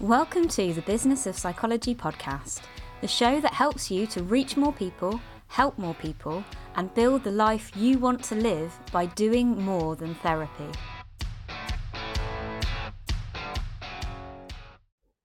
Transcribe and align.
Welcome 0.00 0.48
to 0.48 0.74
the 0.74 0.82
Business 0.82 1.24
of 1.24 1.38
Psychology 1.38 1.94
podcast, 1.94 2.62
the 3.00 3.06
show 3.06 3.40
that 3.40 3.54
helps 3.54 3.92
you 3.92 4.08
to 4.08 4.24
reach 4.24 4.56
more 4.56 4.72
people, 4.72 5.20
help 5.46 5.78
more 5.78 5.94
people, 5.94 6.42
and 6.74 6.92
build 6.94 7.22
the 7.22 7.30
life 7.30 7.70
you 7.76 7.98
want 8.00 8.20
to 8.24 8.34
live 8.34 8.76
by 8.90 9.06
doing 9.06 9.56
more 9.62 9.94
than 9.94 10.16
therapy. 10.16 10.66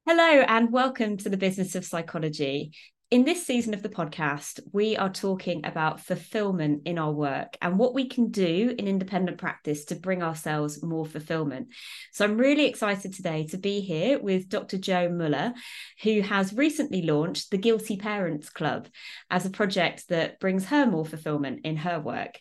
Hello, 0.05 0.43
and 0.47 0.71
welcome 0.71 1.17
to 1.17 1.29
the 1.29 1.37
Business 1.37 1.73
of 1.73 1.83
Psychology. 1.83 2.71
In 3.11 3.25
this 3.25 3.43
season 3.43 3.73
of 3.73 3.81
the 3.81 3.89
podcast, 3.89 4.59
we 4.71 4.95
are 4.95 5.09
talking 5.09 5.65
about 5.65 5.99
fulfillment 5.99 6.83
in 6.85 6.99
our 6.99 7.11
work 7.11 7.57
and 7.59 7.79
what 7.79 7.95
we 7.95 8.07
can 8.07 8.29
do 8.29 8.75
in 8.77 8.87
independent 8.87 9.39
practice 9.39 9.85
to 9.85 9.95
bring 9.95 10.21
ourselves 10.21 10.83
more 10.83 11.07
fulfillment. 11.07 11.69
So, 12.11 12.23
I'm 12.23 12.37
really 12.37 12.67
excited 12.67 13.15
today 13.15 13.47
to 13.47 13.57
be 13.57 13.79
here 13.79 14.19
with 14.19 14.47
Dr. 14.47 14.77
Jo 14.77 15.09
Mueller, 15.09 15.55
who 16.03 16.21
has 16.21 16.53
recently 16.53 17.01
launched 17.01 17.49
the 17.49 17.57
Guilty 17.57 17.97
Parents 17.97 18.51
Club 18.51 18.87
as 19.31 19.43
a 19.43 19.49
project 19.49 20.09
that 20.09 20.39
brings 20.39 20.65
her 20.65 20.85
more 20.85 21.03
fulfillment 21.05 21.61
in 21.63 21.77
her 21.77 21.99
work. 21.99 22.39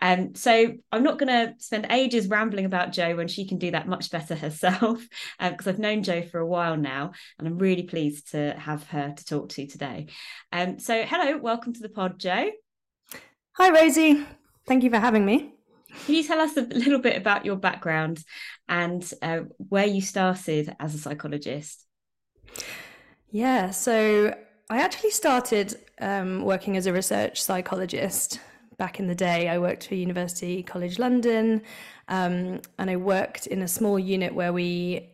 Um, 0.00 0.34
so 0.34 0.72
I'm 0.92 1.02
not 1.02 1.18
going 1.18 1.28
to 1.28 1.54
spend 1.58 1.86
ages 1.90 2.28
rambling 2.28 2.64
about 2.64 2.92
Jo 2.92 3.16
when 3.16 3.28
she 3.28 3.46
can 3.46 3.58
do 3.58 3.70
that 3.72 3.88
much 3.88 4.10
better 4.10 4.34
herself, 4.36 5.06
because 5.38 5.66
um, 5.66 5.72
I've 5.74 5.78
known 5.78 6.02
Jo 6.02 6.22
for 6.22 6.38
a 6.38 6.46
while 6.46 6.76
now, 6.76 7.12
and 7.38 7.48
I'm 7.48 7.58
really 7.58 7.84
pleased 7.84 8.32
to 8.32 8.54
have 8.58 8.86
her 8.88 9.14
to 9.16 9.24
talk 9.24 9.48
to 9.50 9.66
today. 9.66 10.06
Um, 10.52 10.78
so 10.78 11.04
hello, 11.04 11.38
welcome 11.38 11.72
to 11.72 11.80
the 11.80 11.88
pod, 11.88 12.18
Jo. 12.18 12.50
Hi, 13.52 13.70
Rosie. 13.70 14.24
Thank 14.66 14.84
you 14.84 14.90
for 14.90 14.98
having 14.98 15.24
me. 15.24 15.54
Can 16.04 16.14
you 16.14 16.22
tell 16.22 16.40
us 16.40 16.56
a 16.56 16.62
little 16.62 16.98
bit 16.98 17.16
about 17.16 17.44
your 17.44 17.56
background 17.56 18.22
and 18.68 19.10
uh, 19.22 19.40
where 19.56 19.86
you 19.86 20.00
started 20.00 20.74
as 20.78 20.94
a 20.94 20.98
psychologist? 20.98 21.84
Yeah, 23.30 23.70
so 23.70 24.34
I 24.70 24.80
actually 24.80 25.10
started 25.10 25.74
um, 26.00 26.42
working 26.44 26.76
as 26.76 26.86
a 26.86 26.92
research 26.92 27.42
psychologist 27.42 28.40
back 28.78 28.98
in 28.98 29.06
the 29.06 29.14
day. 29.14 29.48
I 29.48 29.58
worked 29.58 29.88
for 29.88 29.94
University 29.94 30.62
College 30.62 30.98
London, 30.98 31.62
um, 32.08 32.60
and 32.78 32.90
I 32.90 32.96
worked 32.96 33.46
in 33.46 33.62
a 33.62 33.68
small 33.68 33.98
unit 33.98 34.34
where 34.34 34.52
we 34.52 35.10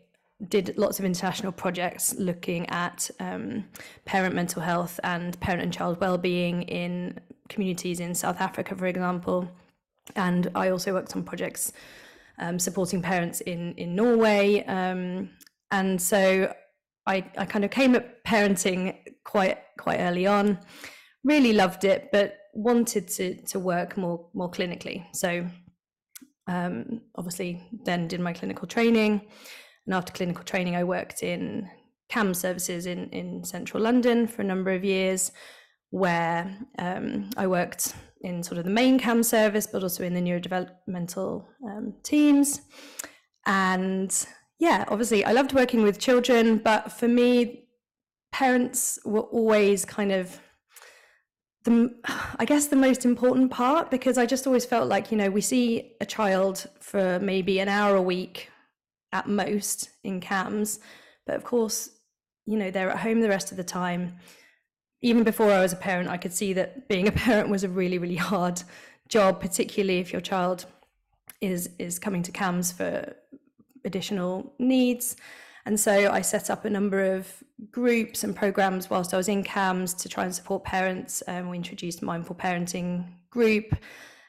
did 0.48 0.76
lots 0.76 0.98
of 0.98 1.04
international 1.04 1.52
projects 1.52 2.14
looking 2.18 2.68
at 2.68 3.10
um, 3.20 3.64
parent 4.04 4.34
mental 4.34 4.62
health 4.62 5.00
and 5.02 5.38
parent 5.40 5.62
and 5.62 5.72
child 5.72 6.00
well-being 6.00 6.62
in 6.62 7.18
communities 7.48 8.00
in 8.00 8.14
South 8.14 8.40
Africa, 8.40 8.76
for 8.76 8.86
example. 8.86 9.48
And 10.16 10.50
I 10.54 10.68
also 10.68 10.92
worked 10.92 11.16
on 11.16 11.22
projects 11.24 11.72
um, 12.38 12.58
supporting 12.58 13.00
parents 13.00 13.40
in 13.40 13.74
in 13.74 13.94
Norway. 13.94 14.64
Um, 14.66 15.30
and 15.70 16.00
so 16.00 16.52
I, 17.06 17.24
I 17.38 17.44
kind 17.44 17.64
of 17.64 17.70
came 17.70 17.94
at 17.94 18.24
parenting 18.24 18.96
quite 19.24 19.58
quite 19.78 19.98
early 20.00 20.26
on. 20.26 20.58
Really 21.24 21.52
loved 21.52 21.84
it, 21.84 22.10
but 22.12 22.36
wanted 22.52 23.08
to 23.08 23.34
to 23.46 23.58
work 23.58 23.96
more 23.96 24.28
more 24.34 24.50
clinically. 24.50 25.04
So 25.12 25.46
um, 26.46 27.00
obviously 27.16 27.66
then 27.84 28.08
did 28.08 28.20
my 28.20 28.32
clinical 28.32 28.68
training, 28.68 29.22
and 29.86 29.94
after 29.94 30.12
clinical 30.12 30.44
training, 30.44 30.76
I 30.76 30.84
worked 30.84 31.22
in 31.22 31.68
CAMHS 32.12 32.36
services 32.36 32.86
in 32.86 33.08
in 33.10 33.44
central 33.44 33.82
London 33.82 34.26
for 34.26 34.42
a 34.42 34.44
number 34.44 34.70
of 34.72 34.84
years, 34.84 35.32
where 35.90 36.54
um, 36.78 37.30
I 37.36 37.46
worked 37.46 37.94
in 38.20 38.42
sort 38.42 38.58
of 38.58 38.64
the 38.64 38.70
main 38.70 38.98
CAMHS 38.98 39.26
service, 39.26 39.66
but 39.66 39.82
also 39.82 40.04
in 40.04 40.14
the 40.14 40.20
neurodevelopmental 40.20 41.44
um, 41.66 41.94
teams. 42.02 42.60
And 43.46 44.26
yeah, 44.58 44.84
obviously, 44.88 45.24
I 45.24 45.32
loved 45.32 45.52
working 45.52 45.82
with 45.82 45.98
children, 45.98 46.58
but 46.58 46.92
for 46.92 47.08
me, 47.08 47.68
parents 48.32 48.98
were 49.04 49.20
always 49.20 49.84
kind 49.84 50.12
of 50.12 50.40
the 51.64 51.94
I 52.38 52.44
guess 52.44 52.68
the 52.68 52.76
most 52.76 53.04
important 53.04 53.50
part 53.50 53.90
because 53.90 54.16
I 54.16 54.26
just 54.26 54.46
always 54.46 54.64
felt 54.64 54.88
like 54.88 55.10
you 55.10 55.18
know 55.18 55.30
we 55.30 55.40
see 55.40 55.92
a 56.00 56.06
child 56.06 56.66
for 56.80 57.18
maybe 57.20 57.58
an 57.58 57.68
hour 57.68 57.96
a 57.96 58.02
week 58.02 58.50
at 59.12 59.28
most 59.28 59.90
in 60.02 60.20
CAMHS, 60.20 60.78
but 61.26 61.36
of 61.36 61.44
course 61.44 61.90
you 62.46 62.56
know 62.56 62.70
they're 62.70 62.90
at 62.90 62.98
home 62.98 63.20
the 63.20 63.28
rest 63.28 63.50
of 63.50 63.56
the 63.56 63.64
time. 63.64 64.16
Even 65.02 65.22
before 65.22 65.50
I 65.50 65.60
was 65.60 65.72
a 65.72 65.76
parent, 65.76 66.08
I 66.08 66.16
could 66.16 66.32
see 66.32 66.54
that 66.54 66.88
being 66.88 67.08
a 67.08 67.12
parent 67.26 67.48
was 67.48 67.64
a 67.64 67.68
really 67.68 67.98
really 67.98 68.16
hard 68.16 68.62
job, 69.08 69.40
particularly 69.40 69.98
if 69.98 70.12
your 70.12 70.22
child 70.22 70.66
is 71.40 71.70
is 71.78 71.98
coming 71.98 72.22
to 72.22 72.32
CAMHS 72.32 72.72
for 72.72 73.14
additional 73.84 74.54
needs. 74.58 75.16
And 75.66 75.80
so 75.80 76.10
I 76.10 76.20
set 76.20 76.50
up 76.50 76.64
a 76.64 76.70
number 76.70 77.14
of 77.14 77.42
groups 77.70 78.22
and 78.22 78.36
programs 78.36 78.90
whilst 78.90 79.14
I 79.14 79.16
was 79.16 79.28
in 79.28 79.42
CAMHS 79.42 79.96
to 79.98 80.08
try 80.08 80.24
and 80.24 80.34
support 80.34 80.64
parents. 80.64 81.22
Um, 81.26 81.48
we 81.48 81.56
introduced 81.56 82.02
mindful 82.02 82.36
parenting 82.36 83.06
group. 83.30 83.74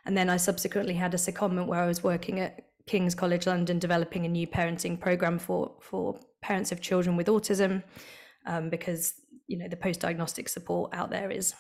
And 0.06 0.16
then 0.16 0.30
I 0.30 0.38
subsequently 0.38 0.94
had 0.94 1.14
a 1.14 1.18
secondment 1.18 1.68
where 1.68 1.82
I 1.82 1.88
was 1.88 2.04
working 2.04 2.40
at 2.40 2.66
King's 2.88 3.16
College 3.16 3.48
London 3.48 3.80
developing 3.80 4.26
a 4.26 4.30
new 4.30 4.48
parenting 4.48 5.00
program 5.00 5.40
for, 5.40 5.74
for 5.82 6.20
parents 6.42 6.72
of 6.72 6.80
children 6.80 7.18
with 7.18 7.28
autism 7.28 7.84
um, 8.46 8.70
because 8.70 9.16
you 9.48 9.58
know 9.58 9.68
the 9.68 9.76
post-diagnostic 9.76 10.48
support 10.50 10.94
out 10.94 11.10
there 11.10 11.32
is 11.32 11.54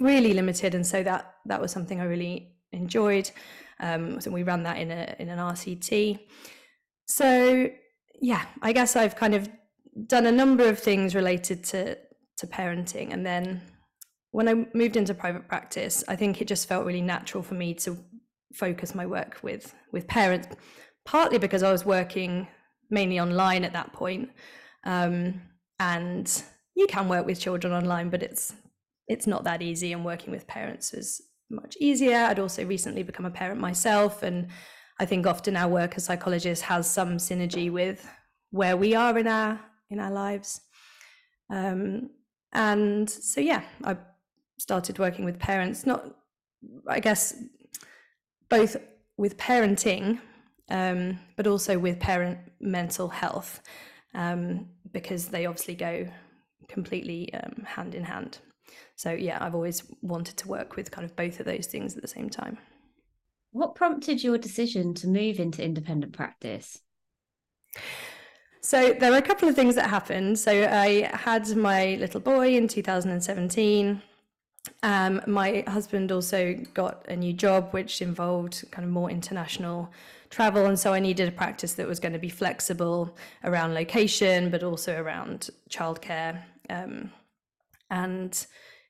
really 0.00 0.34
limited 0.34 0.74
and 0.74 0.86
so 0.86 1.02
that 1.02 1.34
that 1.46 1.60
was 1.60 1.72
something 1.72 2.00
I 2.00 2.04
really 2.04 2.52
enjoyed. 2.72 3.30
Um, 3.80 4.20
so 4.20 4.30
we 4.30 4.42
ran 4.42 4.62
that 4.64 4.78
in 4.78 4.90
a 4.90 5.16
in 5.18 5.28
an 5.28 5.38
RCT. 5.38 6.20
So 7.06 7.70
yeah, 8.20 8.46
I 8.62 8.72
guess 8.72 8.96
I've 8.96 9.16
kind 9.16 9.34
of 9.34 9.48
done 10.06 10.26
a 10.26 10.32
number 10.32 10.68
of 10.68 10.78
things 10.78 11.14
related 11.14 11.64
to 11.64 11.98
to 12.38 12.46
parenting, 12.46 13.12
and 13.12 13.24
then 13.24 13.60
when 14.32 14.48
I 14.48 14.66
moved 14.74 14.96
into 14.96 15.14
private 15.14 15.46
practice, 15.46 16.02
I 16.08 16.16
think 16.16 16.40
it 16.40 16.48
just 16.48 16.66
felt 16.66 16.84
really 16.84 17.00
natural 17.00 17.42
for 17.44 17.54
me 17.54 17.74
to 17.74 17.96
focus 18.52 18.94
my 18.94 19.06
work 19.06 19.38
with 19.42 19.74
with 19.92 20.08
parents, 20.08 20.48
partly 21.04 21.38
because 21.38 21.62
I 21.62 21.70
was 21.70 21.84
working 21.84 22.48
mainly 22.90 23.20
online 23.20 23.64
at 23.64 23.72
that 23.72 23.92
point, 23.92 24.30
um, 24.84 25.42
and 25.78 26.42
you 26.74 26.86
can 26.86 27.08
work 27.08 27.26
with 27.26 27.40
children 27.40 27.72
online, 27.72 28.10
but 28.10 28.22
it's 28.22 28.54
it's 29.06 29.26
not 29.26 29.44
that 29.44 29.62
easy, 29.62 29.92
and 29.92 30.04
working 30.04 30.32
with 30.32 30.46
parents 30.46 30.92
is 30.94 31.20
much 31.50 31.76
easier. 31.78 32.16
I'd 32.16 32.38
also 32.38 32.64
recently 32.64 33.02
become 33.02 33.26
a 33.26 33.30
parent 33.30 33.60
myself, 33.60 34.22
and 34.22 34.48
I 34.98 35.06
think 35.06 35.26
often 35.26 35.56
our 35.56 35.68
work 35.68 35.94
as 35.96 36.04
psychologists 36.04 36.64
has 36.64 36.88
some 36.88 37.16
synergy 37.16 37.70
with 37.70 38.08
where 38.50 38.76
we 38.76 38.94
are 38.94 39.18
in 39.18 39.26
our 39.26 39.60
in 39.90 39.98
our 39.98 40.10
lives. 40.10 40.60
Um, 41.50 42.10
and 42.52 43.10
so 43.10 43.40
yeah, 43.40 43.62
I 43.82 43.96
started 44.58 44.98
working 44.98 45.24
with 45.24 45.38
parents, 45.38 45.84
not 45.84 46.14
I 46.88 47.00
guess 47.00 47.34
both 48.48 48.76
with 49.16 49.36
parenting, 49.36 50.20
um, 50.70 51.18
but 51.36 51.46
also 51.46 51.78
with 51.78 51.98
parent 51.98 52.38
mental 52.60 53.08
health, 53.08 53.60
um, 54.14 54.68
because 54.92 55.28
they 55.28 55.46
obviously 55.46 55.74
go 55.74 56.08
completely 56.68 57.32
um, 57.34 57.64
hand 57.66 57.94
in 57.94 58.04
hand. 58.04 58.38
So 58.96 59.10
yeah, 59.10 59.38
I've 59.40 59.54
always 59.54 59.82
wanted 60.02 60.36
to 60.38 60.48
work 60.48 60.76
with 60.76 60.90
kind 60.90 61.04
of 61.04 61.16
both 61.16 61.40
of 61.40 61.46
those 61.46 61.66
things 61.66 61.96
at 61.96 62.02
the 62.02 62.08
same 62.08 62.30
time. 62.30 62.58
What 63.54 63.76
prompted 63.76 64.24
your 64.24 64.36
decision 64.36 64.94
to 64.94 65.06
move 65.06 65.38
into 65.38 65.62
independent 65.62 66.12
practice? 66.12 66.80
So 68.60 68.92
there 68.98 69.12
were 69.12 69.18
a 69.18 69.22
couple 69.22 69.48
of 69.48 69.54
things 69.54 69.76
that 69.76 69.88
happened. 69.88 70.40
So 70.40 70.50
I 70.50 71.08
had 71.12 71.54
my 71.54 71.94
little 72.00 72.18
boy 72.18 72.56
in 72.56 72.66
2017. 72.66 74.02
Um, 74.82 75.20
my 75.28 75.62
husband 75.68 76.10
also 76.10 76.54
got 76.74 77.06
a 77.08 77.14
new 77.14 77.32
job, 77.32 77.68
which 77.70 78.02
involved 78.02 78.64
kind 78.72 78.84
of 78.84 78.90
more 78.90 79.08
international 79.08 79.88
travel, 80.30 80.66
and 80.66 80.76
so 80.76 80.92
I 80.92 80.98
needed 80.98 81.28
a 81.28 81.32
practice 81.32 81.74
that 81.74 81.86
was 81.86 82.00
going 82.00 82.14
to 82.14 82.18
be 82.18 82.30
flexible 82.30 83.16
around 83.44 83.72
location, 83.72 84.50
but 84.50 84.64
also 84.64 85.00
around 85.00 85.50
childcare. 85.70 86.42
Um, 86.68 87.12
and 87.88 88.46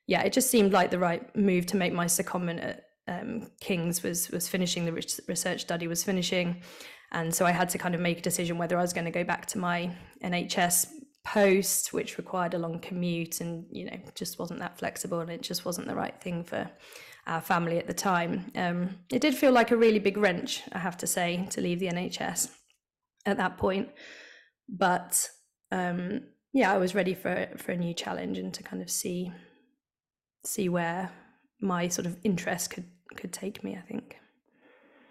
yeah, 0.07 0.23
it 0.23 0.33
just 0.33 0.49
seemed 0.49 0.73
like 0.73 0.89
the 0.89 0.97
right 0.97 1.35
move 1.35 1.67
to 1.67 1.77
make 1.77 1.93
my 1.93 2.05
secondment 2.05 2.63
at 2.63 2.84
um, 3.07 3.51
King's 3.59 4.01
was 4.03 4.29
was 4.29 4.47
finishing 4.47 4.85
the 4.85 4.93
research 5.27 5.61
study 5.61 5.87
was 5.87 6.03
finishing, 6.03 6.61
and 7.11 7.33
so 7.33 7.45
I 7.45 7.51
had 7.51 7.69
to 7.69 7.77
kind 7.77 7.93
of 7.93 8.01
make 8.01 8.19
a 8.19 8.21
decision 8.21 8.57
whether 8.57 8.77
I 8.77 8.81
was 8.81 8.93
going 8.93 9.05
to 9.05 9.11
go 9.11 9.23
back 9.23 9.45
to 9.47 9.57
my 9.57 9.95
NHS 10.23 10.87
post, 11.23 11.93
which 11.93 12.17
required 12.17 12.53
a 12.53 12.57
long 12.57 12.79
commute, 12.79 13.41
and 13.41 13.65
you 13.71 13.85
know 13.85 13.97
just 14.15 14.39
wasn't 14.39 14.59
that 14.59 14.77
flexible, 14.77 15.19
and 15.19 15.29
it 15.29 15.41
just 15.41 15.65
wasn't 15.65 15.87
the 15.87 15.95
right 15.95 16.19
thing 16.19 16.43
for 16.43 16.69
our 17.27 17.41
family 17.41 17.77
at 17.77 17.87
the 17.87 17.93
time. 17.93 18.51
Um, 18.55 18.97
it 19.11 19.21
did 19.21 19.35
feel 19.35 19.51
like 19.51 19.71
a 19.71 19.77
really 19.77 19.99
big 19.99 20.17
wrench, 20.17 20.61
I 20.71 20.79
have 20.79 20.97
to 20.97 21.07
say, 21.07 21.47
to 21.51 21.61
leave 21.61 21.79
the 21.79 21.87
NHS 21.87 22.51
at 23.25 23.37
that 23.37 23.57
point, 23.57 23.89
but 24.67 25.29
um, 25.71 26.21
yeah, 26.53 26.71
I 26.71 26.77
was 26.77 26.95
ready 26.95 27.13
for 27.13 27.49
for 27.57 27.71
a 27.71 27.77
new 27.77 27.93
challenge 27.93 28.39
and 28.39 28.53
to 28.53 28.63
kind 28.63 28.81
of 28.81 28.89
see 28.89 29.31
see 30.43 30.69
where 30.69 31.11
my 31.59 31.87
sort 31.87 32.05
of 32.05 32.17
interest 32.23 32.69
could 32.69 32.85
could 33.15 33.33
take 33.33 33.63
me, 33.63 33.75
I 33.75 33.81
think. 33.81 34.17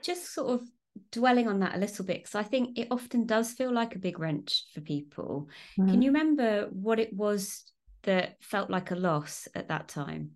Just 0.02 0.34
sort 0.34 0.50
of 0.50 0.68
dwelling 1.10 1.48
on 1.48 1.60
that 1.60 1.74
a 1.74 1.78
little 1.78 2.04
bit 2.04 2.18
because 2.18 2.34
I 2.34 2.42
think 2.42 2.78
it 2.78 2.88
often 2.90 3.26
does 3.26 3.52
feel 3.52 3.72
like 3.72 3.94
a 3.94 3.98
big 3.98 4.18
wrench 4.18 4.64
for 4.72 4.80
people. 4.80 5.48
Mm. 5.78 5.90
Can 5.90 6.02
you 6.02 6.10
remember 6.10 6.68
what 6.72 6.98
it 7.00 7.12
was 7.12 7.64
that 8.02 8.36
felt 8.40 8.70
like 8.70 8.90
a 8.90 8.96
loss 8.96 9.48
at 9.54 9.68
that 9.68 9.88
time? 9.88 10.32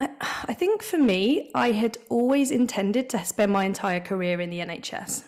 I 0.00 0.54
think 0.54 0.82
for 0.82 0.96
me, 0.96 1.50
I 1.54 1.72
had 1.72 1.98
always 2.08 2.50
intended 2.50 3.10
to 3.10 3.24
spend 3.24 3.52
my 3.52 3.64
entire 3.64 4.00
career 4.00 4.40
in 4.40 4.48
the 4.48 4.60
NHS. 4.60 5.24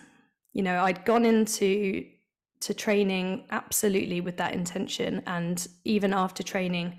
You 0.55 0.63
know, 0.63 0.83
I'd 0.83 1.05
gone 1.05 1.27
into 1.27 2.07
to 2.61 2.73
training 2.73 3.45
absolutely 3.51 4.21
with 4.21 4.39
that 4.39 4.55
intention, 4.55 5.23
and 5.27 5.67
even 5.85 6.15
after 6.15 6.43
training, 6.43 6.99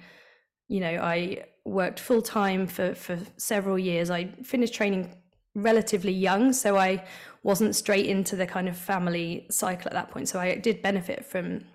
you 0.67 0.81
know, 0.81 0.99
I 1.01 1.45
worked 1.65 1.99
full 1.99 2.21
time 2.21 2.67
for 2.67 2.93
for 2.93 3.17
several 3.37 3.79
years. 3.79 4.09
I 4.09 4.25
finished 4.43 4.73
training 4.73 5.15
relatively 5.55 6.11
young, 6.11 6.53
so 6.53 6.77
I 6.77 7.05
wasn't 7.43 7.75
straight 7.75 8.05
into 8.05 8.35
the 8.35 8.47
kind 8.47 8.67
of 8.67 8.77
family 8.77 9.45
cycle 9.49 9.87
at 9.87 9.93
that 9.93 10.09
point. 10.11 10.29
So 10.29 10.39
I 10.39 10.55
did 10.55 10.81
benefit 10.81 11.25
from 11.25 11.65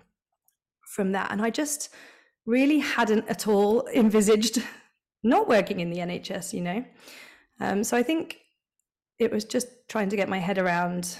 from 0.95 1.11
that, 1.13 1.31
and 1.31 1.41
I 1.41 1.49
just 1.49 1.89
really 2.45 2.79
hadn't 2.79 3.27
at 3.29 3.47
all 3.47 3.87
envisaged 3.93 4.63
not 5.23 5.47
working 5.47 5.79
in 5.79 5.89
the 5.89 5.99
NHS, 5.99 6.53
you 6.53 6.61
know. 6.61 6.85
Um, 7.59 7.83
so 7.83 7.97
I 7.97 8.03
think 8.03 8.37
it 9.19 9.31
was 9.31 9.43
just 9.43 9.67
trying 9.89 10.09
to 10.09 10.15
get 10.15 10.29
my 10.29 10.39
head 10.39 10.57
around 10.57 11.17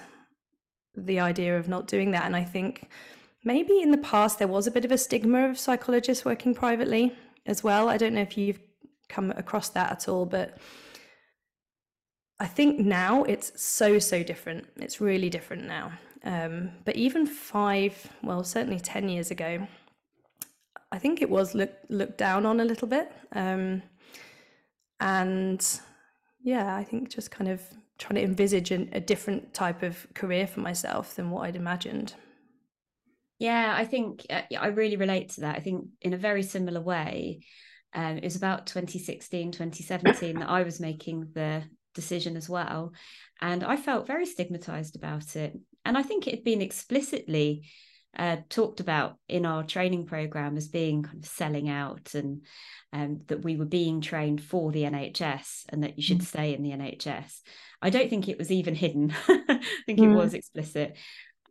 the 0.96 1.20
idea 1.20 1.58
of 1.58 1.68
not 1.68 1.88
doing 1.88 2.12
that. 2.12 2.26
And 2.26 2.36
I 2.36 2.44
think 2.44 2.90
maybe 3.44 3.82
in 3.82 3.92
the 3.92 3.98
past 3.98 4.40
there 4.40 4.48
was 4.48 4.68
a 4.68 4.72
bit 4.72 4.86
of 4.86 4.92
a 4.92 4.98
stigma 4.98 5.50
of 5.50 5.60
psychologists 5.60 6.26
working 6.26 6.56
privately 6.56 7.14
as 7.50 7.64
well. 7.64 7.90
I 7.90 7.98
don't 7.98 8.14
know 8.14 8.22
if 8.22 8.38
you've 8.38 8.60
come 9.10 9.32
across 9.32 9.70
that 9.70 9.92
at 9.92 10.08
all, 10.08 10.26
but 10.26 10.58
I 12.40 12.46
think 12.46 12.80
now 12.80 13.24
it's 13.24 13.52
so, 13.62 14.00
so 14.00 14.24
different. 14.24 14.68
It's 14.78 15.02
really 15.02 15.30
different 15.30 15.66
now. 15.66 15.92
Um, 16.24 16.72
but 16.86 16.96
even 16.96 17.26
five, 17.26 17.96
well, 18.22 18.44
certainly 18.44 18.80
10 18.80 19.10
years 19.10 19.32
ago, 19.32 19.68
I 20.92 21.00
think 21.00 21.22
it 21.22 21.30
was 21.30 21.56
looked 21.56 21.90
looked 21.92 22.18
down 22.18 22.46
on 22.46 22.60
a 22.60 22.66
little 22.66 22.88
bit. 22.88 23.12
Um, 23.34 23.82
and 25.00 25.66
yeah, 26.42 26.76
I 26.76 26.84
think 26.84 27.10
just 27.10 27.32
kind 27.32 27.50
of 27.50 27.62
trying 27.98 28.16
to 28.16 28.24
envisage 28.24 28.72
an, 28.72 28.90
a 28.94 29.00
different 29.00 29.54
type 29.54 29.84
of 29.84 30.08
career 30.14 30.48
for 30.48 30.62
myself 30.62 31.16
than 31.16 31.32
what 31.32 31.46
I'd 31.46 31.56
imagined. 31.56 32.14
Yeah, 33.40 33.74
I 33.76 33.86
think 33.86 34.26
uh, 34.30 34.42
I 34.60 34.68
really 34.68 34.98
relate 34.98 35.30
to 35.32 35.42
that. 35.42 35.56
I 35.56 35.60
think 35.62 35.88
in 36.02 36.14
a 36.14 36.18
very 36.18 36.44
similar 36.44 36.82
way, 36.82 37.40
um, 37.94 38.18
it 38.18 38.24
was 38.24 38.36
about 38.36 38.68
2016, 38.68 39.52
2017 39.52 40.40
that 40.40 40.50
I 40.50 40.64
was 40.64 40.80
making 40.80 41.32
the 41.34 41.64
decision 41.96 42.38
as 42.38 42.50
well. 42.50 42.94
And 43.42 43.64
I 43.64 43.78
felt 43.78 44.08
very 44.08 44.26
stigmatized 44.26 44.96
about 44.96 45.36
it. 45.36 45.58
And 45.86 45.98
I 45.98 46.04
think 46.04 46.28
it 46.28 46.36
had 46.36 46.44
been 46.44 46.62
explicitly 46.62 47.64
uh, 48.18 48.38
talked 48.50 48.80
about 48.80 49.18
in 49.28 49.46
our 49.46 49.64
training 49.64 50.06
program 50.06 50.58
as 50.58 50.68
being 50.68 51.04
kind 51.04 51.24
of 51.24 51.30
selling 51.30 51.70
out 51.70 52.14
and 52.16 52.44
um, 52.92 53.22
that 53.28 53.44
we 53.44 53.56
were 53.56 53.66
being 53.66 54.02
trained 54.02 54.44
for 54.44 54.72
the 54.72 54.84
NHS 54.84 55.66
and 55.70 55.84
that 55.84 55.98
you 55.98 56.04
should 56.04 56.20
mm. 56.20 56.26
stay 56.26 56.54
in 56.54 56.64
the 56.64 56.72
NHS. 56.72 57.40
I 57.82 57.90
don't 57.90 58.10
think 58.10 58.28
it 58.28 58.38
was 58.38 58.52
even 58.52 58.76
hidden. 58.76 59.14
I 59.28 59.62
think 59.86 60.00
mm. 60.00 60.12
it 60.12 60.16
was 60.16 60.34
explicit. 60.34 60.98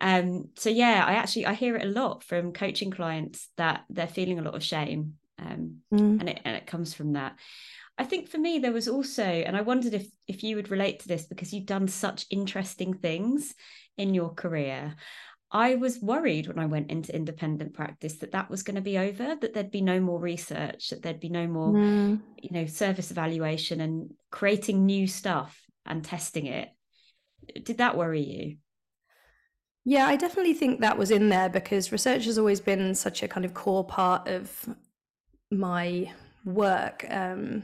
Um, 0.00 0.50
so 0.56 0.70
yeah, 0.70 1.04
I 1.06 1.14
actually 1.14 1.46
I 1.46 1.54
hear 1.54 1.76
it 1.76 1.84
a 1.84 1.90
lot 1.90 2.22
from 2.22 2.52
coaching 2.52 2.90
clients 2.90 3.48
that 3.56 3.84
they're 3.90 4.06
feeling 4.06 4.38
a 4.38 4.42
lot 4.42 4.54
of 4.54 4.62
shame, 4.62 5.14
um, 5.38 5.78
mm. 5.92 6.20
and 6.20 6.28
it 6.28 6.40
and 6.44 6.56
it 6.56 6.66
comes 6.66 6.94
from 6.94 7.14
that. 7.14 7.36
I 7.96 8.04
think 8.04 8.28
for 8.28 8.38
me 8.38 8.60
there 8.60 8.72
was 8.72 8.86
also, 8.86 9.24
and 9.24 9.56
I 9.56 9.62
wondered 9.62 9.94
if 9.94 10.06
if 10.26 10.42
you 10.44 10.56
would 10.56 10.70
relate 10.70 11.00
to 11.00 11.08
this 11.08 11.26
because 11.26 11.52
you've 11.52 11.66
done 11.66 11.88
such 11.88 12.26
interesting 12.30 12.94
things 12.94 13.54
in 13.96 14.14
your 14.14 14.32
career. 14.34 14.94
I 15.50 15.76
was 15.76 16.00
worried 16.00 16.46
when 16.46 16.58
I 16.58 16.66
went 16.66 16.90
into 16.90 17.14
independent 17.14 17.72
practice 17.72 18.18
that 18.18 18.32
that 18.32 18.50
was 18.50 18.62
going 18.62 18.74
to 18.74 18.82
be 18.82 18.98
over, 18.98 19.34
that 19.34 19.54
there'd 19.54 19.70
be 19.70 19.80
no 19.80 19.98
more 19.98 20.20
research, 20.20 20.90
that 20.90 21.02
there'd 21.02 21.20
be 21.20 21.30
no 21.30 21.46
more, 21.46 21.72
mm. 21.72 22.20
you 22.36 22.50
know, 22.50 22.66
service 22.66 23.10
evaluation 23.10 23.80
and 23.80 24.12
creating 24.30 24.84
new 24.84 25.06
stuff 25.06 25.58
and 25.86 26.04
testing 26.04 26.46
it. 26.46 26.68
Did 27.62 27.78
that 27.78 27.96
worry 27.96 28.20
you? 28.20 28.56
Yeah, 29.88 30.06
I 30.06 30.16
definitely 30.16 30.52
think 30.52 30.80
that 30.80 30.98
was 30.98 31.10
in 31.10 31.30
there 31.30 31.48
because 31.48 31.92
research 31.92 32.26
has 32.26 32.36
always 32.36 32.60
been 32.60 32.94
such 32.94 33.22
a 33.22 33.28
kind 33.28 33.46
of 33.46 33.54
core 33.54 33.82
part 33.82 34.28
of 34.28 34.68
my 35.50 36.12
work. 36.44 37.06
Um, 37.08 37.62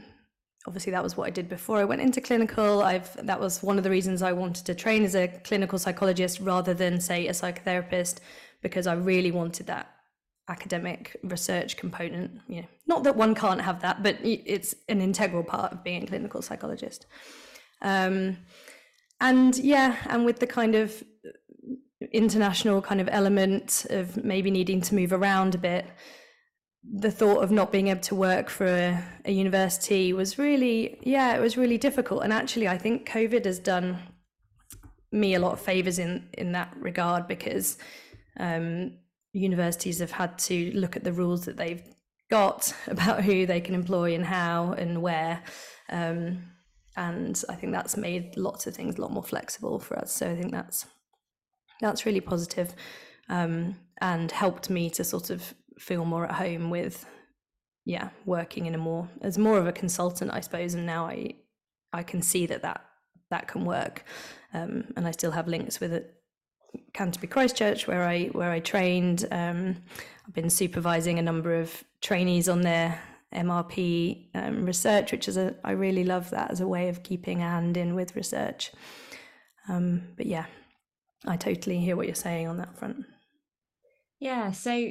obviously 0.65 0.91
that 0.93 1.03
was 1.03 1.15
what 1.15 1.27
I 1.27 1.29
did 1.29 1.47
before 1.47 1.77
I 1.77 1.85
went 1.85 2.01
into 2.01 2.21
clinical. 2.21 2.81
I've 2.81 3.15
that 3.27 3.39
was 3.39 3.61
one 3.61 3.77
of 3.77 3.83
the 3.83 3.91
reasons 3.91 4.23
I 4.23 4.31
wanted 4.31 4.65
to 4.65 4.73
train 4.73 5.03
as 5.03 5.13
a 5.13 5.27
clinical 5.27 5.77
psychologist 5.77 6.39
rather 6.39 6.73
than 6.73 6.99
say 6.99 7.27
a 7.27 7.31
psychotherapist 7.31 8.21
because 8.63 8.87
I 8.87 8.95
really 8.95 9.29
wanted 9.29 9.67
that 9.67 9.91
academic 10.49 11.15
research 11.21 11.77
component. 11.77 12.41
You 12.47 12.61
know, 12.61 12.67
not 12.87 13.03
that 13.03 13.15
one 13.15 13.35
can't 13.35 13.61
have 13.61 13.83
that, 13.83 14.01
but 14.01 14.17
it's 14.23 14.73
an 14.89 14.99
integral 14.99 15.43
part 15.43 15.73
of 15.73 15.83
being 15.83 16.01
a 16.01 16.07
clinical 16.07 16.41
psychologist. 16.41 17.05
Um, 17.83 18.37
and 19.21 19.55
yeah, 19.59 19.97
and 20.07 20.25
with 20.25 20.39
the 20.39 20.47
kind 20.47 20.73
of 20.73 21.03
international 22.15 22.81
kind 22.81 23.01
of 23.01 23.09
element 23.11 23.85
of 23.89 24.23
maybe 24.23 24.49
needing 24.51 24.81
to 24.81 24.95
move 24.95 25.11
around 25.13 25.55
a 25.55 25.57
bit 25.57 25.85
the 26.93 27.11
thought 27.11 27.43
of 27.43 27.51
not 27.51 27.71
being 27.71 27.87
able 27.87 28.01
to 28.01 28.15
work 28.15 28.49
for 28.49 28.65
a, 28.65 29.03
a, 29.25 29.31
university 29.31 30.13
was 30.13 30.37
really, 30.37 30.99
yeah, 31.01 31.35
it 31.35 31.41
was 31.41 31.57
really 31.57 31.77
difficult. 31.77 32.23
And 32.23 32.31
actually, 32.31 32.67
I 32.67 32.77
think 32.77 33.09
COVID 33.09 33.45
has 33.45 33.59
done 33.59 33.97
me 35.11 35.33
a 35.33 35.39
lot 35.39 35.53
of 35.53 35.59
favors 35.59 35.97
in 35.97 36.27
in 36.33 36.51
that 36.51 36.73
regard 36.77 37.27
because 37.27 37.77
um, 38.39 38.91
universities 39.33 39.99
have 39.99 40.11
had 40.11 40.37
to 40.37 40.71
look 40.73 40.95
at 40.95 41.03
the 41.03 41.13
rules 41.13 41.45
that 41.45 41.57
they've 41.57 41.83
got 42.29 42.73
about 42.87 43.23
who 43.23 43.45
they 43.45 43.61
can 43.61 43.75
employ 43.75 44.13
and 44.13 44.25
how 44.25 44.73
and 44.73 45.01
where. 45.01 45.43
Um, 45.89 46.51
and 46.97 47.41
I 47.49 47.55
think 47.55 47.73
that's 47.73 47.97
made 47.97 48.37
lots 48.37 48.67
of 48.67 48.75
things 48.75 48.97
a 48.97 49.01
lot 49.01 49.11
more 49.11 49.23
flexible 49.23 49.79
for 49.79 49.99
us. 49.99 50.13
So 50.13 50.29
I 50.29 50.35
think 50.35 50.51
that's 50.51 50.85
that's 51.81 52.05
really 52.05 52.21
positive, 52.21 52.75
um, 53.29 53.75
and 54.01 54.31
helped 54.31 54.69
me 54.69 54.89
to 54.91 55.03
sort 55.03 55.29
of 55.29 55.53
feel 55.77 56.05
more 56.05 56.25
at 56.25 56.31
home 56.31 56.69
with 56.69 57.05
yeah 57.85 58.09
working 58.25 58.65
in 58.65 58.75
a 58.75 58.77
more 58.77 59.07
as 59.21 59.37
more 59.37 59.57
of 59.57 59.67
a 59.67 59.71
consultant 59.71 60.31
i 60.33 60.39
suppose 60.39 60.73
and 60.73 60.85
now 60.85 61.05
i 61.05 61.33
i 61.93 62.01
can 62.01 62.21
see 62.21 62.45
that 62.45 62.61
that 62.61 62.83
that 63.29 63.47
can 63.47 63.63
work 63.63 64.03
um, 64.53 64.85
and 64.97 65.07
i 65.07 65.11
still 65.11 65.31
have 65.31 65.47
links 65.47 65.79
with 65.79 65.93
it 65.93 66.11
Canterbury 66.93 67.29
Christ 67.29 67.55
Church 67.55 67.87
where 67.87 68.03
i 68.03 68.25
where 68.27 68.51
i 68.51 68.59
trained 68.59 69.25
um, 69.31 69.75
i've 70.27 70.33
been 70.33 70.49
supervising 70.49 71.19
a 71.19 71.21
number 71.21 71.55
of 71.55 71.83
trainees 72.01 72.49
on 72.49 72.61
their 72.61 72.99
mrp 73.33 74.27
um, 74.33 74.65
research 74.65 75.11
which 75.11 75.27
is 75.27 75.37
a 75.37 75.55
i 75.63 75.71
really 75.71 76.03
love 76.03 76.29
that 76.31 76.51
as 76.51 76.59
a 76.59 76.67
way 76.67 76.89
of 76.89 77.03
keeping 77.03 77.41
a 77.41 77.49
hand 77.49 77.77
in 77.77 77.95
with 77.95 78.15
research. 78.15 78.71
Um, 79.67 80.09
but 80.15 80.25
yeah 80.25 80.45
i 81.27 81.35
totally 81.35 81.79
hear 81.79 81.95
what 81.95 82.05
you're 82.05 82.15
saying 82.15 82.47
on 82.47 82.57
that 82.57 82.77
front 82.77 83.05
yeah 84.19 84.51
so 84.51 84.89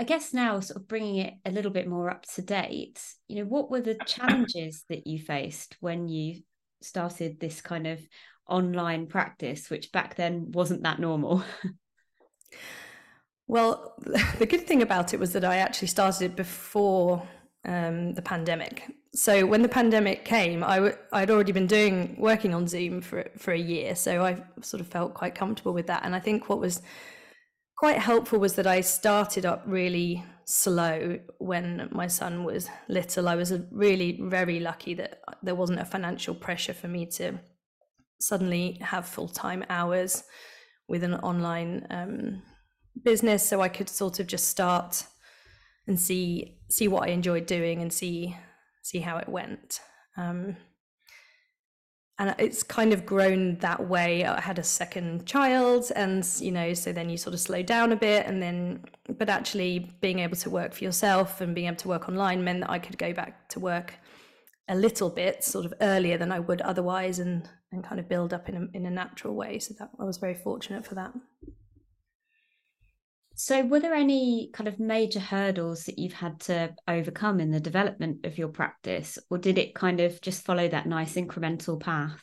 I 0.00 0.04
guess 0.04 0.32
now, 0.32 0.60
sort 0.60 0.78
of 0.78 0.88
bringing 0.88 1.16
it 1.16 1.34
a 1.44 1.50
little 1.50 1.70
bit 1.70 1.86
more 1.86 2.08
up 2.08 2.24
to 2.34 2.40
date, 2.40 3.02
you 3.28 3.36
know, 3.36 3.44
what 3.44 3.70
were 3.70 3.82
the 3.82 3.98
challenges 4.06 4.82
that 4.88 5.06
you 5.06 5.18
faced 5.18 5.76
when 5.80 6.08
you 6.08 6.40
started 6.80 7.38
this 7.38 7.60
kind 7.60 7.86
of 7.86 8.00
online 8.48 9.08
practice, 9.08 9.68
which 9.68 9.92
back 9.92 10.14
then 10.14 10.52
wasn't 10.52 10.84
that 10.84 11.00
normal? 11.00 11.44
well, 13.46 13.94
the 14.38 14.46
good 14.46 14.66
thing 14.66 14.80
about 14.80 15.12
it 15.12 15.20
was 15.20 15.34
that 15.34 15.44
I 15.44 15.56
actually 15.56 15.88
started 15.88 16.30
it 16.30 16.36
before 16.36 17.28
um, 17.66 18.14
the 18.14 18.22
pandemic. 18.22 18.90
So 19.14 19.44
when 19.44 19.62
the 19.62 19.68
pandemic 19.68 20.24
came, 20.24 20.62
I 20.62 20.76
w- 20.76 20.96
I'd 21.12 21.30
already 21.30 21.50
been 21.52 21.66
doing 21.66 22.14
working 22.18 22.54
on 22.54 22.68
Zoom 22.68 23.00
for 23.00 23.28
for 23.36 23.52
a 23.52 23.58
year, 23.58 23.96
so 23.96 24.24
I 24.24 24.42
sort 24.62 24.80
of 24.80 24.86
felt 24.86 25.14
quite 25.14 25.34
comfortable 25.34 25.72
with 25.72 25.88
that. 25.88 26.04
And 26.04 26.14
I 26.14 26.20
think 26.20 26.48
what 26.48 26.60
was 26.60 26.80
quite 27.76 27.98
helpful 27.98 28.38
was 28.38 28.54
that 28.54 28.66
I 28.66 28.82
started 28.82 29.44
up 29.44 29.64
really 29.66 30.24
slow 30.44 31.18
when 31.38 31.88
my 31.90 32.06
son 32.06 32.44
was 32.44 32.68
little. 32.88 33.28
I 33.28 33.34
was 33.34 33.52
really 33.72 34.20
very 34.22 34.60
lucky 34.60 34.94
that 34.94 35.20
there 35.42 35.54
wasn't 35.56 35.80
a 35.80 35.84
financial 35.84 36.34
pressure 36.34 36.74
for 36.74 36.88
me 36.88 37.06
to 37.06 37.40
suddenly 38.20 38.78
have 38.80 39.06
full 39.06 39.28
time 39.28 39.64
hours 39.68 40.22
with 40.88 41.02
an 41.02 41.14
online 41.14 41.86
um, 41.90 42.42
business, 43.02 43.48
so 43.48 43.60
I 43.60 43.68
could 43.68 43.88
sort 43.88 44.20
of 44.20 44.28
just 44.28 44.48
start 44.48 45.04
and 45.88 45.98
see 45.98 46.60
see 46.68 46.86
what 46.86 47.08
I 47.08 47.12
enjoyed 47.12 47.46
doing 47.46 47.82
and 47.82 47.92
see 47.92 48.36
see 48.82 49.00
how 49.00 49.18
it 49.18 49.28
went. 49.28 49.80
Um, 50.16 50.56
and 52.18 52.34
it's 52.38 52.62
kind 52.62 52.92
of 52.92 53.06
grown 53.06 53.56
that 53.60 53.88
way 53.88 54.26
i 54.26 54.38
had 54.38 54.58
a 54.58 54.62
second 54.62 55.24
child 55.24 55.90
and 55.96 56.28
you 56.38 56.52
know 56.52 56.74
so 56.74 56.92
then 56.92 57.08
you 57.08 57.16
sort 57.16 57.32
of 57.32 57.40
slow 57.40 57.62
down 57.62 57.92
a 57.92 57.96
bit 57.96 58.26
and 58.26 58.42
then 58.42 58.84
but 59.16 59.30
actually 59.30 59.90
being 60.02 60.18
able 60.18 60.36
to 60.36 60.50
work 60.50 60.74
for 60.74 60.84
yourself 60.84 61.40
and 61.40 61.54
being 61.54 61.66
able 61.66 61.76
to 61.76 61.88
work 61.88 62.10
online 62.10 62.44
meant 62.44 62.60
that 62.60 62.68
i 62.68 62.78
could 62.78 62.98
go 62.98 63.14
back 63.14 63.48
to 63.48 63.58
work 63.58 63.94
a 64.68 64.74
little 64.74 65.08
bit 65.08 65.42
sort 65.42 65.64
of 65.64 65.72
earlier 65.80 66.18
than 66.18 66.30
i 66.30 66.38
would 66.38 66.60
otherwise 66.60 67.20
and 67.20 67.48
and 67.72 67.84
kind 67.84 68.00
of 68.00 68.08
build 68.08 68.34
up 68.34 68.48
in 68.48 68.56
a, 68.56 68.76
in 68.76 68.86
a 68.86 68.90
natural 68.90 69.34
way. 69.34 69.58
So 69.58 69.74
that 69.78 69.90
I 70.00 70.04
was 70.04 70.18
very 70.18 70.34
fortunate 70.34 70.84
for 70.84 70.94
that. 70.96 71.12
So, 73.42 73.62
were 73.62 73.80
there 73.80 73.94
any 73.94 74.50
kind 74.52 74.68
of 74.68 74.78
major 74.78 75.18
hurdles 75.18 75.84
that 75.84 75.98
you've 75.98 76.12
had 76.12 76.40
to 76.40 76.74
overcome 76.86 77.40
in 77.40 77.50
the 77.50 77.58
development 77.58 78.26
of 78.26 78.36
your 78.36 78.48
practice, 78.48 79.18
or 79.30 79.38
did 79.38 79.56
it 79.56 79.74
kind 79.74 79.98
of 79.98 80.20
just 80.20 80.44
follow 80.44 80.68
that 80.68 80.84
nice 80.86 81.14
incremental 81.14 81.80
path? 81.80 82.22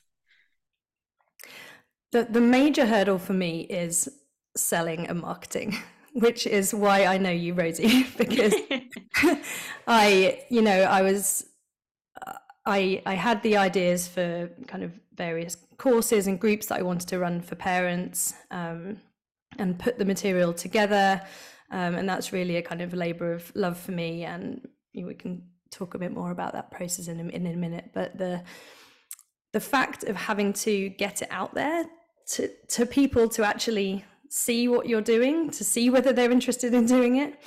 The, 2.11 2.27
the 2.29 2.39
major 2.39 2.85
hurdle 2.85 3.17
for 3.17 3.33
me 3.33 3.61
is 3.61 4.07
selling 4.55 5.07
and 5.07 5.21
marketing, 5.21 5.75
which 6.13 6.45
is 6.45 6.71
why 6.71 7.05
I 7.05 7.17
know 7.17 7.31
you, 7.31 7.55
Rosie, 7.55 8.03
because 8.19 8.53
I, 9.87 10.45
you 10.51 10.61
know, 10.61 10.83
I 10.83 11.01
was, 11.01 11.47
uh, 12.27 12.33
I, 12.63 13.01
I 13.07 13.15
had 13.15 13.41
the 13.41 13.57
ideas 13.57 14.07
for 14.07 14.51
kind 14.67 14.83
of 14.83 14.91
various 15.15 15.57
courses 15.77 16.27
and 16.27 16.39
groups 16.39 16.67
that 16.67 16.77
I 16.77 16.83
wanted 16.83 17.07
to 17.09 17.17
run 17.17 17.41
for 17.41 17.55
parents. 17.55 18.35
Um, 18.51 18.97
and 19.57 19.77
put 19.77 19.97
the 19.97 20.05
material 20.05 20.53
together. 20.53 21.21
Um, 21.71 21.95
and 21.95 22.07
that's 22.07 22.31
really 22.31 22.57
a 22.57 22.61
kind 22.61 22.81
of 22.81 22.93
a 22.93 22.97
labor 22.97 23.33
of 23.33 23.51
love 23.55 23.77
for 23.77 23.91
me. 23.91 24.23
And 24.23 24.67
we 24.93 25.13
can 25.13 25.43
talk 25.69 25.93
a 25.93 25.99
bit 25.99 26.13
more 26.13 26.31
about 26.31 26.53
that 26.53 26.71
process 26.71 27.07
in 27.07 27.19
a, 27.19 27.23
in 27.29 27.45
a 27.45 27.55
minute. 27.55 27.91
But 27.93 28.17
the 28.17 28.43
the 29.53 29.59
fact 29.59 30.03
of 30.03 30.15
having 30.15 30.53
to 30.53 30.89
get 30.89 31.21
it 31.21 31.29
out 31.31 31.53
there 31.53 31.85
to 32.33 32.49
to 32.69 32.85
people 32.85 33.29
to 33.29 33.43
actually 33.43 34.03
see 34.29 34.67
what 34.67 34.87
you're 34.87 35.01
doing, 35.01 35.49
to 35.51 35.63
see 35.63 35.89
whether 35.89 36.11
they're 36.13 36.31
interested 36.31 36.73
in 36.73 36.85
doing 36.85 37.17
it, 37.17 37.39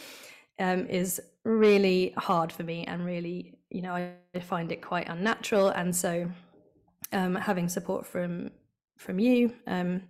um, 0.59 0.87
is 0.87 1.21
really 1.45 2.15
hard 2.17 2.53
for 2.53 2.63
me 2.63 2.85
and 2.85 3.05
really, 3.05 3.59
you 3.71 3.83
know, 3.83 3.95
I 3.95 4.39
find 4.41 4.73
it 4.73 4.83
quite 4.83 5.09
unnatural. 5.09 5.69
And 5.69 5.95
so 5.95 6.31
um, 7.13 7.35
having 7.35 7.69
support 7.69 8.07
from 8.07 8.51
from 8.99 9.19
you 9.19 9.53
um, 9.67 10.03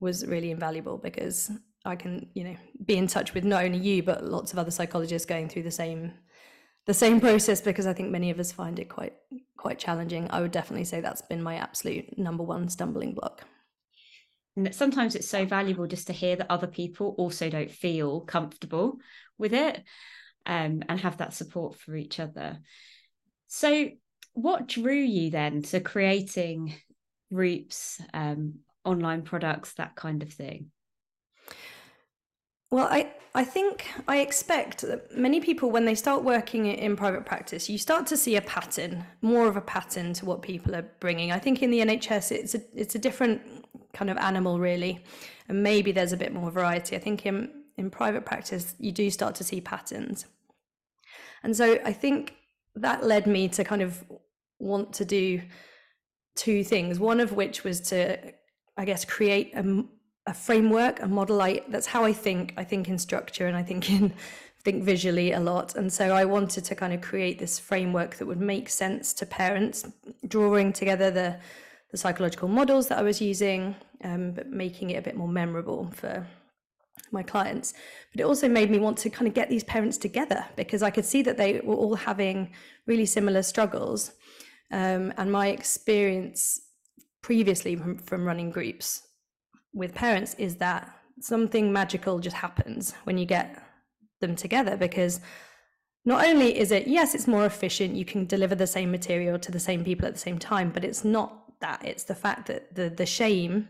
was 0.00 0.26
really 0.26 0.50
invaluable 0.50 0.98
because 0.98 1.50
I 1.84 1.96
can, 1.96 2.28
you 2.34 2.44
know, 2.44 2.56
be 2.84 2.96
in 2.96 3.06
touch 3.06 3.34
with 3.34 3.44
not 3.44 3.64
only 3.64 3.78
you 3.78 4.02
but 4.02 4.24
lots 4.24 4.52
of 4.52 4.58
other 4.58 4.70
psychologists 4.70 5.26
going 5.26 5.48
through 5.48 5.62
the 5.62 5.70
same 5.70 6.12
the 6.86 6.94
same 6.94 7.20
process 7.20 7.60
because 7.60 7.86
I 7.86 7.92
think 7.92 8.10
many 8.10 8.30
of 8.30 8.40
us 8.40 8.52
find 8.52 8.78
it 8.78 8.88
quite 8.88 9.14
quite 9.56 9.78
challenging. 9.78 10.28
I 10.30 10.40
would 10.40 10.50
definitely 10.50 10.84
say 10.84 11.00
that's 11.00 11.22
been 11.22 11.42
my 11.42 11.56
absolute 11.56 12.18
number 12.18 12.42
one 12.42 12.68
stumbling 12.68 13.14
block. 13.14 13.44
And 14.56 14.74
sometimes 14.74 15.14
it's 15.14 15.28
so 15.28 15.44
valuable 15.44 15.86
just 15.86 16.08
to 16.08 16.12
hear 16.12 16.36
that 16.36 16.50
other 16.50 16.66
people 16.66 17.14
also 17.18 17.48
don't 17.48 17.70
feel 17.70 18.20
comfortable 18.20 18.98
with 19.38 19.54
it 19.54 19.82
um, 20.46 20.82
and 20.88 21.00
have 21.00 21.18
that 21.18 21.34
support 21.34 21.78
for 21.78 21.94
each 21.94 22.18
other. 22.18 22.58
So, 23.46 23.90
what 24.32 24.68
drew 24.68 24.94
you 24.94 25.30
then 25.30 25.62
to 25.62 25.80
creating 25.80 26.74
groups 27.32 28.00
um, 28.14 28.60
online 28.84 29.22
products, 29.22 29.74
that 29.74 29.96
kind 29.96 30.22
of 30.22 30.32
thing? 30.32 30.70
Well, 32.70 32.86
I, 32.86 33.12
I 33.34 33.44
think 33.44 33.86
I 34.06 34.18
expect 34.18 34.82
that 34.82 35.16
many 35.16 35.40
people, 35.40 35.70
when 35.70 35.84
they 35.84 35.94
start 35.96 36.22
working 36.22 36.66
in 36.66 36.96
private 36.96 37.26
practice, 37.26 37.68
you 37.68 37.78
start 37.78 38.06
to 38.08 38.16
see 38.16 38.36
a 38.36 38.42
pattern, 38.42 39.04
more 39.22 39.48
of 39.48 39.56
a 39.56 39.60
pattern 39.60 40.12
to 40.14 40.24
what 40.24 40.42
people 40.42 40.74
are 40.76 40.88
bringing. 41.00 41.32
I 41.32 41.38
think 41.38 41.62
in 41.62 41.70
the 41.70 41.80
NHS, 41.80 42.30
it's 42.30 42.54
a, 42.54 42.60
it's 42.74 42.94
a 42.94 42.98
different 42.98 43.42
kind 43.92 44.10
of 44.10 44.16
animal, 44.18 44.60
really. 44.60 45.04
And 45.48 45.62
maybe 45.64 45.90
there's 45.90 46.12
a 46.12 46.16
bit 46.16 46.32
more 46.32 46.50
variety. 46.50 46.94
I 46.94 47.00
think 47.00 47.26
in, 47.26 47.50
in 47.76 47.90
private 47.90 48.24
practice, 48.24 48.76
you 48.78 48.92
do 48.92 49.10
start 49.10 49.34
to 49.36 49.44
see 49.44 49.60
patterns. 49.60 50.26
And 51.42 51.56
so 51.56 51.78
I 51.84 51.92
think 51.92 52.36
that 52.76 53.04
led 53.04 53.26
me 53.26 53.48
to 53.48 53.64
kind 53.64 53.82
of 53.82 54.04
want 54.60 54.92
to 54.94 55.04
do 55.04 55.42
two 56.36 56.62
things. 56.62 57.00
One 57.00 57.18
of 57.18 57.32
which 57.32 57.64
was 57.64 57.80
to 57.88 58.32
I 58.76 58.84
guess, 58.84 59.04
create 59.04 59.54
a, 59.54 59.84
a 60.26 60.34
framework, 60.34 61.02
a 61.02 61.08
model. 61.08 61.40
I 61.42 61.62
that's 61.68 61.86
how 61.86 62.04
I 62.04 62.12
think. 62.12 62.54
I 62.56 62.64
think 62.64 62.88
in 62.88 62.98
structure, 62.98 63.46
and 63.46 63.56
I 63.56 63.62
think 63.62 63.90
in 63.90 64.12
think 64.62 64.84
visually 64.84 65.32
a 65.32 65.40
lot. 65.40 65.74
And 65.74 65.90
so 65.90 66.10
I 66.14 66.26
wanted 66.26 66.64
to 66.64 66.74
kind 66.74 66.92
of 66.92 67.00
create 67.00 67.38
this 67.38 67.58
framework 67.58 68.16
that 68.16 68.26
would 68.26 68.40
make 68.40 68.68
sense 68.68 69.14
to 69.14 69.24
parents, 69.24 69.86
drawing 70.26 70.72
together 70.72 71.10
the 71.10 71.38
the 71.90 71.96
psychological 71.96 72.48
models 72.48 72.88
that 72.88 72.98
I 72.98 73.02
was 73.02 73.20
using, 73.20 73.74
um, 74.04 74.32
but 74.32 74.48
making 74.48 74.90
it 74.90 74.98
a 74.98 75.02
bit 75.02 75.16
more 75.16 75.28
memorable 75.28 75.90
for 75.94 76.26
my 77.10 77.22
clients. 77.22 77.74
But 78.12 78.20
it 78.20 78.24
also 78.24 78.48
made 78.48 78.70
me 78.70 78.78
want 78.78 78.98
to 78.98 79.10
kind 79.10 79.26
of 79.26 79.34
get 79.34 79.48
these 79.48 79.64
parents 79.64 79.98
together 79.98 80.44
because 80.56 80.82
I 80.82 80.90
could 80.90 81.04
see 81.04 81.22
that 81.22 81.36
they 81.36 81.60
were 81.60 81.74
all 81.74 81.96
having 81.96 82.52
really 82.86 83.06
similar 83.06 83.42
struggles. 83.42 84.12
Um, 84.70 85.12
and 85.16 85.32
my 85.32 85.48
experience 85.48 86.60
previously 87.22 87.76
from, 87.76 87.98
from 87.98 88.24
running 88.24 88.50
groups 88.50 89.02
with 89.72 89.94
parents 89.94 90.34
is 90.38 90.56
that 90.56 90.90
something 91.20 91.72
magical 91.72 92.18
just 92.18 92.36
happens 92.36 92.94
when 93.04 93.18
you 93.18 93.26
get 93.26 93.62
them 94.20 94.34
together 94.34 94.76
because 94.76 95.20
not 96.04 96.24
only 96.24 96.58
is 96.58 96.72
it 96.72 96.86
yes 96.86 97.14
it's 97.14 97.26
more 97.26 97.44
efficient 97.44 97.94
you 97.94 98.04
can 98.04 98.24
deliver 98.26 98.54
the 98.54 98.66
same 98.66 98.90
material 98.90 99.38
to 99.38 99.52
the 99.52 99.60
same 99.60 99.84
people 99.84 100.06
at 100.06 100.14
the 100.14 100.20
same 100.20 100.38
time 100.38 100.70
but 100.70 100.84
it's 100.84 101.04
not 101.04 101.40
that. 101.60 101.84
It's 101.84 102.04
the 102.04 102.14
fact 102.14 102.46
that 102.48 102.74
the 102.74 102.90
the 102.90 103.06
shame 103.06 103.68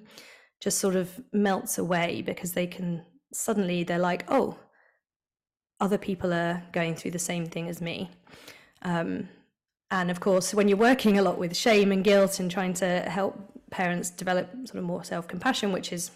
just 0.60 0.78
sort 0.78 0.96
of 0.96 1.20
melts 1.32 1.78
away 1.78 2.22
because 2.22 2.52
they 2.52 2.66
can 2.66 3.04
suddenly 3.32 3.84
they're 3.84 3.98
like 3.98 4.24
oh 4.28 4.58
other 5.80 5.98
people 5.98 6.32
are 6.32 6.62
going 6.72 6.94
through 6.94 7.12
the 7.12 7.18
same 7.18 7.46
thing 7.46 7.68
as 7.68 7.80
me. 7.80 8.10
Um, 8.82 9.28
and 9.90 10.10
of 10.10 10.20
course, 10.20 10.54
when 10.54 10.68
you're 10.68 10.78
working 10.78 11.18
a 11.18 11.22
lot 11.22 11.38
with 11.38 11.56
shame 11.56 11.90
and 11.90 12.04
guilt 12.04 12.38
and 12.38 12.50
trying 12.50 12.74
to 12.74 13.00
help 13.00 13.38
parents 13.70 14.10
develop 14.10 14.50
sort 14.66 14.76
of 14.76 14.84
more 14.84 15.04
self 15.04 15.26
compassion, 15.26 15.72
which 15.72 15.92
is 15.92 16.10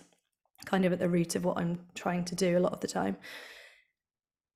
kind 0.64 0.85
of 0.85 0.93
at 0.93 0.99
the 0.99 1.09
root 1.09 1.35
of 1.35 1.45
what 1.45 1.59
I'm 1.59 1.81
trying 1.95 2.25
to 2.26 2.35
do 2.35 2.57
a 2.57 2.61
lot 2.61 2.73
of 2.73 2.81
the 2.81 2.88
time, 2.88 3.16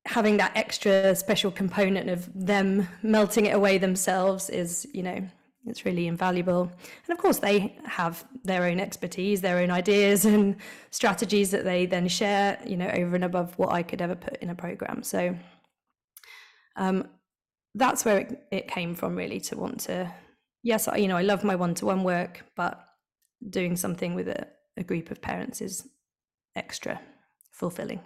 having 0.07 0.37
that 0.39 0.53
extra 0.55 1.15
special 1.15 1.51
component 1.51 2.09
of 2.09 2.29
them 2.35 2.89
melting 3.03 3.47
it 3.47 3.55
away 3.55 3.79
themselves 3.79 4.49
is, 4.49 4.87
you 4.95 5.03
know, 5.03 5.29
it's 5.67 5.85
really 5.85 6.07
invaluable. 6.07 6.63
And 6.63 7.13
of 7.13 7.19
course, 7.19 7.39
they 7.39 7.77
have 7.85 8.25
their 8.45 8.65
own 8.65 8.81
expertise, 8.81 9.41
their 9.41 9.59
own 9.59 9.71
ideas 9.71 10.25
and 10.35 10.57
strategies 10.91 11.51
that 11.51 11.65
they 11.65 11.87
then 11.87 12.09
share, 12.09 12.59
you 12.65 12.77
know, 12.77 12.89
over 12.89 13.15
and 13.15 13.25
above 13.25 13.59
what 13.59 13.73
I 13.73 13.83
could 13.83 14.01
ever 14.01 14.15
put 14.15 14.37
in 14.37 14.51
a 14.51 14.55
program. 14.55 15.03
So, 15.03 15.37
um, 16.77 17.09
that's 17.75 18.05
where 18.05 18.19
it, 18.19 18.43
it 18.51 18.69
came 18.69 18.95
from 18.95 19.17
really 19.17 19.41
to 19.41 19.57
want 19.57 19.81
to 19.81 20.13
yes 20.63 20.89
you 20.97 21.09
know 21.09 21.17
i 21.17 21.23
love 21.23 21.45
my 21.45 21.55
one-to-one 21.55 22.03
work 22.03 22.45
but 22.57 22.85
doing 23.49 23.77
something 23.77 24.15
with 24.15 24.29
a, 24.29 24.47
a 24.77 24.83
group 24.83 25.11
of 25.11 25.23
parents 25.23 25.61
is 25.61 25.89
extra 26.57 27.01
fulfilling. 27.53 28.01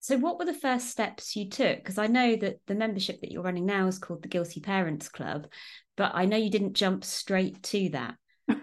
So 0.00 0.16
what 0.16 0.38
were 0.38 0.44
the 0.44 0.54
first 0.54 0.88
steps 0.90 1.34
you 1.34 1.50
took? 1.50 1.78
Because 1.78 1.98
i 1.98 2.06
know 2.06 2.36
that 2.36 2.60
the 2.66 2.74
membership 2.74 3.20
that 3.20 3.32
you're 3.32 3.42
running 3.42 3.66
now 3.66 3.86
is 3.86 3.98
called 3.98 4.22
the 4.22 4.28
guilty 4.28 4.60
parents 4.60 5.08
club 5.08 5.48
but 5.96 6.12
i 6.14 6.24
know 6.24 6.36
you 6.36 6.50
didn't 6.50 6.74
jump 6.74 7.04
straight 7.04 7.62
to 7.64 7.88
that. 7.90 8.14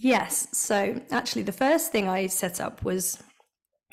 Yes 0.00 0.46
so 0.52 1.00
actually 1.10 1.42
the 1.42 1.50
first 1.50 1.90
thing 1.90 2.08
i 2.08 2.28
set 2.28 2.60
up 2.60 2.84
was 2.84 3.20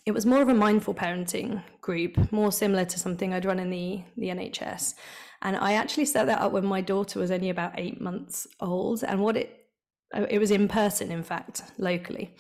it 0.05 0.11
was 0.11 0.23
more 0.23 0.43
of 0.43 0.49
a 0.49 0.53
mindful 0.53 0.93
parenting 0.93 1.63
group, 1.85 2.31
more 2.31 2.51
similar 2.51 2.83
to 2.83 2.97
something 2.99 3.31
I'd 3.31 3.45
run 3.45 3.59
in 3.59 3.69
the, 3.69 4.03
the 4.17 4.29
NHS. 4.29 4.95
And 5.43 5.55
I 5.55 5.73
actually 5.73 6.05
set 6.05 6.25
that 6.25 6.41
up 6.41 6.51
when 6.51 6.65
my 6.65 6.81
daughter 6.81 7.19
was 7.19 7.29
only 7.29 7.51
about 7.51 7.73
eight 7.77 8.01
months 8.01 8.47
old. 8.59 9.03
And 9.03 9.21
what 9.21 9.37
it 9.37 9.61
uh, 10.15 10.25
it 10.29 10.39
was 10.39 10.51
in 10.51 10.67
person, 10.67 11.11
in 11.11 11.23
fact, 11.23 11.63
locally. 11.77 12.35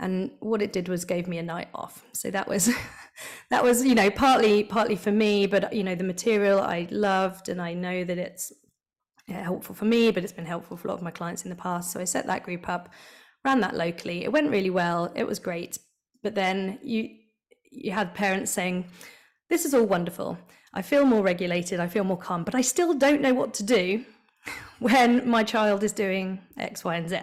And 0.00 0.30
what 0.40 0.62
it 0.62 0.72
did 0.72 0.88
was 0.88 1.04
gave 1.04 1.28
me 1.28 1.38
a 1.38 1.42
night 1.42 1.68
off. 1.74 2.04
So 2.12 2.30
that 2.30 2.48
was 2.48 2.70
that 3.50 3.62
was, 3.62 3.84
you 3.84 3.94
know, 3.94 4.10
partly 4.10 4.64
partly 4.64 4.96
for 4.96 5.12
me, 5.12 5.46
but 5.46 5.72
you 5.72 5.84
know, 5.84 5.94
the 5.94 6.12
material 6.14 6.60
I 6.60 6.88
loved 6.90 7.48
and 7.48 7.62
I 7.62 7.74
know 7.74 8.02
that 8.04 8.18
it's 8.18 8.52
helpful 9.28 9.74
for 9.74 9.84
me, 9.84 10.10
but 10.10 10.24
it's 10.24 10.32
been 10.32 10.46
helpful 10.46 10.76
for 10.76 10.88
a 10.88 10.90
lot 10.90 10.98
of 10.98 11.04
my 11.04 11.12
clients 11.12 11.44
in 11.44 11.50
the 11.50 11.62
past. 11.68 11.92
So 11.92 12.00
I 12.00 12.04
set 12.04 12.26
that 12.26 12.44
group 12.44 12.68
up, 12.68 12.88
ran 13.44 13.60
that 13.60 13.76
locally. 13.76 14.24
It 14.24 14.32
went 14.32 14.50
really 14.50 14.70
well. 14.70 15.12
It 15.14 15.26
was 15.26 15.38
great 15.38 15.78
but 16.22 16.34
then 16.34 16.78
you 16.82 17.10
you 17.70 17.92
had 17.92 18.14
parents 18.14 18.50
saying 18.52 18.84
this 19.48 19.64
is 19.64 19.74
all 19.74 19.86
wonderful. 19.86 20.38
I 20.74 20.82
feel 20.82 21.04
more 21.04 21.22
regulated 21.22 21.80
i 21.80 21.86
feel 21.88 22.04
more 22.04 22.18
calm 22.18 22.44
but 22.44 22.54
i 22.54 22.60
still 22.60 22.94
don't 22.94 23.22
know 23.22 23.34
what 23.34 23.54
to 23.54 23.62
do 23.62 24.04
when 24.78 25.28
my 25.28 25.42
child 25.42 25.82
is 25.82 25.92
doing 25.92 26.40
x 26.56 26.84
y 26.84 26.96
and 26.96 27.08
z. 27.08 27.20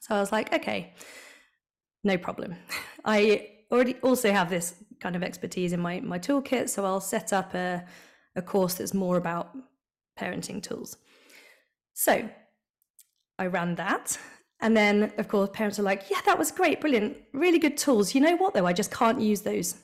So 0.00 0.14
i 0.14 0.20
was 0.20 0.32
like 0.32 0.52
okay 0.52 0.94
no 2.04 2.16
problem. 2.16 2.54
I 3.04 3.48
already 3.72 3.94
also 3.94 4.30
have 4.30 4.48
this 4.48 4.74
kind 5.00 5.16
of 5.16 5.22
expertise 5.22 5.72
in 5.72 5.80
my 5.80 6.00
my 6.00 6.18
toolkit 6.18 6.68
so 6.68 6.84
i'll 6.86 7.00
set 7.00 7.32
up 7.32 7.52
a, 7.54 7.84
a 8.36 8.42
course 8.42 8.74
that's 8.74 8.94
more 8.94 9.16
about 9.16 9.50
parenting 10.18 10.62
tools. 10.62 10.96
So 11.94 12.28
i 13.38 13.46
ran 13.46 13.74
that 13.74 14.18
and 14.60 14.76
then, 14.76 15.12
of 15.18 15.28
course, 15.28 15.50
parents 15.52 15.78
are 15.78 15.82
like, 15.82 16.04
yeah, 16.10 16.20
that 16.24 16.38
was 16.38 16.50
great, 16.50 16.80
brilliant, 16.80 17.18
really 17.32 17.58
good 17.58 17.76
tools. 17.76 18.14
You 18.14 18.22
know 18.22 18.36
what, 18.36 18.54
though? 18.54 18.66
I 18.66 18.72
just 18.72 18.90
can't 18.90 19.20
use 19.20 19.42
those. 19.42 19.76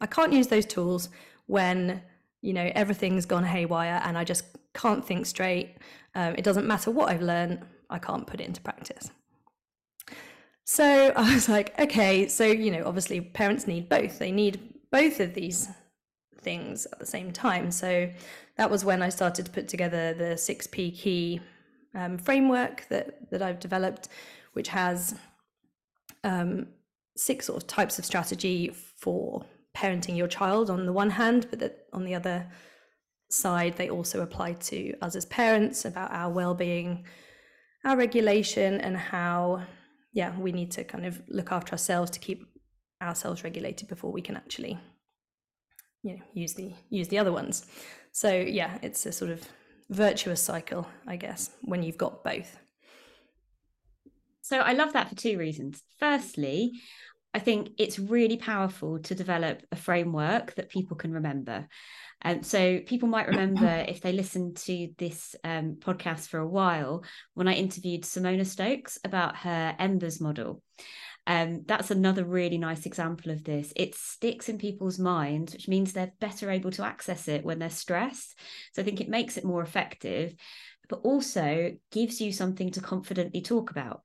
I 0.00 0.06
can't 0.06 0.32
use 0.32 0.46
those 0.46 0.64
tools 0.64 1.08
when, 1.46 2.00
you 2.40 2.52
know, 2.52 2.70
everything's 2.74 3.26
gone 3.26 3.44
haywire 3.44 4.00
and 4.04 4.16
I 4.16 4.24
just 4.24 4.44
can't 4.72 5.04
think 5.04 5.26
straight. 5.26 5.76
Um, 6.14 6.34
it 6.36 6.44
doesn't 6.44 6.66
matter 6.66 6.90
what 6.90 7.10
I've 7.10 7.22
learned, 7.22 7.60
I 7.90 7.98
can't 7.98 8.26
put 8.26 8.40
it 8.40 8.46
into 8.46 8.60
practice. 8.60 9.10
So 10.64 10.84
I 11.16 11.34
was 11.34 11.48
like, 11.48 11.78
okay, 11.78 12.28
so, 12.28 12.44
you 12.44 12.70
know, 12.70 12.84
obviously 12.86 13.20
parents 13.20 13.66
need 13.66 13.88
both. 13.88 14.18
They 14.20 14.30
need 14.30 14.60
both 14.92 15.18
of 15.18 15.34
these 15.34 15.68
things 16.40 16.86
at 16.86 17.00
the 17.00 17.06
same 17.06 17.32
time. 17.32 17.72
So 17.72 18.10
that 18.56 18.70
was 18.70 18.84
when 18.84 19.02
I 19.02 19.08
started 19.08 19.46
to 19.46 19.52
put 19.52 19.68
together 19.68 20.14
the 20.14 20.34
6P 20.36 20.96
key 20.96 21.40
um, 21.94 22.18
framework 22.18 22.86
that, 22.88 23.30
that 23.30 23.42
I've 23.42 23.60
developed, 23.60 24.08
which 24.52 24.68
has 24.68 25.14
um, 26.24 26.68
six 27.16 27.46
sort 27.46 27.62
of 27.62 27.68
types 27.68 27.98
of 27.98 28.04
strategy 28.04 28.72
for 28.96 29.44
parenting 29.76 30.16
your 30.16 30.28
child 30.28 30.70
on 30.70 30.86
the 30.86 30.92
one 30.92 31.10
hand, 31.10 31.46
but 31.50 31.58
that 31.60 31.86
on 31.92 32.04
the 32.04 32.14
other 32.14 32.46
side, 33.30 33.76
they 33.76 33.88
also 33.88 34.20
apply 34.20 34.54
to 34.54 34.94
us 35.00 35.14
as 35.14 35.26
parents 35.26 35.84
about 35.84 36.12
our 36.12 36.30
well-being, 36.30 37.04
our 37.84 37.96
regulation, 37.96 38.80
and 38.80 38.96
how 38.96 39.62
yeah 40.12 40.36
we 40.38 40.50
need 40.50 40.72
to 40.72 40.82
kind 40.82 41.06
of 41.06 41.22
look 41.28 41.52
after 41.52 41.72
ourselves 41.72 42.10
to 42.10 42.18
keep 42.18 42.44
ourselves 43.00 43.44
regulated 43.44 43.86
before 43.88 44.10
we 44.10 44.20
can 44.20 44.36
actually 44.36 44.76
you 46.02 46.16
know 46.16 46.22
use 46.34 46.54
the 46.54 46.74
use 46.90 47.08
the 47.08 47.18
other 47.18 47.32
ones. 47.32 47.66
So 48.12 48.32
yeah, 48.32 48.78
it's 48.82 49.06
a 49.06 49.12
sort 49.12 49.30
of 49.30 49.46
virtuous 49.90 50.40
cycle, 50.40 50.86
I 51.06 51.16
guess, 51.16 51.50
when 51.62 51.82
you've 51.82 51.98
got 51.98 52.24
both. 52.24 52.58
So 54.40 54.58
I 54.58 54.72
love 54.72 54.94
that 54.94 55.08
for 55.08 55.14
two 55.14 55.38
reasons. 55.38 55.82
Firstly, 55.98 56.80
I 57.34 57.38
think 57.38 57.70
it's 57.78 57.98
really 57.98 58.36
powerful 58.36 58.98
to 59.00 59.14
develop 59.14 59.62
a 59.70 59.76
framework 59.76 60.54
that 60.54 60.70
people 60.70 60.96
can 60.96 61.12
remember. 61.12 61.68
And 62.22 62.38
um, 62.38 62.42
so 62.42 62.80
people 62.80 63.08
might 63.08 63.28
remember 63.28 63.84
if 63.88 64.00
they 64.00 64.12
listened 64.12 64.56
to 64.58 64.88
this 64.98 65.36
um, 65.44 65.76
podcast 65.78 66.28
for 66.28 66.38
a 66.38 66.48
while 66.48 67.04
when 67.34 67.48
I 67.48 67.54
interviewed 67.54 68.02
Simona 68.02 68.44
Stokes 68.44 68.98
about 69.04 69.36
her 69.36 69.74
Embers 69.78 70.20
model. 70.20 70.62
Um, 71.30 71.62
that's 71.64 71.92
another 71.92 72.24
really 72.24 72.58
nice 72.58 72.86
example 72.86 73.30
of 73.30 73.44
this. 73.44 73.72
It 73.76 73.94
sticks 73.94 74.48
in 74.48 74.58
people's 74.58 74.98
minds, 74.98 75.52
which 75.52 75.68
means 75.68 75.92
they're 75.92 76.12
better 76.18 76.50
able 76.50 76.72
to 76.72 76.84
access 76.84 77.28
it 77.28 77.44
when 77.44 77.60
they're 77.60 77.70
stressed. 77.70 78.36
So 78.72 78.82
I 78.82 78.84
think 78.84 79.00
it 79.00 79.08
makes 79.08 79.36
it 79.36 79.44
more 79.44 79.62
effective, 79.62 80.34
but 80.88 81.02
also 81.04 81.76
gives 81.92 82.20
you 82.20 82.32
something 82.32 82.72
to 82.72 82.80
confidently 82.80 83.42
talk 83.42 83.70
about 83.70 84.02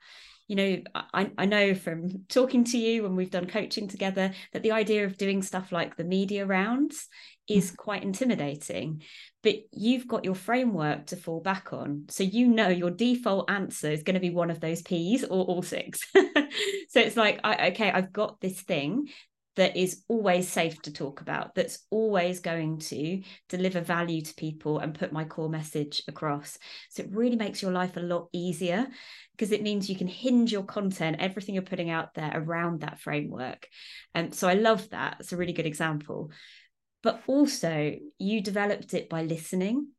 you 0.48 0.56
know 0.56 0.82
I, 1.14 1.32
I 1.38 1.46
know 1.46 1.74
from 1.74 2.25
talking 2.30 2.64
to 2.66 2.78
you 2.78 3.04
when 3.04 3.16
we've 3.16 3.32
done 3.32 3.48
coaching 3.48 3.88
together 3.88 4.32
that 4.54 4.64
the 4.64 4.72
idea 4.72 5.06
of 5.06 5.18
doing 5.18 5.42
stuff 5.42 5.72
like 5.72 5.96
the 5.96 6.04
media 6.04 6.46
rounds 6.46 7.08
is 7.48 7.72
mm. 7.72 7.78
quite 7.78 8.04
intimidating 8.04 9.02
but 9.44 9.56
you've 9.72 10.08
got 10.08 10.25
your 10.25 10.36
framework 10.36 11.08
to 11.08 11.16
fall 11.16 11.42
back 11.42 11.74
on 11.74 12.06
so 12.10 12.24
you 12.24 12.48
know 12.48 12.70
your 12.70 12.92
default 12.92 13.50
answer 13.50 13.90
is 13.90 14.04
going 14.04 14.16
to 14.16 14.20
be 14.20 14.30
one 14.30 14.52
of 14.52 14.60
those 14.60 14.82
p's 14.82 15.24
or 15.24 15.44
all 15.46 15.62
six 15.62 16.00
so 16.14 17.00
it's 17.00 17.18
like 17.18 17.40
I, 17.44 17.70
okay 17.70 17.92
i've 17.92 18.14
got 18.14 18.40
this 18.42 18.62
thing 18.62 19.08
that 19.56 19.78
is 19.78 20.04
always 20.08 20.50
safe 20.50 20.82
to 20.82 20.92
talk 20.92 21.22
about, 21.22 21.56
that's 21.56 21.86
always 21.90 22.40
going 22.40 22.80
to 22.80 23.22
deliver 23.50 23.82
value 23.82 24.22
to 24.22 24.34
people 24.36 24.80
and 24.80 24.98
put 24.98 25.14
my 25.14 25.24
core 25.24 25.50
message 25.50 26.04
across. 26.08 26.58
So 26.90 27.04
it 27.04 27.12
really 27.12 27.38
makes 27.38 27.62
your 27.62 27.72
life 27.72 27.98
a 27.98 28.02
lot 28.02 28.28
easier 28.34 28.88
because 29.32 29.52
it 29.52 29.64
means 29.64 29.90
you 29.90 29.96
can 29.96 30.08
hinge 30.08 30.52
your 30.52 30.64
content, 30.64 31.18
everything 31.20 31.56
you're 31.56 31.62
putting 31.64 31.90
out 31.90 32.14
there 32.14 32.32
around 32.34 32.82
that 32.82 33.00
framework. 33.00 33.68
And 34.14 34.34
so 34.34 34.48
I 34.48 34.54
love 34.54 34.90
that. 34.90 35.18
It's 35.20 35.34
a 35.34 35.38
really 35.38 35.54
good 35.54 35.66
example. 35.66 36.32
But 37.02 37.22
also, 37.28 37.96
you 38.18 38.42
developed 38.42 38.94
it 38.94 39.10
by 39.10 39.24
listening 39.24 39.90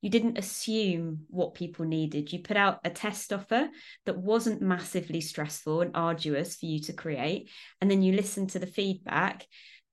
you 0.00 0.10
didn't 0.10 0.38
assume 0.38 1.26
what 1.28 1.54
people 1.54 1.84
needed. 1.84 2.32
You 2.32 2.40
put 2.40 2.56
out 2.56 2.80
a 2.84 2.90
test 2.90 3.32
offer 3.32 3.68
that 4.06 4.16
wasn't 4.16 4.62
massively 4.62 5.20
stressful 5.20 5.80
and 5.80 5.90
arduous 5.94 6.56
for 6.56 6.66
you 6.66 6.80
to 6.82 6.92
create. 6.92 7.50
And 7.80 7.90
then 7.90 8.02
you 8.02 8.12
listened 8.12 8.50
to 8.50 8.60
the 8.60 8.66
feedback, 8.66 9.46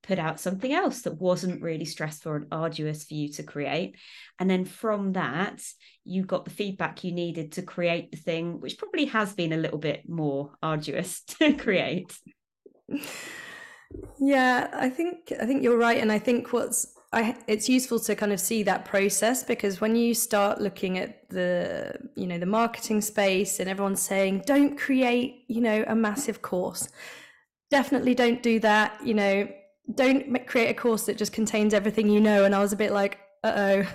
put 0.04 0.20
out 0.20 0.40
something 0.40 0.72
else 0.72 1.02
that 1.02 1.20
wasn't 1.20 1.64
really 1.64 1.86
stressful 1.86 2.34
and 2.34 2.48
arduous 2.52 3.06
for 3.06 3.16
you 3.16 3.30
to 3.34 3.44
create. 3.44 3.98
And 4.40 4.50
then 4.50 4.66
from 4.66 5.14
that, 5.14 5.62
you 6.04 6.24
got 6.24 6.46
the 6.46 6.52
feedback 6.52 7.04
you 7.04 7.12
needed 7.12 7.54
to 7.54 7.64
create 7.64 8.12
the 8.12 8.18
thing, 8.18 8.60
which 8.60 8.78
probably 8.78 9.06
has 9.06 9.34
been 9.34 9.54
a 9.54 9.58
little 9.58 9.80
bit 9.80 10.08
more 10.08 10.52
arduous 10.62 11.22
to 11.40 11.54
create. 11.54 12.16
Yeah, 14.20 14.70
I 14.72 14.90
think 14.90 15.32
I 15.40 15.46
think 15.46 15.64
you're 15.64 15.78
right, 15.78 16.00
and 16.00 16.12
I 16.12 16.20
think 16.20 16.54
what's 16.54 16.95
I, 17.16 17.38
it's 17.48 17.70
useful 17.70 17.98
to 18.02 18.16
kind 18.16 18.34
of 18.34 18.42
see 18.42 18.62
that 18.64 18.84
process 18.84 19.42
because 19.42 19.80
when 19.80 19.96
you 19.96 20.14
start 20.14 20.60
looking 20.60 20.98
at 21.00 21.30
the 21.30 21.98
you 22.16 22.28
know 22.28 22.38
the 22.38 22.46
marketing 22.46 23.00
space 23.00 23.62
and 23.62 23.70
everyone's 23.70 24.02
saying 24.02 24.44
don't 24.46 24.78
create 24.78 25.46
you 25.48 25.62
know 25.62 25.86
a 25.88 25.96
massive 25.96 26.42
course. 26.42 26.90
Definitely 27.72 28.16
don't 28.16 28.44
do 28.44 28.60
that 28.60 29.00
you 29.04 29.14
know. 29.14 29.48
Don't 29.94 30.46
create 30.46 30.70
a 30.70 30.74
course 30.74 31.06
that 31.06 31.18
just 31.18 31.32
contains 31.32 31.74
everything 31.74 32.10
you 32.10 32.20
know. 32.20 32.44
And 32.44 32.54
i 32.54 32.60
was 32.60 32.74
a 32.74 32.76
bit 32.76 32.92
like 32.92 33.20
uh-oh 33.46 33.88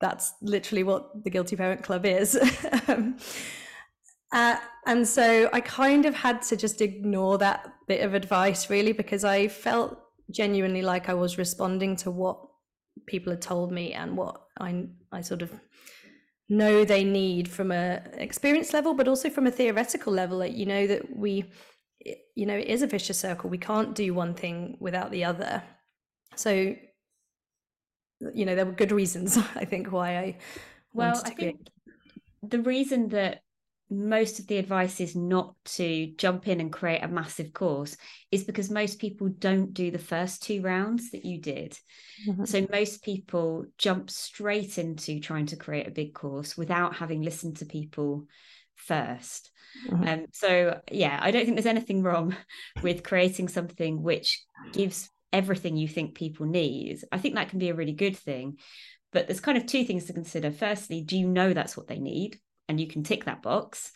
that's 0.00 0.32
literally 0.40 0.82
what 0.82 1.22
the 1.24 1.30
guilty 1.30 1.56
parent 1.56 1.82
club 1.82 2.06
is. 2.06 2.38
Um, 2.88 3.16
uh, 4.32 4.56
and 4.86 5.06
so 5.06 5.48
i 5.52 5.60
kind 5.60 6.04
of 6.04 6.14
had 6.14 6.42
to 6.42 6.56
just 6.56 6.80
ignore 6.80 7.38
that 7.38 7.72
bit 7.86 8.00
of 8.00 8.14
advice 8.14 8.70
really 8.70 8.92
because 8.92 9.24
i 9.24 9.46
felt 9.46 9.96
genuinely 10.30 10.82
like 10.82 11.08
i 11.08 11.14
was 11.14 11.38
responding 11.38 11.94
to 11.94 12.10
what 12.10 12.40
people 13.06 13.32
had 13.32 13.42
told 13.42 13.72
me 13.72 13.92
and 13.92 14.16
what 14.16 14.42
I 14.58 14.86
I 15.10 15.20
sort 15.20 15.42
of 15.42 15.52
know 16.48 16.84
they 16.84 17.04
need 17.04 17.48
from 17.48 17.72
a 17.72 18.02
experience 18.14 18.72
level, 18.72 18.94
but 18.94 19.08
also 19.08 19.30
from 19.30 19.46
a 19.46 19.50
theoretical 19.50 20.12
level. 20.12 20.38
Like 20.38 20.56
you 20.56 20.66
know 20.66 20.86
that 20.86 21.16
we, 21.16 21.50
you 22.34 22.46
know, 22.46 22.56
it 22.56 22.68
is 22.68 22.82
a 22.82 22.86
vicious 22.86 23.18
circle. 23.18 23.50
We 23.50 23.58
can't 23.58 23.94
do 23.94 24.14
one 24.14 24.34
thing 24.34 24.76
without 24.80 25.10
the 25.10 25.24
other. 25.24 25.62
So, 26.36 26.74
you 28.34 28.46
know, 28.46 28.54
there 28.54 28.66
were 28.66 28.72
good 28.72 28.92
reasons 28.92 29.36
I 29.56 29.64
think 29.64 29.92
why 29.92 30.18
I. 30.18 30.38
Well, 30.92 31.22
I 31.24 31.30
think 31.30 31.68
the 32.42 32.60
reason 32.60 33.08
that 33.08 33.42
most 33.92 34.38
of 34.38 34.46
the 34.46 34.56
advice 34.56 35.00
is 35.00 35.14
not 35.14 35.54
to 35.64 36.12
jump 36.16 36.48
in 36.48 36.60
and 36.60 36.72
create 36.72 37.02
a 37.02 37.08
massive 37.08 37.52
course 37.52 37.96
is 38.30 38.44
because 38.44 38.70
most 38.70 38.98
people 38.98 39.28
don't 39.28 39.74
do 39.74 39.90
the 39.90 39.98
first 39.98 40.42
two 40.42 40.62
rounds 40.62 41.10
that 41.10 41.24
you 41.24 41.40
did. 41.40 41.78
Mm-hmm. 42.26 42.44
So 42.44 42.66
most 42.70 43.04
people 43.04 43.66
jump 43.76 44.10
straight 44.10 44.78
into 44.78 45.20
trying 45.20 45.46
to 45.46 45.56
create 45.56 45.86
a 45.86 45.92
big 45.92 46.14
course 46.14 46.56
without 46.56 46.96
having 46.96 47.22
listened 47.22 47.58
to 47.58 47.66
people 47.66 48.26
first. 48.76 49.50
Mm-hmm. 49.88 50.08
Um, 50.08 50.26
so 50.32 50.80
yeah, 50.90 51.18
I 51.20 51.30
don't 51.30 51.44
think 51.44 51.56
there's 51.56 51.66
anything 51.66 52.02
wrong 52.02 52.34
with 52.82 53.02
creating 53.02 53.48
something 53.48 54.02
which 54.02 54.42
gives 54.72 55.10
everything 55.32 55.76
you 55.76 55.88
think 55.88 56.14
people 56.14 56.46
need. 56.46 57.00
I 57.10 57.18
think 57.18 57.34
that 57.34 57.48
can 57.50 57.58
be 57.58 57.68
a 57.68 57.74
really 57.74 57.92
good 57.92 58.16
thing. 58.16 58.58
But 59.12 59.26
there's 59.26 59.40
kind 59.40 59.58
of 59.58 59.66
two 59.66 59.84
things 59.84 60.06
to 60.06 60.14
consider. 60.14 60.50
Firstly, 60.50 61.02
do 61.02 61.18
you 61.18 61.28
know 61.28 61.52
that's 61.52 61.76
what 61.76 61.86
they 61.86 61.98
need? 61.98 62.38
And 62.68 62.80
you 62.80 62.86
can 62.86 63.02
tick 63.02 63.24
that 63.24 63.42
box. 63.42 63.92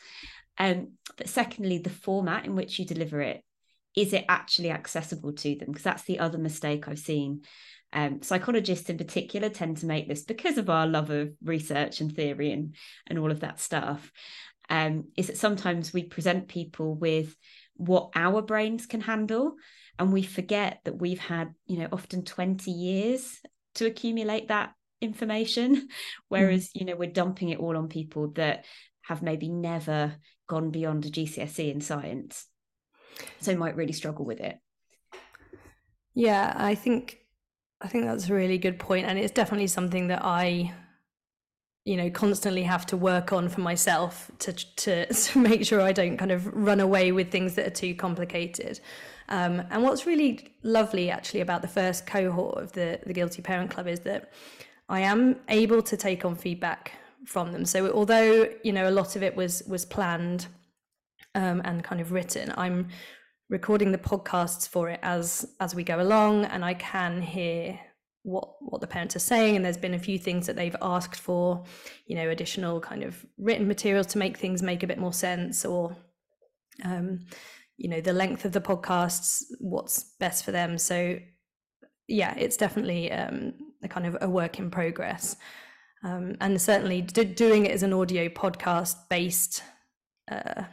Um, 0.59 0.93
but 1.17 1.29
secondly, 1.29 1.79
the 1.79 1.91
format 1.91 2.47
in 2.47 2.57
which 2.57 2.79
you 2.79 2.85
deliver 2.85 3.21
it 3.21 3.43
is 3.97 4.13
it 4.13 4.27
actually 4.29 4.71
accessible 4.71 5.33
to 5.33 5.55
them? 5.57 5.69
Because 5.69 5.83
that's 5.83 6.03
the 6.05 6.19
other 6.19 6.39
mistake 6.39 6.87
I've 6.87 6.99
seen. 6.99 7.43
Um, 7.93 8.21
psychologists 8.23 8.91
in 8.91 8.99
particular 8.99 9.49
tend 9.49 9.79
to 9.79 9.87
make 9.87 10.07
this 10.07 10.25
because 10.25 10.59
of 10.59 10.69
our 10.69 10.87
love 10.87 11.09
of 11.09 11.33
research 11.43 12.01
and 12.01 12.15
theory 12.15 12.53
and 12.53 12.77
and 13.07 13.19
all 13.19 13.31
of 13.31 13.41
that 13.41 13.59
stuff. 13.59 14.13
Um, 14.69 15.05
is 15.17 15.29
that 15.29 15.39
sometimes 15.39 15.93
we 15.93 16.03
present 16.03 16.49
people 16.49 16.95
with 16.95 17.35
what 17.75 18.11
our 18.15 18.43
brains 18.43 18.85
can 18.87 19.01
handle, 19.01 19.55
and 19.99 20.13
we 20.13 20.23
forget 20.23 20.81
that 20.85 20.99
we've 20.99 21.21
had 21.21 21.55
you 21.67 21.79
know 21.79 21.89
often 21.91 22.23
twenty 22.23 22.73
years 22.73 23.41
to 23.77 23.87
accumulate 23.87 24.49
that 24.49 24.75
information. 25.01 25.89
Whereas 26.29 26.69
mm. 26.69 26.71
you 26.75 26.87
know 26.87 26.97
we're 26.97 27.11
dumping 27.11 27.51
it 27.51 27.59
all 27.59 27.77
on 27.77 27.89
people 27.89 28.29
that 28.33 28.65
have 29.03 29.23
maybe 29.23 29.49
never 29.49 30.17
gone 30.49 30.71
beyond 30.71 31.05
a 31.07 31.11
GCSE 31.11 31.71
in 31.73 31.81
science. 31.81 32.47
So 33.41 33.57
might 33.57 33.77
really 33.77 33.93
struggle 33.93 34.25
with 34.25 34.41
it. 34.41 34.59
Yeah 36.17 36.55
i 36.57 36.75
think 36.75 37.19
i 37.83 37.89
think 37.89 38.07
that's 38.07 38.29
a 38.29 38.35
really 38.35 38.59
good 38.59 38.79
point 38.79 39.07
and 39.07 39.19
it's 39.19 39.33
definitely 39.33 39.67
something 39.67 40.09
that 40.09 40.25
i 40.25 40.73
you 41.85 41.97
know 41.97 42.11
constantly 42.11 42.63
have 42.63 42.87
to 42.87 42.97
work 42.97 43.33
on 43.35 43.51
for 43.51 43.61
myself 43.61 44.31
to 44.39 44.53
to, 44.77 45.07
to 45.13 45.39
make 45.39 45.65
sure 45.65 45.81
i 45.81 45.93
don't 45.93 46.17
kind 46.17 46.33
of 46.33 46.47
run 46.47 46.81
away 46.81 47.13
with 47.13 47.31
things 47.31 47.55
that 47.55 47.67
are 47.67 47.79
too 47.85 47.95
complicated. 47.95 48.81
Um, 49.29 49.65
and 49.71 49.83
what's 49.83 50.07
really 50.07 50.55
lovely 50.63 51.11
actually 51.11 51.41
about 51.41 51.61
the 51.61 51.69
first 51.69 52.07
cohort 52.07 52.63
of 52.63 52.73
the 52.73 53.01
the 53.05 53.13
guilty 53.13 53.43
parent 53.43 53.73
club 53.73 53.89
is 53.89 54.01
that 54.01 54.33
I 54.89 55.01
am 55.01 55.37
able 55.49 55.83
to 55.83 55.97
take 55.97 56.25
on 56.25 56.37
feedback 56.37 56.93
from 57.27 57.53
them. 57.53 57.65
So 57.65 57.91
although 57.93 58.49
you 58.63 58.73
know 58.73 58.89
a 58.89 58.91
lot 58.91 59.17
of 59.17 59.23
it 59.23 59.35
was 59.35 59.63
was 59.69 59.85
planned 59.85 60.47
um, 61.35 61.61
and 61.65 61.83
kind 61.83 62.01
of 62.01 62.13
written, 62.13 62.53
I'm 62.57 62.89
recording 63.49 63.93
the 63.93 63.99
podcasts 63.99 64.69
for 64.69 64.89
it 64.91 65.01
as 65.03 65.47
as 65.61 65.75
we 65.75 65.85
go 65.85 66.01
along, 66.01 66.45
and 66.47 66.65
I 66.65 66.75
can 66.75 67.21
hear 67.23 67.79
what 68.27 68.57
what 68.61 68.81
the 68.81 68.87
parents 68.89 69.15
are 69.15 69.21
saying 69.21 69.55
and 69.55 69.65
there's 69.65 69.77
been 69.77 69.95
a 69.95 69.99
few 70.01 70.19
things 70.19 70.49
that 70.49 70.57
they've 70.57 70.75
asked 70.83 71.21
for 71.21 71.63
you 72.07 72.17
know 72.17 72.29
additional 72.29 72.81
kind 72.81 73.05
of 73.05 73.25
written 73.39 73.69
materials 73.69 74.09
to 74.09 74.19
make 74.19 74.37
things 74.37 74.63
make 74.63 74.83
a 74.83 74.87
bit 74.87 74.99
more 74.99 75.13
sense 75.13 75.65
or 75.65 75.97
um 76.85 77.21
you 77.77 77.89
know 77.89 78.01
the 78.01 78.13
length 78.13 78.45
of 78.45 78.51
the 78.51 78.61
podcasts 78.61 79.45
what's 79.61 80.03
best 80.19 80.45
for 80.45 80.51
them 80.51 80.77
so 80.77 81.17
yeah 82.09 82.35
it's 82.37 82.57
definitely 82.57 83.13
um 83.13 83.53
a 83.87 83.89
kind 83.89 84.07
of 84.07 84.17
a 84.21 84.29
work 84.29 84.59
in 84.59 84.71
progress 84.71 85.37
um 86.05 86.37
and 86.41 86.61
certainly 86.61 87.01
doing 87.01 87.65
it 87.65 87.73
as 87.73 87.83
an 87.83 87.93
audio 87.93 88.29
podcast 88.29 88.97
based 89.09 89.63
uh 90.31 90.65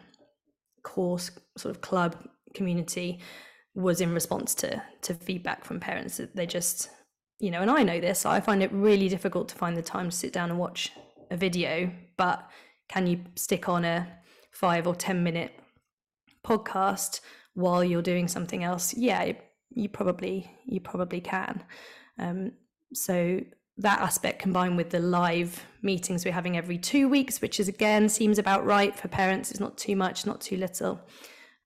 course 0.83 1.31
sort 1.57 1.73
of 1.73 1.81
club 1.81 2.15
community 2.53 3.21
was 3.73 4.01
in 4.01 4.13
response 4.13 4.53
to 4.53 4.83
to 5.01 5.13
feedback 5.13 5.63
from 5.63 5.79
parents 5.79 6.17
that 6.17 6.35
they 6.35 6.45
just 6.45 6.89
you 7.43 7.51
know, 7.51 7.61
and 7.61 7.69
I 7.69 7.83
know 7.83 7.99
this, 7.99 8.25
I 8.25 8.39
find 8.39 8.63
it 8.63 8.71
really 8.71 9.09
difficult 9.09 9.49
to 9.49 9.55
find 9.55 9.75
the 9.75 9.81
time 9.81 10.09
to 10.09 10.15
sit 10.15 10.31
down 10.31 10.49
and 10.49 10.57
watch 10.57 10.93
a 11.29 11.35
video, 11.35 11.91
but 12.15 12.49
can 12.87 13.05
you 13.05 13.19
stick 13.35 13.67
on 13.67 13.83
a 13.83 14.07
five 14.51 14.87
or 14.87 14.95
10 14.95 15.23
minute 15.23 15.51
podcast 16.47 17.19
while 17.53 17.83
you're 17.83 18.01
doing 18.01 18.29
something 18.29 18.63
else? 18.63 18.93
Yeah, 18.93 19.33
you 19.71 19.89
probably, 19.89 20.49
you 20.65 20.79
probably 20.79 21.19
can. 21.19 21.65
Um, 22.17 22.53
so 22.93 23.41
that 23.77 23.99
aspect 23.99 24.39
combined 24.39 24.77
with 24.77 24.91
the 24.91 24.99
live 24.99 25.63
meetings 25.81 26.23
we're 26.23 26.31
having 26.31 26.57
every 26.57 26.77
two 26.77 27.09
weeks, 27.09 27.41
which 27.41 27.59
is 27.59 27.67
again 27.67 28.07
seems 28.07 28.37
about 28.37 28.65
right 28.65 28.95
for 28.95 29.07
parents. 29.07 29.51
It's 29.51 29.59
not 29.59 29.77
too 29.77 29.95
much, 29.95 30.25
not 30.25 30.41
too 30.41 30.57
little. 30.57 31.01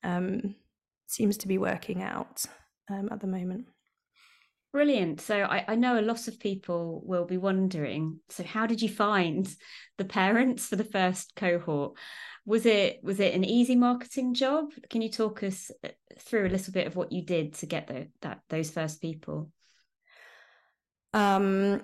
Um, 0.03 0.55
seems 1.07 1.37
to 1.37 1.47
be 1.47 1.57
working 1.57 2.03
out 2.03 2.45
um, 2.89 3.09
at 3.11 3.19
the 3.19 3.27
moment. 3.27 3.65
Brilliant. 4.73 5.21
So 5.21 5.41
I, 5.43 5.65
I, 5.69 5.75
know 5.75 5.99
a 5.99 6.01
lot 6.01 6.27
of 6.27 6.39
people 6.39 7.01
will 7.05 7.25
be 7.25 7.37
wondering. 7.37 8.19
So 8.29 8.43
how 8.43 8.67
did 8.67 8.81
you 8.81 8.89
find 8.89 9.47
the 9.97 10.05
parents 10.05 10.67
for 10.67 10.75
the 10.75 10.83
first 10.83 11.33
cohort? 11.35 11.93
Was 12.45 12.65
it 12.65 12.99
was 13.01 13.19
it 13.19 13.33
an 13.33 13.43
easy 13.43 13.75
marketing 13.75 14.33
job? 14.33 14.71
Can 14.89 15.01
you 15.01 15.09
talk 15.09 15.41
us 15.43 15.71
uh, 15.83 15.89
through 16.19 16.47
a 16.47 16.49
little 16.49 16.73
bit 16.73 16.87
of 16.87 16.95
what 16.95 17.11
you 17.11 17.25
did 17.25 17.55
to 17.55 17.65
get 17.65 17.87
the, 17.87 18.07
that 18.21 18.41
those 18.49 18.69
first 18.69 19.01
people? 19.01 19.51
Um, 21.13 21.81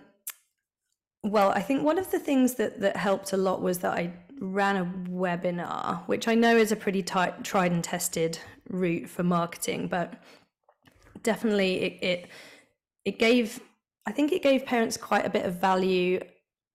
well, 1.23 1.51
I 1.51 1.61
think 1.61 1.83
one 1.83 1.97
of 1.97 2.11
the 2.11 2.19
things 2.19 2.55
that 2.55 2.81
that 2.81 2.97
helped 2.97 3.33
a 3.33 3.37
lot 3.37 3.61
was 3.61 3.79
that 3.79 3.93
I 3.93 4.13
ran 4.39 4.75
a 4.75 4.85
webinar, 5.09 6.05
which 6.07 6.27
I 6.27 6.35
know 6.35 6.57
is 6.57 6.71
a 6.71 6.75
pretty 6.75 7.01
tight, 7.01 7.43
tried 7.43 7.71
and 7.71 7.83
tested 7.83 8.39
route 8.69 9.09
for 9.09 9.23
marketing, 9.23 9.87
but 9.87 10.21
definitely 11.21 11.81
it, 11.81 12.03
it 12.03 12.27
it 13.05 13.19
gave 13.19 13.61
I 14.05 14.11
think 14.11 14.33
it 14.33 14.43
gave 14.43 14.65
parents 14.65 14.97
quite 14.97 15.25
a 15.25 15.29
bit 15.29 15.45
of 15.45 15.61
value 15.61 16.19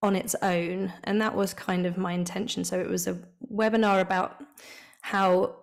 on 0.02 0.16
its 0.16 0.34
own, 0.42 0.92
and 1.04 1.20
that 1.20 1.34
was 1.34 1.52
kind 1.52 1.84
of 1.84 1.98
my 1.98 2.12
intention. 2.12 2.64
So 2.64 2.78
it 2.80 2.88
was 2.88 3.06
a 3.06 3.18
webinar 3.52 4.00
about 4.00 4.42
how 5.02 5.56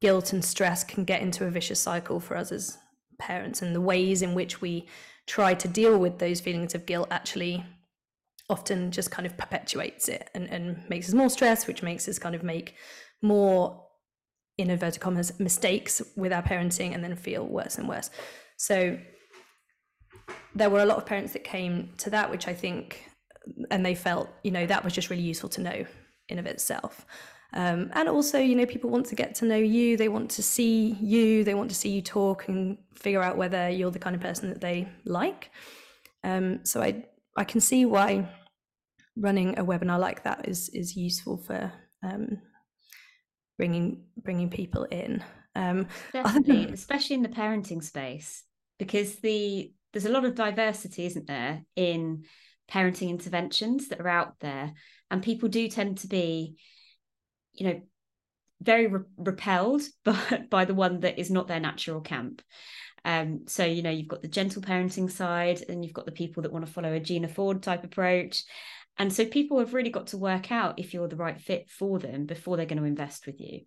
guilt 0.00 0.32
and 0.32 0.44
stress 0.44 0.84
can 0.84 1.04
get 1.04 1.22
into 1.22 1.46
a 1.46 1.50
vicious 1.50 1.80
cycle 1.80 2.20
for 2.20 2.36
us 2.36 2.52
as 2.52 2.78
parents, 3.18 3.60
and 3.60 3.74
the 3.74 3.80
ways 3.80 4.22
in 4.22 4.34
which 4.34 4.60
we 4.60 4.86
try 5.30 5.54
to 5.54 5.68
deal 5.68 5.96
with 5.96 6.18
those 6.18 6.40
feelings 6.40 6.74
of 6.74 6.86
guilt 6.86 7.06
actually 7.12 7.64
often 8.48 8.90
just 8.90 9.12
kind 9.12 9.26
of 9.26 9.36
perpetuates 9.36 10.08
it 10.08 10.28
and, 10.34 10.48
and 10.48 10.82
makes 10.90 11.08
us 11.08 11.14
more 11.14 11.30
stressed, 11.30 11.68
which 11.68 11.84
makes 11.84 12.08
us 12.08 12.18
kind 12.18 12.34
of 12.34 12.42
make 12.42 12.74
more 13.22 13.80
in 14.58 14.70
inverted 14.70 15.00
commas 15.00 15.38
mistakes 15.38 16.02
with 16.16 16.32
our 16.32 16.42
parenting 16.42 16.94
and 16.94 17.04
then 17.04 17.14
feel 17.14 17.46
worse 17.46 17.78
and 17.78 17.88
worse. 17.88 18.10
So 18.56 18.98
there 20.56 20.68
were 20.68 20.80
a 20.80 20.84
lot 20.84 20.98
of 20.98 21.06
parents 21.06 21.32
that 21.34 21.44
came 21.44 21.90
to 21.98 22.10
that, 22.10 22.28
which 22.28 22.48
I 22.48 22.54
think, 22.54 23.04
and 23.70 23.86
they 23.86 23.94
felt, 23.94 24.28
you 24.42 24.50
know, 24.50 24.66
that 24.66 24.82
was 24.82 24.92
just 24.92 25.10
really 25.10 25.22
useful 25.22 25.48
to 25.50 25.60
know 25.60 25.86
in 26.28 26.40
of 26.40 26.46
itself. 26.46 27.06
Um, 27.52 27.90
and 27.94 28.08
also, 28.08 28.38
you 28.38 28.54
know, 28.54 28.66
people 28.66 28.90
want 28.90 29.06
to 29.06 29.14
get 29.14 29.34
to 29.36 29.44
know 29.44 29.56
you. 29.56 29.96
They 29.96 30.08
want 30.08 30.30
to 30.32 30.42
see 30.42 30.96
you. 31.00 31.44
They 31.44 31.54
want 31.54 31.70
to 31.70 31.76
see 31.76 31.90
you 31.90 32.02
talk 32.02 32.48
and 32.48 32.78
figure 32.94 33.22
out 33.22 33.36
whether 33.36 33.68
you're 33.68 33.90
the 33.90 33.98
kind 33.98 34.14
of 34.14 34.22
person 34.22 34.48
that 34.50 34.60
they 34.60 34.88
like. 35.04 35.50
Um, 36.22 36.64
so 36.64 36.82
I 36.82 37.04
I 37.36 37.44
can 37.44 37.60
see 37.60 37.84
why 37.84 38.28
running 39.16 39.58
a 39.58 39.64
webinar 39.64 39.98
like 39.98 40.22
that 40.24 40.48
is 40.48 40.68
is 40.70 40.96
useful 40.96 41.36
for 41.38 41.72
um, 42.02 42.40
bringing 43.56 44.04
bringing 44.16 44.50
people 44.50 44.84
in. 44.84 45.24
Um, 45.56 45.88
Definitely, 46.12 46.66
than... 46.66 46.74
especially 46.74 47.16
in 47.16 47.22
the 47.22 47.28
parenting 47.28 47.82
space, 47.82 48.44
because 48.78 49.16
the 49.16 49.72
there's 49.92 50.06
a 50.06 50.10
lot 50.12 50.24
of 50.24 50.36
diversity, 50.36 51.04
isn't 51.06 51.26
there, 51.26 51.64
in 51.74 52.24
parenting 52.70 53.10
interventions 53.10 53.88
that 53.88 54.00
are 54.00 54.08
out 54.08 54.38
there, 54.38 54.72
and 55.10 55.22
people 55.22 55.48
do 55.48 55.66
tend 55.68 55.98
to 55.98 56.06
be, 56.06 56.56
you 57.60 57.68
know, 57.68 57.80
very 58.60 58.86
re- 58.86 59.04
repelled 59.16 59.82
by, 60.04 60.44
by 60.48 60.64
the 60.64 60.74
one 60.74 61.00
that 61.00 61.18
is 61.18 61.30
not 61.30 61.46
their 61.46 61.60
natural 61.60 62.00
camp. 62.00 62.42
Um, 63.04 63.42
so 63.46 63.64
you 63.64 63.82
know, 63.82 63.90
you've 63.90 64.08
got 64.08 64.22
the 64.22 64.28
gentle 64.28 64.62
parenting 64.62 65.10
side, 65.10 65.62
and 65.68 65.84
you've 65.84 65.94
got 65.94 66.06
the 66.06 66.12
people 66.12 66.42
that 66.42 66.52
want 66.52 66.66
to 66.66 66.72
follow 66.72 66.92
a 66.92 67.00
Gina 67.00 67.28
Ford 67.28 67.62
type 67.62 67.84
approach. 67.84 68.42
And 68.98 69.12
so 69.12 69.24
people 69.24 69.58
have 69.60 69.72
really 69.72 69.90
got 69.90 70.08
to 70.08 70.18
work 70.18 70.52
out 70.52 70.78
if 70.78 70.92
you're 70.92 71.08
the 71.08 71.16
right 71.16 71.40
fit 71.40 71.70
for 71.70 71.98
them 71.98 72.26
before 72.26 72.56
they're 72.56 72.66
going 72.66 72.80
to 72.80 72.84
invest 72.84 73.24
with 73.26 73.40
you. 73.40 73.60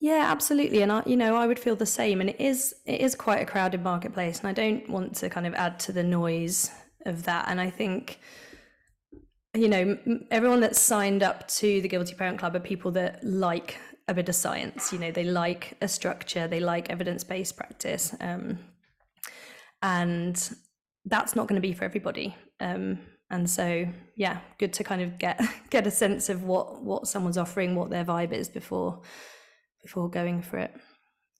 Yeah, 0.00 0.26
absolutely. 0.28 0.82
And 0.82 0.90
I, 0.90 1.02
you 1.06 1.16
know, 1.16 1.36
I 1.36 1.46
would 1.46 1.58
feel 1.58 1.76
the 1.76 1.86
same. 1.86 2.20
And 2.20 2.30
it 2.30 2.40
is, 2.40 2.74
it 2.84 3.00
is 3.00 3.14
quite 3.14 3.42
a 3.42 3.46
crowded 3.46 3.82
marketplace. 3.82 4.40
And 4.40 4.48
I 4.48 4.52
don't 4.52 4.88
want 4.88 5.14
to 5.16 5.30
kind 5.30 5.46
of 5.46 5.54
add 5.54 5.78
to 5.80 5.92
the 5.92 6.02
noise 6.02 6.70
of 7.04 7.22
that. 7.24 7.46
And 7.48 7.60
I 7.60 7.70
think, 7.70 8.18
you 9.56 9.68
know, 9.68 9.98
everyone 10.30 10.60
that's 10.60 10.80
signed 10.80 11.22
up 11.22 11.48
to 11.48 11.80
the 11.80 11.88
Guilty 11.88 12.14
Parent 12.14 12.38
Club 12.38 12.54
are 12.56 12.60
people 12.60 12.90
that 12.92 13.22
like 13.24 13.78
a 14.08 14.14
bit 14.14 14.28
of 14.28 14.34
science. 14.34 14.92
You 14.92 14.98
know, 14.98 15.10
they 15.10 15.24
like 15.24 15.76
a 15.80 15.88
structure, 15.88 16.46
they 16.46 16.60
like 16.60 16.90
evidence 16.90 17.24
based 17.24 17.56
practice. 17.56 18.14
Um, 18.20 18.58
and 19.82 20.56
that's 21.04 21.36
not 21.36 21.46
going 21.46 21.60
to 21.60 21.66
be 21.66 21.72
for 21.72 21.84
everybody. 21.84 22.34
Um, 22.60 22.98
and 23.30 23.48
so, 23.48 23.86
yeah, 24.16 24.38
good 24.58 24.72
to 24.74 24.84
kind 24.84 25.02
of 25.02 25.18
get 25.18 25.40
get 25.70 25.86
a 25.86 25.90
sense 25.90 26.28
of 26.28 26.44
what 26.44 26.82
what 26.82 27.06
someone's 27.06 27.38
offering, 27.38 27.74
what 27.74 27.90
their 27.90 28.04
vibe 28.04 28.32
is 28.32 28.48
before 28.48 29.02
before 29.82 30.08
going 30.08 30.42
for 30.42 30.58
it. 30.58 30.74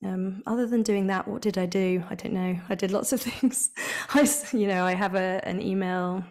Um, 0.05 0.43
other 0.45 0.67
than 0.67 0.83
doing 0.83 1.07
that, 1.07 1.27
what 1.27 1.41
did 1.41 1.57
I 1.57 1.65
do? 1.65 2.03
I 2.09 2.15
don't 2.15 2.33
know. 2.33 2.59
I 2.69 2.75
did 2.75 2.91
lots 2.91 3.13
of 3.13 3.21
things. 3.29 3.71
I, 4.13 4.29
you 4.51 4.67
know, 4.67 4.85
I 4.85 4.93
have 4.93 5.15
a 5.15 5.41
an 5.43 5.61
email 5.61 6.23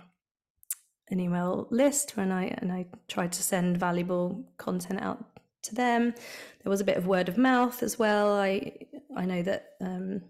an 1.10 1.20
email 1.20 1.68
list 1.70 2.16
when 2.16 2.32
I 2.32 2.46
and 2.58 2.72
I 2.72 2.86
tried 3.08 3.32
to 3.32 3.42
send 3.42 3.78
valuable 3.78 4.44
content 4.58 5.00
out 5.00 5.24
to 5.62 5.74
them. 5.74 6.14
There 6.62 6.70
was 6.70 6.80
a 6.80 6.84
bit 6.84 6.96
of 6.96 7.06
word 7.06 7.28
of 7.28 7.38
mouth 7.38 7.82
as 7.82 7.98
well. 7.98 8.36
I 8.36 8.72
I 9.16 9.24
know 9.24 9.42
that 9.42 9.72
um, 9.80 10.22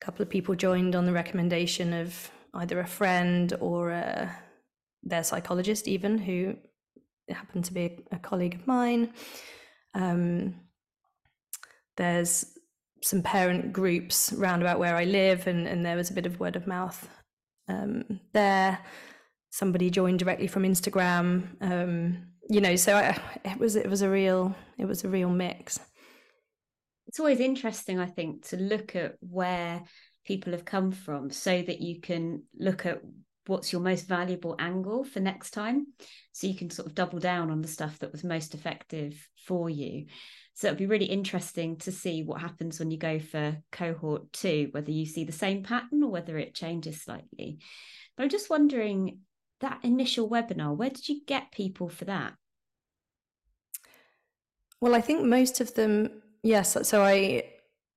a 0.00 0.04
couple 0.04 0.22
of 0.22 0.30
people 0.30 0.54
joined 0.54 0.94
on 0.94 1.06
the 1.06 1.12
recommendation 1.12 1.92
of 1.92 2.30
either 2.54 2.80
a 2.80 2.86
friend 2.86 3.52
or 3.60 3.90
a, 3.90 4.34
their 5.02 5.24
psychologist, 5.24 5.86
even 5.86 6.18
who 6.18 6.56
happened 7.28 7.64
to 7.66 7.74
be 7.74 7.84
a, 7.84 8.16
a 8.16 8.18
colleague 8.18 8.54
of 8.54 8.66
mine. 8.66 9.12
Um, 9.94 10.54
there's 11.96 12.46
some 13.02 13.22
parent 13.22 13.72
groups 13.72 14.32
round 14.32 14.62
about 14.62 14.78
where 14.78 14.96
I 14.96 15.04
live, 15.04 15.46
and, 15.46 15.66
and 15.66 15.84
there 15.84 15.96
was 15.96 16.10
a 16.10 16.14
bit 16.14 16.26
of 16.26 16.40
word 16.40 16.56
of 16.56 16.66
mouth 16.66 17.08
um, 17.68 18.20
there. 18.32 18.78
Somebody 19.50 19.90
joined 19.90 20.18
directly 20.18 20.46
from 20.46 20.64
Instagram, 20.64 21.48
um, 21.60 22.26
you 22.48 22.60
know. 22.60 22.76
So 22.76 22.96
I, 22.96 23.18
it 23.44 23.58
was 23.58 23.76
it 23.76 23.88
was 23.88 24.02
a 24.02 24.10
real 24.10 24.54
it 24.76 24.84
was 24.84 25.04
a 25.04 25.08
real 25.08 25.30
mix. 25.30 25.80
It's 27.06 27.18
always 27.18 27.40
interesting, 27.40 27.98
I 27.98 28.06
think, 28.06 28.46
to 28.48 28.56
look 28.56 28.94
at 28.94 29.14
where 29.20 29.82
people 30.26 30.52
have 30.52 30.64
come 30.64 30.92
from, 30.92 31.30
so 31.30 31.62
that 31.62 31.80
you 31.80 32.00
can 32.00 32.42
look 32.58 32.84
at 32.84 33.00
what's 33.46 33.72
your 33.72 33.80
most 33.80 34.06
valuable 34.06 34.54
angle 34.58 35.04
for 35.04 35.20
next 35.20 35.52
time, 35.52 35.86
so 36.32 36.46
you 36.46 36.54
can 36.54 36.68
sort 36.68 36.86
of 36.86 36.94
double 36.94 37.18
down 37.18 37.50
on 37.50 37.62
the 37.62 37.68
stuff 37.68 37.98
that 38.00 38.12
was 38.12 38.22
most 38.22 38.54
effective 38.54 39.26
for 39.46 39.70
you. 39.70 40.04
So 40.52 40.66
it'll 40.66 40.76
be 40.76 40.86
really 40.86 41.06
interesting 41.06 41.76
to 41.78 41.92
see 41.92 42.24
what 42.24 42.42
happens 42.42 42.78
when 42.78 42.90
you 42.90 42.98
go 42.98 43.18
for 43.18 43.56
cohort 43.72 44.30
two, 44.34 44.68
whether 44.72 44.90
you 44.90 45.06
see 45.06 45.24
the 45.24 45.32
same 45.32 45.62
pattern 45.62 46.02
or 46.02 46.10
whether 46.10 46.36
it 46.36 46.54
changes 46.54 47.00
slightly. 47.02 47.60
But 48.16 48.24
I'm 48.24 48.28
just 48.28 48.50
wondering 48.50 49.20
that 49.60 49.80
initial 49.82 50.28
webinar, 50.28 50.76
where 50.76 50.90
did 50.90 51.08
you 51.08 51.20
get 51.26 51.52
people 51.52 51.88
for 51.88 52.04
that? 52.04 52.34
Well, 54.80 54.94
I 54.94 55.00
think 55.00 55.24
most 55.24 55.60
of 55.60 55.74
them, 55.74 56.22
yes. 56.42 56.76
So 56.88 57.02
I 57.02 57.44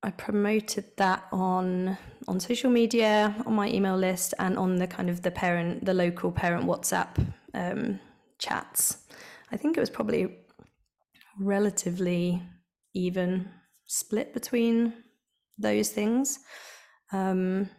I 0.02 0.10
promoted 0.10 0.96
that 0.96 1.24
on 1.30 1.96
on 2.26 2.40
social 2.40 2.70
media, 2.70 3.34
on 3.46 3.54
my 3.54 3.68
email 3.68 3.96
list, 3.96 4.34
and 4.38 4.58
on 4.58 4.76
the 4.76 4.86
kind 4.86 5.08
of 5.08 5.22
the 5.22 5.30
parent, 5.30 5.84
the 5.84 5.94
local 5.94 6.32
parent 6.32 6.66
WhatsApp 6.66 7.24
um, 7.54 8.00
chats. 8.38 8.98
I 9.52 9.56
think 9.56 9.76
it 9.76 9.80
was 9.80 9.90
probably 9.90 10.38
relatively 11.38 12.42
even 12.94 13.48
split 13.86 14.34
between 14.34 14.92
those 15.58 15.90
things. 15.90 16.40
Um, 17.12 17.70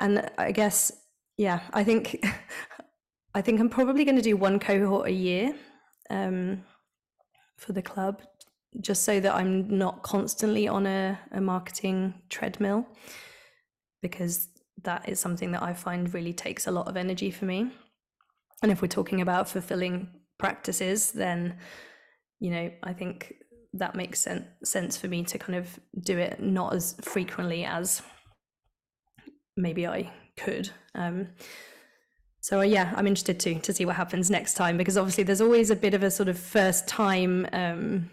and 0.00 0.30
I 0.36 0.52
guess 0.52 0.92
yeah, 1.36 1.60
I 1.72 1.84
think 1.84 2.24
I 3.36 3.42
think 3.42 3.60
I'm 3.60 3.68
probably 3.68 4.06
going 4.06 4.16
to 4.16 4.22
do 4.22 4.34
one 4.34 4.58
cohort 4.58 5.08
a 5.08 5.12
year 5.12 5.54
um, 6.08 6.64
for 7.58 7.74
the 7.74 7.82
club, 7.82 8.22
just 8.80 9.04
so 9.04 9.20
that 9.20 9.34
I'm 9.34 9.76
not 9.76 10.02
constantly 10.02 10.66
on 10.66 10.86
a, 10.86 11.18
a 11.32 11.40
marketing 11.42 12.14
treadmill, 12.30 12.86
because 14.00 14.48
that 14.84 15.06
is 15.06 15.20
something 15.20 15.52
that 15.52 15.62
I 15.62 15.74
find 15.74 16.14
really 16.14 16.32
takes 16.32 16.66
a 16.66 16.70
lot 16.70 16.88
of 16.88 16.96
energy 16.96 17.30
for 17.30 17.44
me. 17.44 17.70
And 18.62 18.72
if 18.72 18.80
we're 18.80 18.88
talking 18.88 19.20
about 19.20 19.50
fulfilling 19.50 20.08
practices, 20.38 21.12
then 21.12 21.58
you 22.40 22.50
know 22.50 22.70
I 22.82 22.94
think 22.94 23.34
that 23.74 23.94
makes 23.94 24.20
sen- 24.20 24.48
sense 24.64 24.96
for 24.96 25.08
me 25.08 25.24
to 25.24 25.36
kind 25.36 25.58
of 25.58 25.78
do 26.00 26.16
it 26.16 26.40
not 26.40 26.72
as 26.72 26.96
frequently 27.02 27.66
as 27.66 28.00
maybe 29.58 29.86
I 29.86 30.10
could. 30.38 30.70
Um, 30.94 31.28
so 32.46 32.60
uh, 32.60 32.62
yeah, 32.62 32.92
I'm 32.94 33.08
interested 33.08 33.40
too 33.40 33.58
to 33.58 33.74
see 33.74 33.84
what 33.84 33.96
happens 33.96 34.30
next 34.30 34.54
time 34.54 34.76
because 34.76 34.96
obviously 34.96 35.24
there's 35.24 35.40
always 35.40 35.68
a 35.70 35.74
bit 35.74 35.94
of 35.94 36.04
a 36.04 36.12
sort 36.12 36.28
of 36.28 36.38
first 36.38 36.86
time 36.86 37.44
um, 37.52 38.08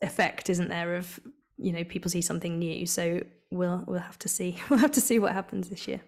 effect, 0.00 0.48
isn't 0.48 0.68
there? 0.68 0.94
Of 0.94 1.18
you 1.58 1.72
know 1.72 1.82
people 1.82 2.08
see 2.08 2.22
something 2.22 2.60
new, 2.60 2.86
so 2.86 3.20
we'll 3.50 3.82
we'll 3.88 3.98
have 3.98 4.16
to 4.20 4.28
see 4.28 4.60
we'll 4.70 4.78
have 4.78 4.92
to 4.92 5.00
see 5.00 5.18
what 5.18 5.32
happens 5.32 5.70
this 5.70 5.88
year. 5.88 6.02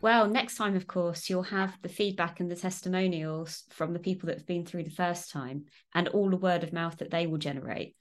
Well, 0.00 0.28
next 0.28 0.54
time, 0.54 0.76
of 0.76 0.86
course, 0.86 1.28
you'll 1.28 1.42
have 1.42 1.76
the 1.82 1.88
feedback 1.88 2.38
and 2.38 2.48
the 2.48 2.54
testimonials 2.54 3.64
from 3.70 3.92
the 3.92 3.98
people 3.98 4.28
that 4.28 4.38
have 4.38 4.46
been 4.46 4.64
through 4.64 4.84
the 4.84 4.90
first 4.90 5.32
time 5.32 5.64
and 5.92 6.06
all 6.06 6.30
the 6.30 6.36
word 6.36 6.62
of 6.62 6.72
mouth 6.72 6.98
that 6.98 7.10
they 7.10 7.26
will 7.26 7.38
generate. 7.38 7.96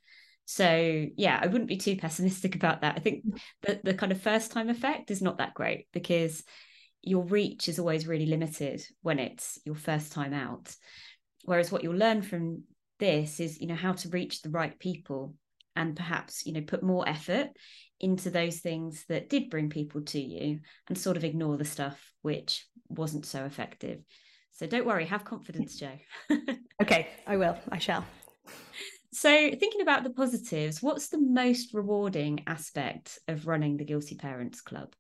So, 0.46 1.08
yeah, 1.18 1.40
I 1.42 1.48
wouldn't 1.48 1.68
be 1.68 1.78
too 1.78 1.96
pessimistic 1.96 2.54
about 2.54 2.82
that. 2.82 2.98
I 2.98 3.00
think 3.00 3.24
that 3.64 3.84
the 3.84 3.96
kind 3.96 4.12
of 4.12 4.22
first 4.22 4.52
time 4.52 4.70
effect 4.70 5.10
is 5.10 5.24
not 5.24 5.40
that 5.40 5.56
great 5.56 5.88
because 5.92 6.44
your 7.02 7.24
reach 7.24 7.68
is 7.68 7.80
always 7.80 8.08
really 8.08 8.26
limited 8.26 8.82
when 9.02 9.20
it's 9.20 9.60
your 9.66 9.76
first 9.76 10.12
time 10.12 10.34
out. 10.34 10.76
Whereas 11.46 11.72
what 11.72 11.84
you'll 11.84 11.96
learn 11.96 12.22
from 12.22 12.64
this 13.00 13.40
is, 13.40 13.60
you 13.60 13.68
know, 13.68 13.76
how 13.76 13.94
to 13.94 14.10
reach 14.10 14.42
the 14.42 14.50
right 14.50 14.78
people 14.78 15.36
and 15.76 15.96
perhaps, 15.96 16.46
you 16.46 16.54
know, 16.54 16.62
put 16.62 16.84
more 16.84 17.08
effort 17.08 17.50
into 18.00 18.30
those 18.30 18.60
things 18.60 19.06
that 19.10 19.30
did 19.30 19.50
bring 19.50 19.70
people 19.70 20.02
to 20.02 20.20
you 20.20 20.60
and 20.88 20.98
sort 20.98 21.18
of 21.18 21.24
ignore 21.24 21.58
the 21.58 21.66
stuff 21.66 22.12
which 22.22 22.66
wasn't 22.90 23.26
so 23.26 23.46
effective. 23.46 24.00
So 24.52 24.68
don't 24.68 24.86
worry, 24.86 25.06
have 25.06 25.24
confidence, 25.24 25.78
Jo. 25.78 25.92
okay, 26.82 27.08
I 27.26 27.38
will. 27.38 27.58
I 27.72 27.78
shall. 27.78 28.06
So, 29.12 29.30
thinking 29.30 29.82
about 29.82 30.04
the 30.04 30.12
positives, 30.12 30.84
what's 30.84 31.08
the 31.08 31.20
most 31.20 31.74
rewarding 31.74 32.44
aspect 32.46 33.18
of 33.28 33.48
running 33.48 33.78
the 33.78 33.86
Guilty 33.86 34.16
Parents 34.16 34.62
Club? 34.62 34.94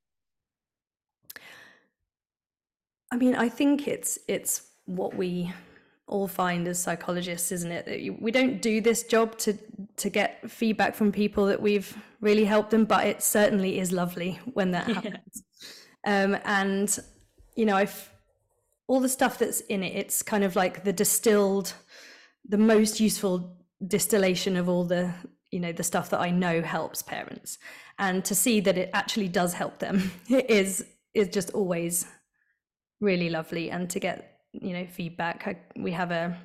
I 3.11 3.17
mean, 3.17 3.35
I 3.35 3.49
think 3.49 3.87
it's 3.87 4.19
it's 4.27 4.67
what 4.85 5.15
we 5.15 5.51
all 6.07 6.27
find 6.27 6.67
as 6.67 6.79
psychologists, 6.79 7.51
isn't 7.51 7.71
it? 7.71 7.85
that 7.85 8.21
We 8.21 8.31
don't 8.31 8.61
do 8.61 8.81
this 8.81 9.03
job 9.03 9.37
to 9.39 9.57
to 9.97 10.09
get 10.09 10.49
feedback 10.49 10.95
from 10.95 11.11
people 11.11 11.45
that 11.45 11.61
we've 11.61 11.95
really 12.21 12.45
helped 12.45 12.71
them, 12.71 12.85
but 12.85 13.05
it 13.05 13.21
certainly 13.21 13.79
is 13.79 13.91
lovely 13.91 14.39
when 14.53 14.71
that 14.71 14.87
happens. 14.95 15.43
Yeah. 16.05 16.23
Um, 16.23 16.37
and 16.45 16.99
you 17.55 17.65
know, 17.65 17.77
if 17.77 18.11
all 18.87 18.99
the 18.99 19.09
stuff 19.09 19.37
that's 19.37 19.61
in 19.61 19.83
it, 19.83 19.95
it's 19.95 20.21
kind 20.23 20.43
of 20.43 20.55
like 20.55 20.83
the 20.83 20.93
distilled, 20.93 21.73
the 22.47 22.57
most 22.57 22.99
useful 22.99 23.55
distillation 23.87 24.57
of 24.57 24.67
all 24.67 24.83
the 24.83 25.13
you 25.51 25.59
know 25.59 25.71
the 25.71 25.83
stuff 25.83 26.09
that 26.09 26.19
I 26.19 26.31
know 26.31 26.61
helps 26.61 27.01
parents, 27.01 27.57
and 27.97 28.23
to 28.25 28.35
see 28.35 28.59
that 28.61 28.77
it 28.77 28.89
actually 28.93 29.29
does 29.29 29.53
help 29.53 29.79
them 29.79 30.11
is 30.29 30.85
is 31.13 31.29
just 31.29 31.51
always 31.51 32.05
really 32.99 33.29
lovely, 33.29 33.71
and 33.71 33.89
to 33.89 33.99
get 33.99 34.39
you 34.53 34.73
know 34.73 34.85
feedback 34.87 35.47
I, 35.47 35.79
we 35.79 35.91
have 35.91 36.11
a 36.11 36.35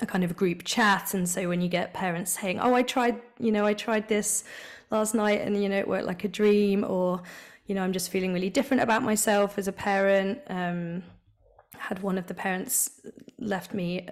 a 0.00 0.06
kind 0.06 0.24
of 0.24 0.36
group 0.36 0.64
chat. 0.64 1.14
And 1.14 1.28
so 1.28 1.48
when 1.48 1.60
you 1.60 1.68
get 1.68 1.94
parents 1.94 2.38
saying 2.40 2.58
oh 2.60 2.74
i 2.74 2.82
tried 2.82 3.20
you 3.38 3.52
know 3.52 3.64
i 3.64 3.74
tried 3.74 4.08
this 4.08 4.44
last 4.90 5.14
night 5.14 5.40
and 5.40 5.60
you 5.62 5.68
know 5.68 5.78
it 5.78 5.88
worked 5.88 6.06
like 6.06 6.24
a 6.24 6.28
dream 6.28 6.84
or 6.84 7.22
you 7.66 7.74
know 7.74 7.82
i'm 7.82 7.92
just 7.92 8.10
feeling 8.10 8.32
really 8.32 8.50
different 8.50 8.82
about 8.82 9.02
myself 9.02 9.58
as 9.58 9.68
a 9.68 9.72
parent 9.72 10.38
um 10.48 11.02
had 11.78 12.02
one 12.02 12.18
of 12.18 12.26
the 12.26 12.34
parents 12.34 13.00
left 13.38 13.74
me 13.74 14.06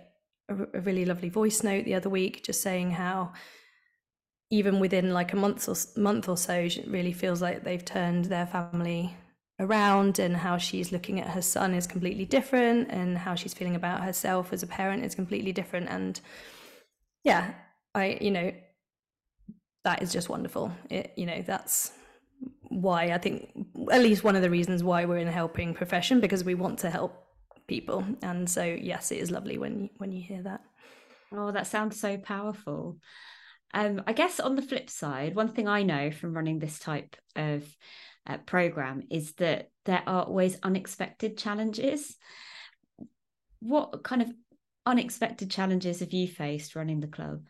a, 0.48 0.54
a 0.74 0.80
really 0.80 1.04
lovely 1.04 1.28
voice 1.28 1.62
note 1.62 1.84
the 1.84 1.94
other 1.94 2.10
week 2.10 2.42
just 2.44 2.62
saying 2.62 2.90
how 2.90 3.32
even 4.50 4.80
within 4.80 5.12
like 5.12 5.32
a 5.32 5.36
month 5.36 5.68
or 5.68 5.74
month 6.00 6.28
or 6.28 6.36
so 6.36 6.54
it 6.54 6.84
really 6.86 7.12
feels 7.12 7.40
like 7.40 7.64
they've 7.64 7.84
turned 7.84 8.26
their 8.26 8.46
family 8.46 9.16
around 9.62 10.18
and 10.18 10.36
how 10.36 10.58
she's 10.58 10.92
looking 10.92 11.20
at 11.20 11.28
her 11.28 11.42
son 11.42 11.74
is 11.74 11.86
completely 11.86 12.24
different 12.24 12.90
and 12.90 13.16
how 13.16 13.34
she's 13.34 13.54
feeling 13.54 13.76
about 13.76 14.02
herself 14.02 14.52
as 14.52 14.62
a 14.62 14.66
parent 14.66 15.04
is 15.04 15.14
completely 15.14 15.52
different. 15.52 15.88
And 15.88 16.20
yeah 17.24 17.54
i 17.94 18.18
you 18.20 18.30
know 18.30 18.52
that 19.84 20.00
is 20.00 20.12
just 20.12 20.28
wonderful. 20.28 20.70
It 20.90 21.12
you 21.16 21.26
know 21.26 21.42
that's 21.44 21.92
why 22.68 23.06
i 23.06 23.18
think 23.18 23.50
at 23.90 24.00
least 24.00 24.24
one 24.24 24.34
of 24.34 24.42
the 24.42 24.50
reasons 24.50 24.82
why 24.82 25.04
we're 25.04 25.18
in 25.18 25.28
a 25.28 25.32
helping 25.32 25.74
profession 25.74 26.20
because 26.20 26.44
we 26.44 26.54
want 26.54 26.78
to 26.80 26.90
help 26.90 27.12
people. 27.66 28.04
And 28.22 28.48
so 28.48 28.64
yes 28.64 29.12
it 29.12 29.18
is 29.18 29.30
lovely 29.30 29.58
when 29.58 29.82
you, 29.82 29.88
when 29.98 30.12
you 30.12 30.22
hear 30.22 30.42
that. 30.42 30.62
Oh 31.32 31.52
that 31.52 31.66
sounds 31.66 31.98
so 31.98 32.16
powerful. 32.16 32.98
Um, 33.74 34.02
I 34.06 34.12
guess 34.12 34.38
on 34.38 34.54
the 34.54 34.62
flip 34.62 34.90
side, 34.90 35.34
one 35.34 35.48
thing 35.48 35.66
I 35.66 35.82
know 35.82 36.10
from 36.10 36.34
running 36.34 36.58
this 36.58 36.78
type 36.78 37.16
of 37.36 37.64
uh, 38.26 38.38
program 38.38 39.04
is 39.10 39.32
that 39.34 39.70
there 39.84 40.02
are 40.06 40.24
always 40.24 40.58
unexpected 40.62 41.36
challenges. 41.36 42.16
What 43.60 44.02
kind 44.02 44.22
of 44.22 44.32
unexpected 44.86 45.50
challenges 45.50 46.00
have 46.00 46.12
you 46.12 46.28
faced 46.28 46.74
running 46.74 47.00
the 47.00 47.06
club? 47.06 47.46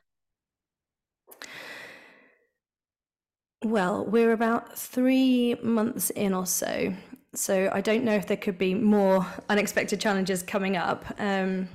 Well, 3.64 4.04
we're 4.04 4.32
about 4.32 4.76
three 4.76 5.54
months 5.62 6.10
in 6.10 6.34
or 6.34 6.46
so. 6.46 6.94
So 7.34 7.70
I 7.72 7.80
don't 7.80 8.04
know 8.04 8.14
if 8.14 8.26
there 8.26 8.36
could 8.36 8.58
be 8.58 8.74
more 8.74 9.26
unexpected 9.48 10.00
challenges 10.00 10.42
coming 10.42 10.76
up. 10.76 11.04
Um, 11.18 11.68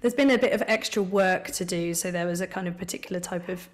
there's 0.00 0.14
been 0.14 0.30
a 0.30 0.38
bit 0.38 0.52
of 0.52 0.62
extra 0.66 1.02
work 1.02 1.48
to 1.52 1.64
do. 1.64 1.94
So 1.94 2.10
there 2.10 2.26
was 2.26 2.40
a 2.40 2.46
kind 2.46 2.66
of 2.66 2.78
particular 2.78 3.20
type 3.20 3.48
of 3.48 3.68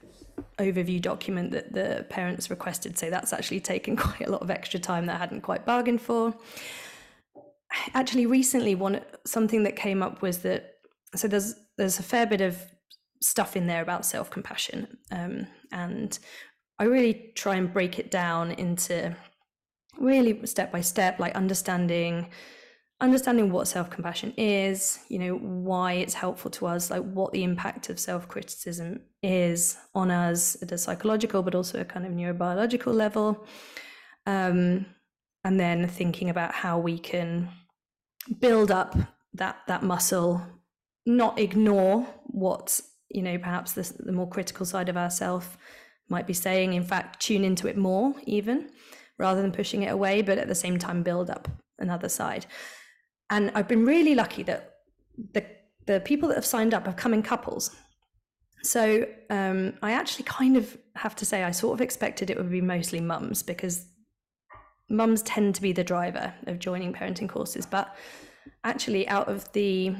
overview 0.59 1.01
document 1.01 1.51
that 1.53 1.73
the 1.73 2.07
parents 2.09 2.51
requested. 2.51 2.99
So 2.99 3.11
that's 3.11 3.33
actually 3.33 3.61
taken 3.61 3.97
quite 4.09 4.29
a 4.29 4.31
lot 4.31 4.43
of 4.43 4.51
extra 4.51 4.81
time 4.81 5.07
that 5.07 5.17
I 5.17 5.19
hadn't 5.19 5.43
quite 5.43 5.65
bargained 5.65 6.01
for. 6.01 6.35
Actually, 7.95 8.27
recently, 8.27 8.75
one 8.75 9.01
something 9.25 9.63
that 9.63 9.77
came 9.77 10.03
up 10.03 10.21
was 10.21 10.39
that 10.39 10.75
so 11.15 11.27
there's 11.27 11.55
there's 11.79 11.99
a 11.99 12.03
fair 12.03 12.27
bit 12.27 12.41
of 12.41 12.59
stuff 13.21 13.57
in 13.57 13.67
there 13.67 13.83
about 13.83 14.05
self 14.05 14.31
compassion, 14.31 14.99
um, 15.11 15.47
and 15.73 16.19
I 16.79 16.85
really 16.85 17.33
try 17.35 17.57
and 17.57 17.73
break 17.73 17.99
it 17.99 18.11
down 18.11 18.51
into 18.51 19.17
really 19.99 20.45
step 20.47 20.71
by 20.71 20.83
step, 20.83 21.19
like 21.19 21.35
understanding 21.35 22.29
understanding 23.03 23.51
what 23.51 23.67
self-compassion 23.67 24.33
is 24.37 25.01
you 25.09 25.19
know 25.19 25.35
why 25.37 25.93
it's 25.95 26.15
helpful 26.15 26.51
to 26.51 26.67
us 26.67 26.91
like 26.91 27.03
what 27.03 27.33
the 27.33 27.43
impact 27.43 27.91
of 27.91 27.99
self-criticism 27.99 29.01
is 29.23 29.77
on 29.95 30.11
us 30.11 30.61
at 30.63 30.73
a 30.73 30.79
psychological 30.79 31.43
but 31.43 31.55
also 31.55 31.81
a 31.81 31.85
kind 31.85 32.07
of 32.07 32.13
neurobiological 32.13 32.93
level. 32.93 33.45
Um, 34.27 34.87
and 35.45 35.59
then 35.59 35.89
thinking 35.89 36.31
about 36.31 36.55
how 36.55 36.79
we 36.79 36.99
can 36.99 37.49
build 38.39 38.71
up 38.71 38.97
that 39.35 39.59
that 39.67 39.83
muscle 39.83 40.41
not 41.05 41.39
ignore 41.39 42.07
what 42.27 42.81
you 43.11 43.23
know 43.23 43.37
perhaps 43.39 43.73
the, 43.73 43.93
the 43.99 44.13
more 44.13 44.29
critical 44.29 44.65
side 44.65 44.89
of 44.89 44.97
ourself 44.97 45.59
might 46.09 46.27
be 46.27 46.33
saying 46.33 46.75
in 46.75 46.85
fact 46.85 47.21
tune 47.21 47.43
into 47.43 47.67
it 47.67 47.77
more 47.77 48.15
even 48.25 48.71
rather 49.19 49.43
than 49.43 49.51
pushing 49.51 49.83
it 49.83 49.91
away 49.93 50.23
but 50.23 50.39
at 50.39 50.47
the 50.47 50.55
same 50.55 50.79
time 50.79 51.03
build 51.03 51.29
up 51.29 51.49
another 51.81 52.09
side 52.09 52.47
and 53.33 53.51
I've 53.55 53.67
been 53.67 53.87
really 53.87 54.15
lucky 54.15 54.43
that 54.45 54.75
the 55.33 55.45
the 55.87 56.01
people 56.01 56.29
that 56.29 56.37
have 56.37 56.47
signed 56.47 56.75
up 56.75 56.87
have 56.87 56.97
come 56.97 57.15
in 57.15 57.23
couples. 57.23 57.75
So 58.63 59.05
um, 59.31 59.73
I 59.83 59.93
actually 59.93 60.25
kind 60.25 60.57
of 60.57 60.77
have 60.95 61.17
to 61.17 61.25
say 61.27 61.43
I 61.43 61.51
sort 61.51 61.75
of 61.75 61.81
expected 61.81 62.31
it 62.31 62.37
would 62.37 62.51
be 62.51 62.61
mostly 62.61 63.01
mums 63.01 63.43
because 63.43 63.87
mums 64.89 65.23
tend 65.23 65.57
to 65.57 65.63
be 65.63 65.73
the 65.73 65.83
driver 65.83 66.33
of 66.47 66.61
joining 66.61 66.93
parenting 66.93 67.29
courses. 67.29 67.67
But 67.67 67.97
actually, 68.63 69.09
out 69.09 69.29
of 69.29 69.51
the 69.53 69.97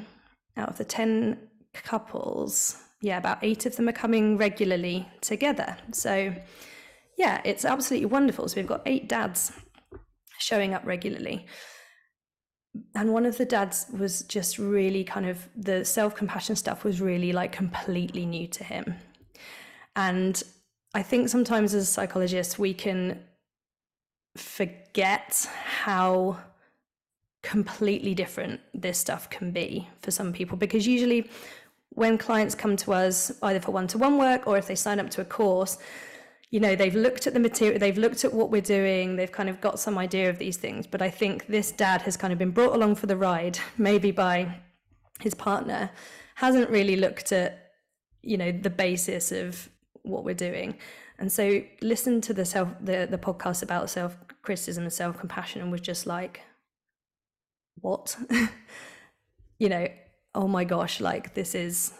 out 0.55 0.69
of 0.69 0.77
the 0.77 0.85
ten 0.85 1.39
couples, 1.73 2.77
yeah, 3.01 3.17
about 3.17 3.39
eight 3.41 3.65
of 3.65 3.75
them 3.75 3.89
are 3.89 3.93
coming 3.93 4.37
regularly 4.37 5.07
together. 5.21 5.75
So 5.91 6.33
yeah, 7.17 7.41
it's 7.43 7.65
absolutely 7.65 8.05
wonderful. 8.05 8.47
So 8.47 8.57
we've 8.57 8.67
got 8.67 8.83
eight 8.85 9.09
dads 9.09 9.51
showing 10.37 10.75
up 10.75 10.85
regularly 10.85 11.47
and 12.95 13.13
one 13.13 13.25
of 13.25 13.37
the 13.37 13.45
dads 13.45 13.85
was 13.97 14.23
just 14.23 14.57
really 14.57 15.03
kind 15.03 15.27
of 15.27 15.47
the 15.55 15.85
self 15.85 16.15
compassion 16.15 16.55
stuff 16.55 16.83
was 16.83 17.01
really 17.01 17.31
like 17.31 17.51
completely 17.51 18.25
new 18.25 18.47
to 18.47 18.63
him. 18.63 18.95
And 19.95 20.41
I 20.93 21.03
think 21.03 21.29
sometimes 21.29 21.73
as 21.73 21.89
psychologists, 21.89 22.57
we 22.57 22.73
can 22.73 23.19
forget 24.35 25.47
how 25.65 26.37
completely 27.43 28.15
different 28.15 28.61
this 28.73 28.97
stuff 28.97 29.29
can 29.29 29.51
be 29.51 29.87
for 30.01 30.11
some 30.11 30.31
people 30.31 30.57
because 30.57 30.87
usually 30.87 31.29
when 31.89 32.17
clients 32.17 32.55
come 32.55 32.75
to 32.77 32.93
us 32.93 33.31
either 33.43 33.59
for 33.59 33.71
one-to-one 33.71 34.17
work 34.17 34.47
or 34.47 34.57
if 34.57 34.65
they 34.65 34.75
sign 34.75 34.99
up 34.99 35.09
to 35.09 35.21
a 35.21 35.25
course 35.25 35.77
you 36.53 36.59
know 36.59 36.75
they've 36.75 36.95
looked 36.95 37.25
at 37.27 37.33
the 37.33 37.39
material 37.39 37.79
they've 37.79 37.97
looked 37.97 38.23
at 38.23 38.33
what 38.33 38.51
we're 38.51 38.61
doing 38.61 39.15
they've 39.15 39.31
kind 39.39 39.49
of 39.49 39.59
got 39.59 39.79
some 39.79 39.97
idea 39.97 40.29
of 40.29 40.37
these 40.37 40.57
things 40.57 40.85
but 40.85 41.01
i 41.01 41.09
think 41.09 41.47
this 41.47 41.71
dad 41.71 42.03
has 42.03 42.15
kind 42.15 42.31
of 42.31 42.37
been 42.37 42.51
brought 42.51 42.75
along 42.75 42.93
for 42.93 43.07
the 43.07 43.17
ride 43.17 43.57
maybe 43.77 44.11
by 44.11 44.37
his 45.19 45.33
partner 45.33 45.89
hasn't 46.35 46.69
really 46.69 46.95
looked 46.95 47.31
at 47.31 47.71
you 48.21 48.37
know 48.37 48.51
the 48.51 48.69
basis 48.69 49.31
of 49.31 49.69
what 50.03 50.23
we're 50.23 50.33
doing. 50.33 50.77
And 51.19 51.31
so 51.31 51.63
listen 51.81 52.21
to 52.21 52.33
the 52.33 52.45
self 52.45 52.69
the, 52.81 53.07
the 53.09 53.17
podcast 53.17 53.63
about 53.63 53.89
self 53.89 54.17
criticism 54.41 54.83
and 54.83 54.93
self 54.93 55.19
compassion 55.19 55.61
and 55.61 55.71
was 55.71 55.81
just 55.81 56.05
like 56.05 56.41
what? 57.75 58.17
You 59.59 59.69
know 59.69 59.87
oh 60.35 60.47
my 60.47 60.65
gosh 60.65 60.99
like 60.99 61.35
this 61.35 61.55
is 61.55 61.93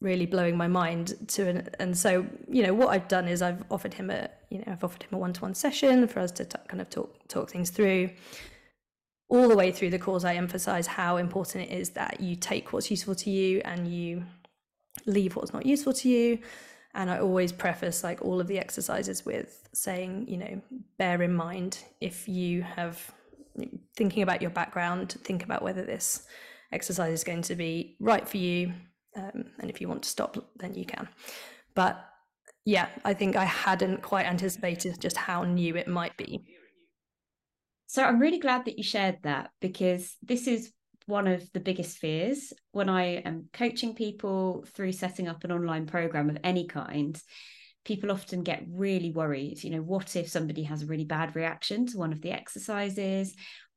really 0.00 0.26
blowing 0.26 0.56
my 0.56 0.68
mind 0.68 1.16
to 1.28 1.48
an, 1.48 1.68
and 1.78 1.96
so 1.96 2.24
you 2.48 2.62
know 2.62 2.74
what 2.74 2.88
I've 2.88 3.08
done 3.08 3.26
is 3.26 3.42
I've 3.42 3.64
offered 3.70 3.94
him 3.94 4.10
a 4.10 4.30
you 4.50 4.58
know 4.58 4.64
I've 4.68 4.84
offered 4.84 5.02
him 5.02 5.10
a 5.12 5.18
one-to-one 5.18 5.54
session 5.54 6.06
for 6.06 6.20
us 6.20 6.30
to 6.32 6.44
t- 6.44 6.58
kind 6.68 6.80
of 6.80 6.88
talk 6.90 7.28
talk 7.28 7.50
things 7.50 7.70
through. 7.70 8.10
All 9.30 9.48
the 9.48 9.56
way 9.56 9.72
through 9.72 9.90
the 9.90 9.98
course 9.98 10.24
I 10.24 10.36
emphasize 10.36 10.86
how 10.86 11.18
important 11.18 11.70
it 11.70 11.74
is 11.74 11.90
that 11.90 12.20
you 12.20 12.34
take 12.34 12.72
what's 12.72 12.90
useful 12.90 13.14
to 13.16 13.30
you 13.30 13.60
and 13.64 13.86
you 13.86 14.24
leave 15.04 15.36
what's 15.36 15.52
not 15.52 15.66
useful 15.66 15.92
to 15.94 16.08
you. 16.08 16.38
And 16.94 17.10
I 17.10 17.18
always 17.18 17.52
preface 17.52 18.02
like 18.02 18.22
all 18.22 18.40
of 18.40 18.46
the 18.46 18.58
exercises 18.58 19.26
with 19.26 19.68
saying 19.72 20.26
you 20.28 20.38
know 20.38 20.62
bear 20.96 21.22
in 21.22 21.34
mind 21.34 21.78
if 22.00 22.28
you 22.28 22.62
have 22.62 23.12
thinking 23.96 24.22
about 24.22 24.40
your 24.40 24.50
background 24.50 25.12
think 25.24 25.44
about 25.44 25.62
whether 25.62 25.84
this 25.84 26.26
exercise 26.72 27.12
is 27.12 27.24
going 27.24 27.42
to 27.42 27.54
be 27.54 27.96
right 28.00 28.28
for 28.28 28.36
you 28.36 28.72
um, 29.18 29.44
and 29.58 29.70
if 29.70 29.80
you 29.80 29.88
want 29.88 30.02
to 30.02 30.08
stop 30.08 30.36
then 30.56 30.74
you 30.74 30.84
can. 30.84 31.08
But 31.74 32.04
yeah 32.64 32.88
i 33.02 33.14
think 33.14 33.34
i 33.34 33.44
hadn't 33.44 34.02
quite 34.02 34.26
anticipated 34.26 35.00
just 35.00 35.16
how 35.16 35.42
new 35.42 35.74
it 35.76 35.88
might 35.88 36.16
be. 36.16 36.44
So 37.86 38.04
i'm 38.04 38.18
really 38.18 38.38
glad 38.38 38.66
that 38.66 38.76
you 38.76 38.84
shared 38.84 39.18
that 39.22 39.50
because 39.60 40.16
this 40.22 40.46
is 40.46 40.72
one 41.06 41.26
of 41.26 41.50
the 41.54 41.60
biggest 41.60 41.96
fears. 41.96 42.52
When 42.72 42.88
i 42.88 43.22
am 43.24 43.48
coaching 43.52 43.94
people 43.94 44.66
through 44.74 44.92
setting 44.92 45.28
up 45.28 45.44
an 45.44 45.52
online 45.52 45.86
program 45.86 46.28
of 46.28 46.38
any 46.44 46.66
kind 46.66 47.20
people 47.84 48.12
often 48.12 48.42
get 48.42 48.64
really 48.68 49.10
worried. 49.10 49.64
You 49.64 49.70
know 49.70 49.82
what 49.82 50.14
if 50.14 50.28
somebody 50.28 50.64
has 50.64 50.82
a 50.82 50.86
really 50.86 51.06
bad 51.06 51.34
reaction 51.34 51.86
to 51.86 51.96
one 51.96 52.12
of 52.12 52.20
the 52.20 52.32
exercises 52.32 53.34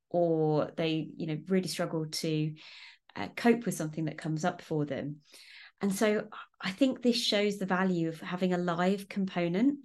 or 0.09 0.69
they 0.75 1.07
you 1.15 1.27
know 1.27 1.37
really 1.47 1.69
struggle 1.69 2.05
to 2.07 2.53
uh, 3.15 3.27
cope 3.35 3.65
with 3.65 3.75
something 3.75 4.05
that 4.05 4.17
comes 4.17 4.45
up 4.45 4.61
for 4.61 4.85
them. 4.85 5.17
And 5.81 5.93
so 5.93 6.27
i 6.61 6.69
think 6.69 7.01
this 7.01 7.17
shows 7.17 7.57
the 7.57 7.65
value 7.65 8.07
of 8.07 8.19
having 8.21 8.53
a 8.53 8.57
live 8.57 9.09
component 9.09 9.79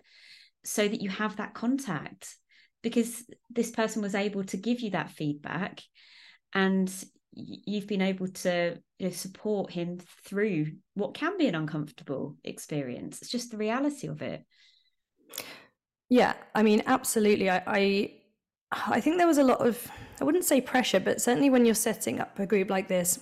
so 0.64 0.86
that 0.86 1.00
you 1.00 1.08
have 1.08 1.36
that 1.36 1.54
contact 1.54 2.36
because 2.82 3.24
this 3.50 3.70
person 3.70 4.02
was 4.02 4.14
able 4.14 4.44
to 4.44 4.56
give 4.56 4.80
you 4.80 4.90
that 4.90 5.10
feedback 5.10 5.80
and 6.52 6.92
you've 7.32 7.86
been 7.86 8.02
able 8.02 8.28
to 8.28 8.78
you 8.98 9.06
know, 9.06 9.12
support 9.12 9.70
him 9.70 9.98
through 10.24 10.66
what 10.94 11.14
can 11.14 11.36
be 11.36 11.46
an 11.48 11.54
uncomfortable 11.54 12.36
experience. 12.44 13.20
It's 13.20 13.30
just 13.30 13.50
the 13.50 13.58
reality 13.58 14.06
of 14.06 14.22
it. 14.22 14.44
Yeah 16.08 16.34
i 16.54 16.62
mean 16.62 16.82
absolutely. 16.86 17.50
I 17.50 17.62
i, 17.66 18.10
I 18.72 19.00
think 19.00 19.18
there 19.18 19.26
was 19.26 19.38
a 19.38 19.44
lot 19.44 19.66
of 19.66 19.90
I 20.20 20.24
wouldn't 20.24 20.44
say 20.44 20.60
pressure, 20.60 21.00
but 21.00 21.20
certainly 21.20 21.50
when 21.50 21.66
you're 21.66 21.74
setting 21.74 22.20
up 22.20 22.38
a 22.38 22.46
group 22.46 22.70
like 22.70 22.88
this, 22.88 23.20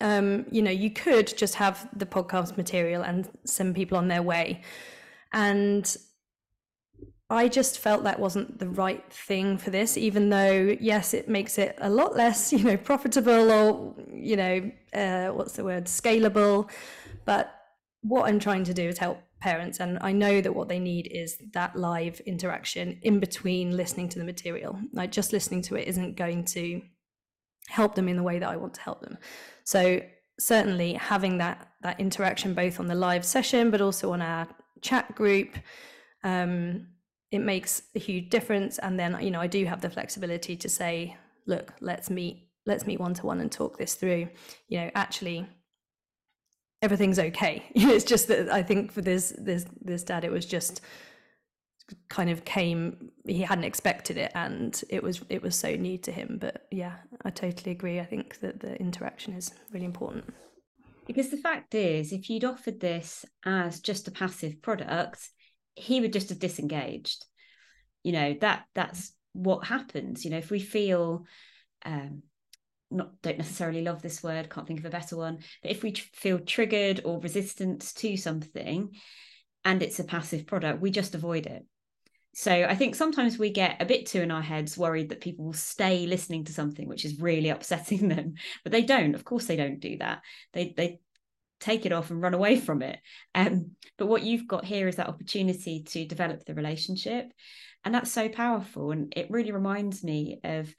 um, 0.00 0.46
you 0.50 0.62
know, 0.62 0.70
you 0.70 0.90
could 0.90 1.36
just 1.36 1.56
have 1.56 1.88
the 1.96 2.06
podcast 2.06 2.56
material 2.56 3.02
and 3.02 3.28
send 3.44 3.74
people 3.74 3.98
on 3.98 4.08
their 4.08 4.22
way. 4.22 4.62
And 5.32 5.96
I 7.28 7.48
just 7.48 7.80
felt 7.80 8.04
that 8.04 8.20
wasn't 8.20 8.58
the 8.60 8.68
right 8.68 9.04
thing 9.12 9.58
for 9.58 9.70
this, 9.70 9.96
even 9.96 10.30
though, 10.30 10.76
yes, 10.80 11.12
it 11.12 11.28
makes 11.28 11.58
it 11.58 11.76
a 11.80 11.90
lot 11.90 12.14
less, 12.14 12.52
you 12.52 12.62
know, 12.62 12.76
profitable 12.76 13.50
or, 13.50 13.94
you 14.12 14.36
know, 14.36 14.70
uh, 14.94 15.28
what's 15.28 15.54
the 15.54 15.64
word, 15.64 15.86
scalable. 15.86 16.70
But 17.24 17.52
what 18.02 18.28
I'm 18.28 18.38
trying 18.38 18.64
to 18.64 18.74
do 18.74 18.88
is 18.88 18.98
help 18.98 19.18
parents 19.40 19.80
and 19.80 19.98
i 20.00 20.12
know 20.12 20.40
that 20.40 20.54
what 20.54 20.68
they 20.68 20.78
need 20.78 21.06
is 21.12 21.36
that 21.52 21.76
live 21.76 22.20
interaction 22.20 22.98
in 23.02 23.20
between 23.20 23.76
listening 23.76 24.08
to 24.08 24.18
the 24.18 24.24
material. 24.24 24.78
Like 24.92 25.12
just 25.12 25.32
listening 25.32 25.62
to 25.62 25.76
it 25.76 25.88
isn't 25.88 26.16
going 26.16 26.44
to 26.46 26.82
help 27.68 27.94
them 27.94 28.08
in 28.08 28.16
the 28.16 28.22
way 28.22 28.38
that 28.38 28.48
i 28.48 28.56
want 28.56 28.74
to 28.74 28.80
help 28.80 29.00
them. 29.00 29.18
So 29.64 30.00
certainly 30.38 30.94
having 30.94 31.38
that 31.38 31.68
that 31.82 31.98
interaction 32.00 32.54
both 32.54 32.78
on 32.80 32.86
the 32.86 32.94
live 32.94 33.24
session 33.24 33.70
but 33.70 33.80
also 33.80 34.12
on 34.12 34.22
our 34.22 34.48
chat 34.82 35.14
group 35.14 35.56
um, 36.24 36.88
it 37.30 37.38
makes 37.40 37.82
a 37.94 37.98
huge 37.98 38.30
difference. 38.30 38.78
And 38.78 38.98
then 38.98 39.18
you 39.20 39.30
know 39.30 39.40
i 39.40 39.46
do 39.46 39.64
have 39.64 39.80
the 39.80 39.90
flexibility 39.90 40.56
to 40.56 40.68
say 40.68 41.16
look 41.46 41.74
let's 41.80 42.10
meet 42.10 42.48
let's 42.66 42.86
meet 42.86 43.00
one 43.00 43.14
to 43.14 43.26
one 43.26 43.40
and 43.40 43.50
talk 43.50 43.78
this 43.78 43.94
through. 43.94 44.28
You 44.68 44.80
know 44.80 44.90
actually 44.94 45.46
everything's 46.82 47.18
okay. 47.18 47.64
it's 47.74 48.04
just 48.04 48.28
that 48.28 48.50
I 48.50 48.62
think 48.62 48.92
for 48.92 49.02
this 49.02 49.34
this 49.38 49.66
this 49.80 50.02
dad, 50.02 50.24
it 50.24 50.32
was 50.32 50.46
just 50.46 50.80
kind 52.08 52.30
of 52.30 52.44
came 52.44 53.12
he 53.26 53.42
hadn't 53.42 53.62
expected 53.62 54.16
it 54.16 54.32
and 54.34 54.82
it 54.88 55.04
was 55.04 55.20
it 55.28 55.42
was 55.42 55.56
so 55.56 55.74
new 55.76 55.96
to 55.98 56.12
him. 56.12 56.38
But 56.40 56.66
yeah 56.72 56.96
i 57.24 57.30
totally 57.30 57.72
agree. 57.72 58.00
I 58.00 58.04
think 58.04 58.40
that 58.40 58.60
the 58.60 58.76
interaction 58.80 59.34
is 59.34 59.52
really 59.72 59.86
important. 59.86 60.32
Because 61.06 61.30
the 61.30 61.36
fact 61.36 61.74
is 61.74 62.12
if 62.12 62.28
you'd 62.28 62.44
offered 62.44 62.80
this 62.80 63.24
as 63.44 63.80
just 63.80 64.08
a 64.08 64.10
passive 64.10 64.60
product 64.62 65.28
he 65.76 66.00
would 66.00 66.12
just 66.12 66.30
have 66.30 66.38
disengaged. 66.38 67.24
You 68.02 68.12
know 68.12 68.36
that 68.40 68.64
that's 68.74 69.12
what 69.32 69.66
happens. 69.66 70.24
You 70.24 70.32
know 70.32 70.38
if 70.38 70.50
we 70.50 70.60
feel 70.60 71.24
um, 71.84 72.22
not 72.90 73.20
don't 73.22 73.38
necessarily 73.38 73.82
love 73.82 74.02
this 74.02 74.22
word 74.22 74.48
can't 74.48 74.66
think 74.66 74.78
of 74.78 74.86
a 74.86 74.90
better 74.90 75.16
one 75.16 75.38
but 75.62 75.70
if 75.70 75.82
we 75.82 75.92
tr- 75.92 76.08
feel 76.12 76.38
triggered 76.38 77.00
or 77.04 77.20
resistant 77.20 77.80
to 77.96 78.16
something 78.16 78.90
and 79.64 79.82
it's 79.82 79.98
a 79.98 80.04
passive 80.04 80.46
product 80.46 80.80
we 80.80 80.90
just 80.90 81.14
avoid 81.14 81.46
it. 81.46 81.64
So 82.34 82.52
i 82.52 82.74
think 82.74 82.94
sometimes 82.94 83.38
we 83.38 83.50
get 83.50 83.80
a 83.80 83.86
bit 83.86 84.06
too 84.06 84.20
in 84.20 84.30
our 84.30 84.42
heads 84.42 84.78
worried 84.78 85.08
that 85.08 85.20
people 85.20 85.46
will 85.46 85.52
stay 85.52 86.06
listening 86.06 86.44
to 86.44 86.52
something 86.52 86.86
which 86.88 87.04
is 87.04 87.20
really 87.20 87.48
upsetting 87.48 88.08
them 88.14 88.34
but 88.62 88.72
they 88.72 88.82
don't. 88.82 89.14
Of 89.14 89.24
course 89.24 89.46
they 89.46 89.56
don't 89.56 89.80
do 89.80 89.98
that. 89.98 90.22
They 90.52 90.74
they 90.76 91.00
take 91.60 91.86
it 91.86 91.92
off 91.92 92.10
and 92.10 92.22
run 92.22 92.34
away 92.34 92.58
from 92.58 92.82
it 92.82 92.98
um, 93.34 93.70
but 93.98 94.06
what 94.06 94.22
you've 94.22 94.46
got 94.46 94.64
here 94.64 94.88
is 94.88 94.96
that 94.96 95.08
opportunity 95.08 95.82
to 95.82 96.06
develop 96.06 96.44
the 96.44 96.54
relationship 96.54 97.32
and 97.84 97.94
that's 97.94 98.12
so 98.12 98.28
powerful 98.28 98.90
and 98.90 99.12
it 99.16 99.30
really 99.30 99.52
reminds 99.52 100.02
me 100.04 100.40
of 100.44 100.74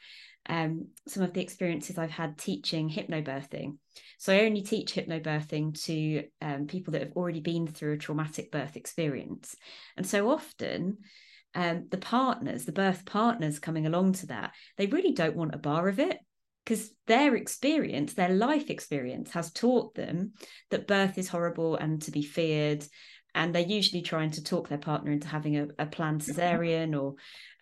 um, 0.50 0.88
some 1.08 1.24
of 1.24 1.34
the 1.34 1.42
experiences 1.42 1.98
I've 1.98 2.12
had 2.12 2.38
teaching 2.38 2.90
hypnobirthing. 2.90 3.78
So 4.18 4.34
I 4.34 4.46
only 4.46 4.62
teach 4.62 4.94
hypnobirthing 4.94 5.84
to 5.86 6.24
um, 6.42 6.68
people 6.68 6.94
that 6.94 7.02
have 7.02 7.14
already 7.14 7.42
been 7.42 7.68
through 7.68 7.94
a 7.94 7.98
traumatic 7.98 8.52
birth 8.52 8.76
experience. 8.76 9.56
And 9.98 10.08
so 10.08 10.30
often, 10.30 11.00
um, 11.54 11.88
the 11.90 11.98
partners, 11.98 12.66
the 12.66 12.72
birth 12.72 13.06
partners 13.06 13.60
coming 13.60 13.86
along 13.86 14.14
to 14.14 14.28
that, 14.28 14.52
they 14.78 14.88
really 14.88 15.12
don't 15.12 15.36
want 15.36 15.56
a 15.56 15.60
bar 15.60 15.88
of 15.88 16.00
it 16.00 16.20
because 16.68 16.92
their 17.06 17.34
experience, 17.38 18.14
their 18.14 18.28
life 18.28 18.70
experience, 18.70 19.32
has 19.32 19.54
taught 19.54 19.96
them 19.96 20.34
that 20.70 20.86
birth 20.86 21.18
is 21.18 21.30
horrible 21.30 21.78
and 21.78 22.02
to 22.02 22.12
be 22.12 22.22
feared. 22.22 22.86
And 23.34 23.56
they're 23.56 23.62
usually 23.62 24.02
trying 24.02 24.32
to 24.32 24.44
talk 24.44 24.68
their 24.68 24.78
partner 24.78 25.14
into 25.14 25.30
having 25.30 25.56
a, 25.56 25.68
a 25.80 25.86
planned 25.86 26.22
cesarean 26.22 27.00
or 27.00 27.16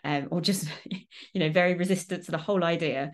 um, 0.03 0.29
or 0.31 0.41
just 0.41 0.67
you 1.33 1.39
know 1.39 1.49
very 1.49 1.75
resistant 1.75 2.25
to 2.25 2.31
the 2.31 2.37
whole 2.37 2.63
idea 2.63 3.11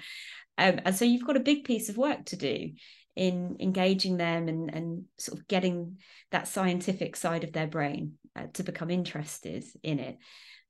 um, 0.58 0.80
and 0.86 0.96
so 0.96 1.06
you've 1.06 1.26
got 1.26 1.38
a 1.38 1.42
big 1.42 1.64
piece 1.64 1.90
of 1.90 1.98
work 1.98 2.26
to 2.26 2.36
do 2.36 2.72
in 3.16 3.58
engaging 3.60 4.18
them 4.18 4.48
and 4.48 4.74
and 4.74 5.04
sort 5.18 5.40
of 5.40 5.48
getting 5.48 5.98
that 6.32 6.48
scientific 6.48 7.16
side 7.16 7.44
of 7.44 7.54
their 7.54 7.68
brain 7.68 8.14
uh, 8.36 8.48
to 8.54 8.64
become 8.64 8.92
interested 8.92 9.64
in 9.84 10.00
it 10.00 10.18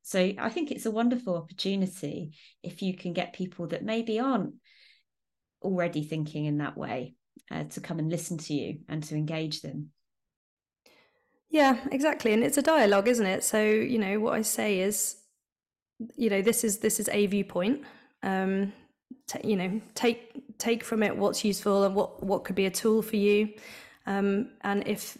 so 0.04 0.32
i 0.39 0.50
think 0.50 0.72
it's 0.72 0.86
a 0.86 0.91
wonderful 0.91 1.36
opportunity 1.36 2.32
if 2.64 2.82
you 2.82 2.95
can 2.95 3.14
get 3.14 3.34
people 3.34 3.68
that 3.68 3.84
maybe 3.84 4.20
aren't 4.20 4.54
already 5.62 6.03
thinking 6.03 6.45
in 6.45 6.57
that 6.57 6.78
way 6.78 7.16
uh, 7.51 7.64
to 7.66 7.82
come 7.82 7.99
and 7.99 8.09
listen 8.09 8.38
to 8.38 8.53
you 8.53 8.80
and 8.88 9.03
to 9.03 9.16
engage 9.16 9.62
them. 9.62 9.91
Yeah 11.49 11.80
exactly 11.91 12.32
and 12.32 12.43
it's 12.43 12.57
a 12.57 12.62
dialogue 12.62 13.07
isn't 13.07 13.26
it? 13.26 13.43
So 13.43 13.62
you 13.62 13.99
know 13.99 14.20
what 14.20 14.34
i 14.34 14.41
say 14.41 14.80
is 14.80 15.18
you 16.16 16.30
know 16.30 16.41
this 16.41 16.64
is 16.64 16.80
this 16.80 16.99
is 16.99 17.09
a 17.09 17.26
viewpoint. 17.28 17.84
Um 18.24 18.74
t- 19.28 19.47
you 19.47 19.57
know 19.57 19.82
take 19.93 20.57
take 20.57 20.84
from 20.84 21.03
it 21.03 21.18
what's 21.18 21.43
useful 21.43 21.84
and 21.84 21.93
what 21.93 22.24
what 22.24 22.43
could 22.45 22.55
be 22.55 22.66
a 22.66 22.72
tool 22.72 23.01
for 23.01 23.18
you. 23.18 23.49
Um 24.05 24.51
and 24.62 24.88
if 24.88 25.18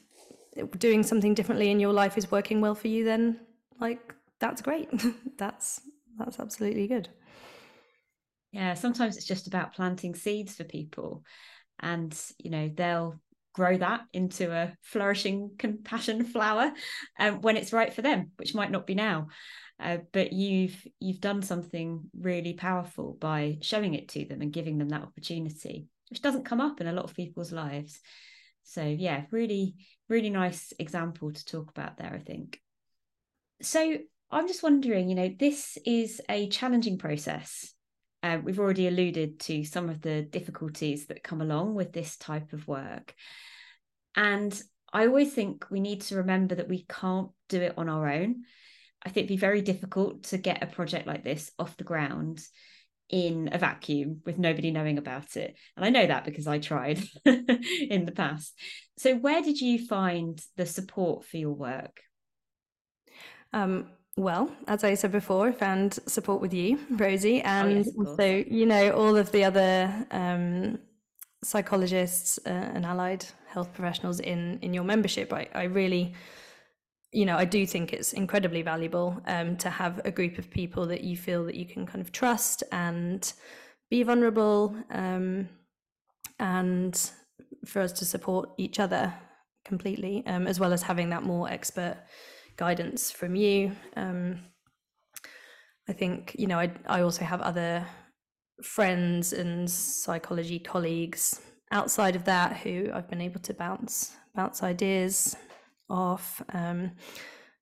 doing 0.78 1.04
something 1.04 1.34
differently 1.34 1.70
in 1.70 1.80
your 1.80 1.94
life 1.94 2.18
is 2.18 2.32
working 2.32 2.62
well 2.62 2.76
for 2.76 2.88
you 2.88 3.04
then 3.04 3.40
like 3.80 4.16
that's 4.40 4.62
great. 4.62 4.90
That's 5.38 5.82
that's 6.18 6.40
absolutely 6.40 6.88
good. 6.88 7.10
Yeah, 8.52 8.74
sometimes 8.74 9.16
it's 9.16 9.26
just 9.26 9.48
about 9.48 9.74
planting 9.74 10.14
seeds 10.14 10.56
for 10.56 10.66
people 10.66 11.24
and 11.82 12.18
you 12.38 12.52
know 12.52 12.70
they'll 12.74 13.20
grow 13.54 13.78
that 13.78 14.02
into 14.14 14.52
a 14.52 14.74
flourishing 14.82 15.52
compassion 15.58 16.24
flower 16.24 16.72
um, 17.20 17.42
when 17.42 17.58
it's 17.58 17.74
right 17.74 17.94
for 17.94 18.02
them 18.02 18.32
which 18.38 18.56
might 18.56 18.72
not 18.72 18.88
be 18.88 18.96
now. 18.96 19.28
Uh, 19.80 19.98
but 20.14 20.32
you've 20.32 20.86
you've 21.00 21.20
done 21.20 21.42
something 21.42 22.04
really 22.20 22.54
powerful 22.54 23.18
by 23.20 23.58
showing 23.62 23.96
it 23.96 24.10
to 24.10 24.26
them 24.26 24.42
and 24.42 24.54
giving 24.54 24.78
them 24.78 24.90
that 24.90 25.02
opportunity 25.02 25.88
which 26.10 26.22
doesn't 26.22 26.46
come 26.46 26.62
up 26.62 26.82
in 26.82 26.88
a 26.88 26.94
lot 26.94 27.06
of 27.06 27.16
people's 27.16 27.52
lives. 27.52 28.00
So 28.64 28.84
yeah 28.84 29.24
really 29.32 29.76
really 30.08 30.30
nice 30.30 30.72
example 30.78 31.32
to 31.32 31.46
talk 31.46 31.70
about 31.72 31.98
there 31.98 32.14
i 32.14 32.20
think. 32.20 32.60
So 33.62 33.98
i'm 34.30 34.48
just 34.48 34.64
wondering 34.64 35.10
you 35.10 35.16
know 35.16 35.34
this 35.40 35.78
is 35.86 36.22
a 36.30 36.48
challenging 36.50 36.98
process 36.98 37.74
uh, 38.24 38.38
we've 38.44 38.60
already 38.60 38.88
alluded 38.88 39.40
to 39.42 39.64
some 39.64 39.90
of 39.90 40.02
the 40.02 40.22
difficulties 40.22 41.08
that 41.08 41.24
come 41.24 41.42
along 41.42 41.76
with 41.76 41.92
this 41.92 42.18
type 42.18 42.54
of 42.54 42.68
work. 42.68 43.16
And 44.16 44.60
I 44.94 45.08
always 45.08 45.34
think 45.34 45.66
we 45.70 45.80
need 45.80 46.02
to 46.02 46.18
remember 46.18 46.56
that 46.56 46.68
we 46.68 46.86
can't 46.88 47.30
do 47.50 47.62
it 47.62 47.74
on 47.78 47.90
our 47.90 48.10
own. 48.10 48.44
I 49.04 49.10
think 49.10 49.26
it'd 49.26 49.30
be 49.30 49.38
very 49.38 49.62
difficult 49.62 50.24
to 50.26 50.38
get 50.38 50.62
a 50.62 50.68
project 50.68 51.08
like 51.08 51.24
this 51.24 51.52
off 51.58 51.78
the 51.78 51.84
ground 51.84 52.42
in 53.10 53.50
a 53.52 53.58
vacuum 53.58 54.22
with 54.26 54.38
nobody 54.38 54.72
knowing 54.72 54.98
about 54.98 55.36
it. 55.36 55.56
And 55.76 55.86
I 55.86 55.90
know 55.90 56.06
that 56.06 56.24
because 56.24 56.48
I 56.48 56.60
tried 56.60 57.02
in 57.26 58.06
the 58.06 58.14
past. 58.16 58.58
So, 58.98 59.16
where 59.16 59.42
did 59.42 59.60
you 59.60 59.86
find 59.86 60.42
the 60.56 60.66
support 60.66 61.26
for 61.26 61.38
your 61.38 61.54
work? 61.54 62.02
Um, 63.54 63.90
well, 64.18 64.52
as 64.68 64.84
I 64.84 64.94
said 64.96 65.12
before, 65.12 65.48
I 65.48 65.52
found 65.52 66.00
support 66.06 66.42
with 66.42 66.54
you, 66.54 66.80
Rosie, 66.90 67.42
and 67.42 67.86
oh, 67.88 68.04
yes, 68.06 68.16
so 68.18 68.26
you 68.26 68.66
know 68.66 68.92
all 68.92 69.16
of 69.16 69.32
the 69.32 69.46
other 69.46 70.06
um, 70.12 70.80
psychologists 71.44 72.38
uh, 72.46 72.50
and 72.50 72.86
allied 72.86 73.26
health 73.48 73.74
professionals 73.74 74.20
in 74.20 74.60
in 74.62 74.74
your 74.74 74.84
membership. 74.84 75.32
I, 75.32 75.48
I 75.56 75.64
really, 75.64 76.14
you 77.14 77.26
know, 77.26 77.38
I 77.38 77.46
do 77.46 77.66
think 77.66 77.94
it's 77.94 78.12
incredibly 78.12 78.62
valuable 78.64 79.22
um, 79.28 79.56
to 79.58 79.70
have 79.70 80.02
a 80.04 80.12
group 80.12 80.38
of 80.38 80.50
people 80.50 80.86
that 80.88 81.02
you 81.04 81.16
feel 81.16 81.46
that 81.46 81.56
you 81.56 81.66
can 81.66 81.86
kind 81.86 82.02
of 82.02 82.12
trust 82.12 82.64
and 82.72 83.32
be 83.90 84.04
vulnerable, 84.04 84.76
um, 84.90 85.48
and 86.38 87.12
for 87.66 87.82
us 87.82 87.94
to 87.94 88.06
support 88.06 88.50
each 88.58 88.78
other 88.78 89.14
completely, 89.64 90.24
um, 90.28 90.48
as 90.48 90.60
well 90.60 90.74
as 90.74 90.82
having 90.82 91.12
that 91.12 91.24
more 91.24 91.50
expert 91.50 91.98
guidance 92.58 93.12
from 93.12 93.36
you. 93.36 93.72
Um, 93.96 94.40
I 95.90 95.94
think, 95.94 96.36
you 96.38 96.48
know, 96.48 96.60
I, 96.60 96.72
I 96.86 97.02
also 97.02 97.26
have 97.26 97.42
other 97.42 97.86
friends 98.64 99.34
and 99.34 99.70
psychology 99.70 100.60
colleagues 100.60 101.42
outside 101.72 102.16
of 102.16 102.26
that 102.26 102.58
who 102.58 102.90
I've 102.94 103.10
been 103.10 103.22
able 103.22 103.40
to 103.42 103.54
bounce 103.54 104.16
bounce 104.36 104.64
ideas 104.64 105.36
off. 105.90 106.42
Um, 106.54 106.92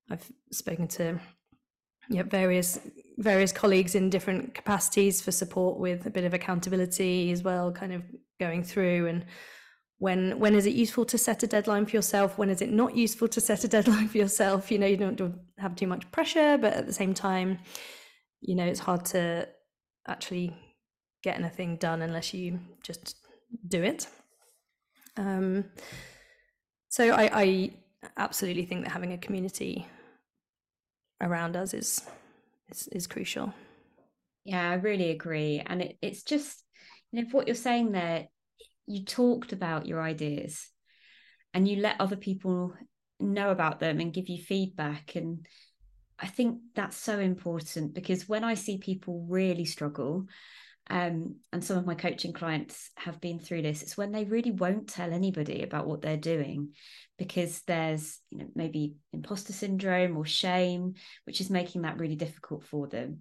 I've 0.09 0.29
spoken 0.51 0.87
to 0.89 1.19
yeah, 2.09 2.23
various 2.23 2.79
various 3.17 3.51
colleagues 3.51 3.95
in 3.95 4.09
different 4.09 4.53
capacities 4.53 5.21
for 5.21 5.31
support 5.31 5.77
with 5.77 6.05
a 6.05 6.09
bit 6.09 6.23
of 6.23 6.33
accountability 6.33 7.31
as 7.31 7.43
well, 7.43 7.71
kind 7.71 7.93
of 7.93 8.03
going 8.39 8.63
through 8.63 9.07
and 9.07 9.25
when 9.99 10.39
when 10.39 10.55
is 10.55 10.65
it 10.65 10.73
useful 10.73 11.05
to 11.05 11.17
set 11.17 11.43
a 11.43 11.47
deadline 11.47 11.85
for 11.85 11.95
yourself? 11.95 12.37
When 12.37 12.49
is 12.49 12.61
it 12.61 12.71
not 12.71 12.95
useful 12.95 13.27
to 13.27 13.41
set 13.41 13.63
a 13.63 13.67
deadline 13.67 14.07
for 14.07 14.17
yourself? 14.17 14.71
You 14.71 14.79
know 14.79 14.87
you 14.87 14.97
don't, 14.97 15.15
don't 15.15 15.39
have 15.57 15.75
too 15.75 15.87
much 15.87 16.09
pressure 16.11 16.57
but 16.57 16.73
at 16.73 16.87
the 16.87 16.93
same 16.93 17.13
time 17.13 17.59
you 18.41 18.55
know 18.55 18.65
it's 18.65 18.79
hard 18.79 19.05
to 19.05 19.47
actually 20.07 20.55
get 21.21 21.37
anything 21.37 21.75
done 21.77 22.01
unless 22.01 22.33
you 22.33 22.59
just 22.81 23.15
do 23.67 23.83
it. 23.83 24.07
Um, 25.17 25.65
so 26.89 27.09
I, 27.09 27.29
I 27.33 27.71
absolutely 28.17 28.65
think 28.65 28.83
that 28.83 28.91
having 28.91 29.13
a 29.13 29.17
community 29.17 29.85
around 31.21 31.55
us 31.55 31.73
is 31.73 32.01
is, 32.69 32.87
is 32.91 33.07
crucial. 33.07 33.53
Yeah 34.45 34.69
i 34.69 34.75
really 34.75 35.11
agree. 35.11 35.61
And 35.65 35.81
it, 35.81 35.97
it's 36.01 36.23
just 36.23 36.63
you 37.11 37.21
know 37.21 37.29
what 37.31 37.47
you're 37.47 37.55
saying 37.55 37.91
there 37.91 38.27
you 38.89 39.05
talked 39.05 39.53
about 39.53 39.85
your 39.85 40.01
ideas 40.01 40.69
and 41.53 41.67
you 41.67 41.77
let 41.77 42.01
other 42.01 42.15
people 42.17 42.73
know 43.19 43.51
about 43.51 43.79
them 43.79 43.99
and 43.99 44.13
give 44.13 44.27
you 44.29 44.41
feedback. 44.41 45.15
And 45.15 45.45
i 46.21 46.27
think 46.27 46.59
that's 46.75 46.97
so 46.97 47.19
important 47.19 47.93
because 47.93 48.27
when 48.27 48.43
i 48.43 48.53
see 48.53 48.77
people 48.77 49.25
really 49.27 49.65
struggle 49.65 50.25
um, 50.91 51.35
and 51.53 51.63
some 51.63 51.77
of 51.77 51.85
my 51.85 51.93
coaching 51.93 52.33
clients 52.33 52.89
have 52.97 53.21
been 53.21 53.39
through 53.39 53.61
this 53.61 53.83
it's 53.83 53.95
when 53.95 54.11
they 54.11 54.23
really 54.23 54.51
won't 54.51 54.89
tell 54.89 55.13
anybody 55.13 55.61
about 55.61 55.85
what 55.85 56.01
they're 56.01 56.17
doing 56.17 56.69
because 57.17 57.61
there's 57.67 58.19
you 58.31 58.39
know 58.39 58.47
maybe 58.55 58.95
imposter 59.13 59.53
syndrome 59.53 60.17
or 60.17 60.25
shame 60.25 60.95
which 61.25 61.41
is 61.41 61.49
making 61.49 61.83
that 61.83 61.99
really 61.99 62.15
difficult 62.15 62.63
for 62.63 62.87
them 62.87 63.19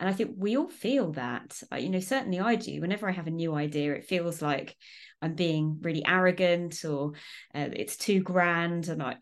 and 0.00 0.08
i 0.08 0.12
think 0.12 0.32
we 0.36 0.56
all 0.56 0.68
feel 0.68 1.12
that 1.12 1.60
you 1.78 1.88
know 1.88 2.00
certainly 2.00 2.40
i 2.40 2.54
do. 2.54 2.80
Whenever 2.80 3.08
i 3.08 3.12
have 3.12 3.26
a 3.26 3.32
new 3.32 3.54
idea 3.54 3.94
it 3.94 4.04
feels 4.04 4.40
like 4.42 4.76
i'm 5.22 5.34
being 5.34 5.78
really 5.82 6.04
arrogant 6.06 6.84
or 6.84 7.12
uh, 7.54 7.68
it's 7.72 7.96
too 7.96 8.20
grand 8.20 8.88
and 8.88 9.02
I, 9.02 9.16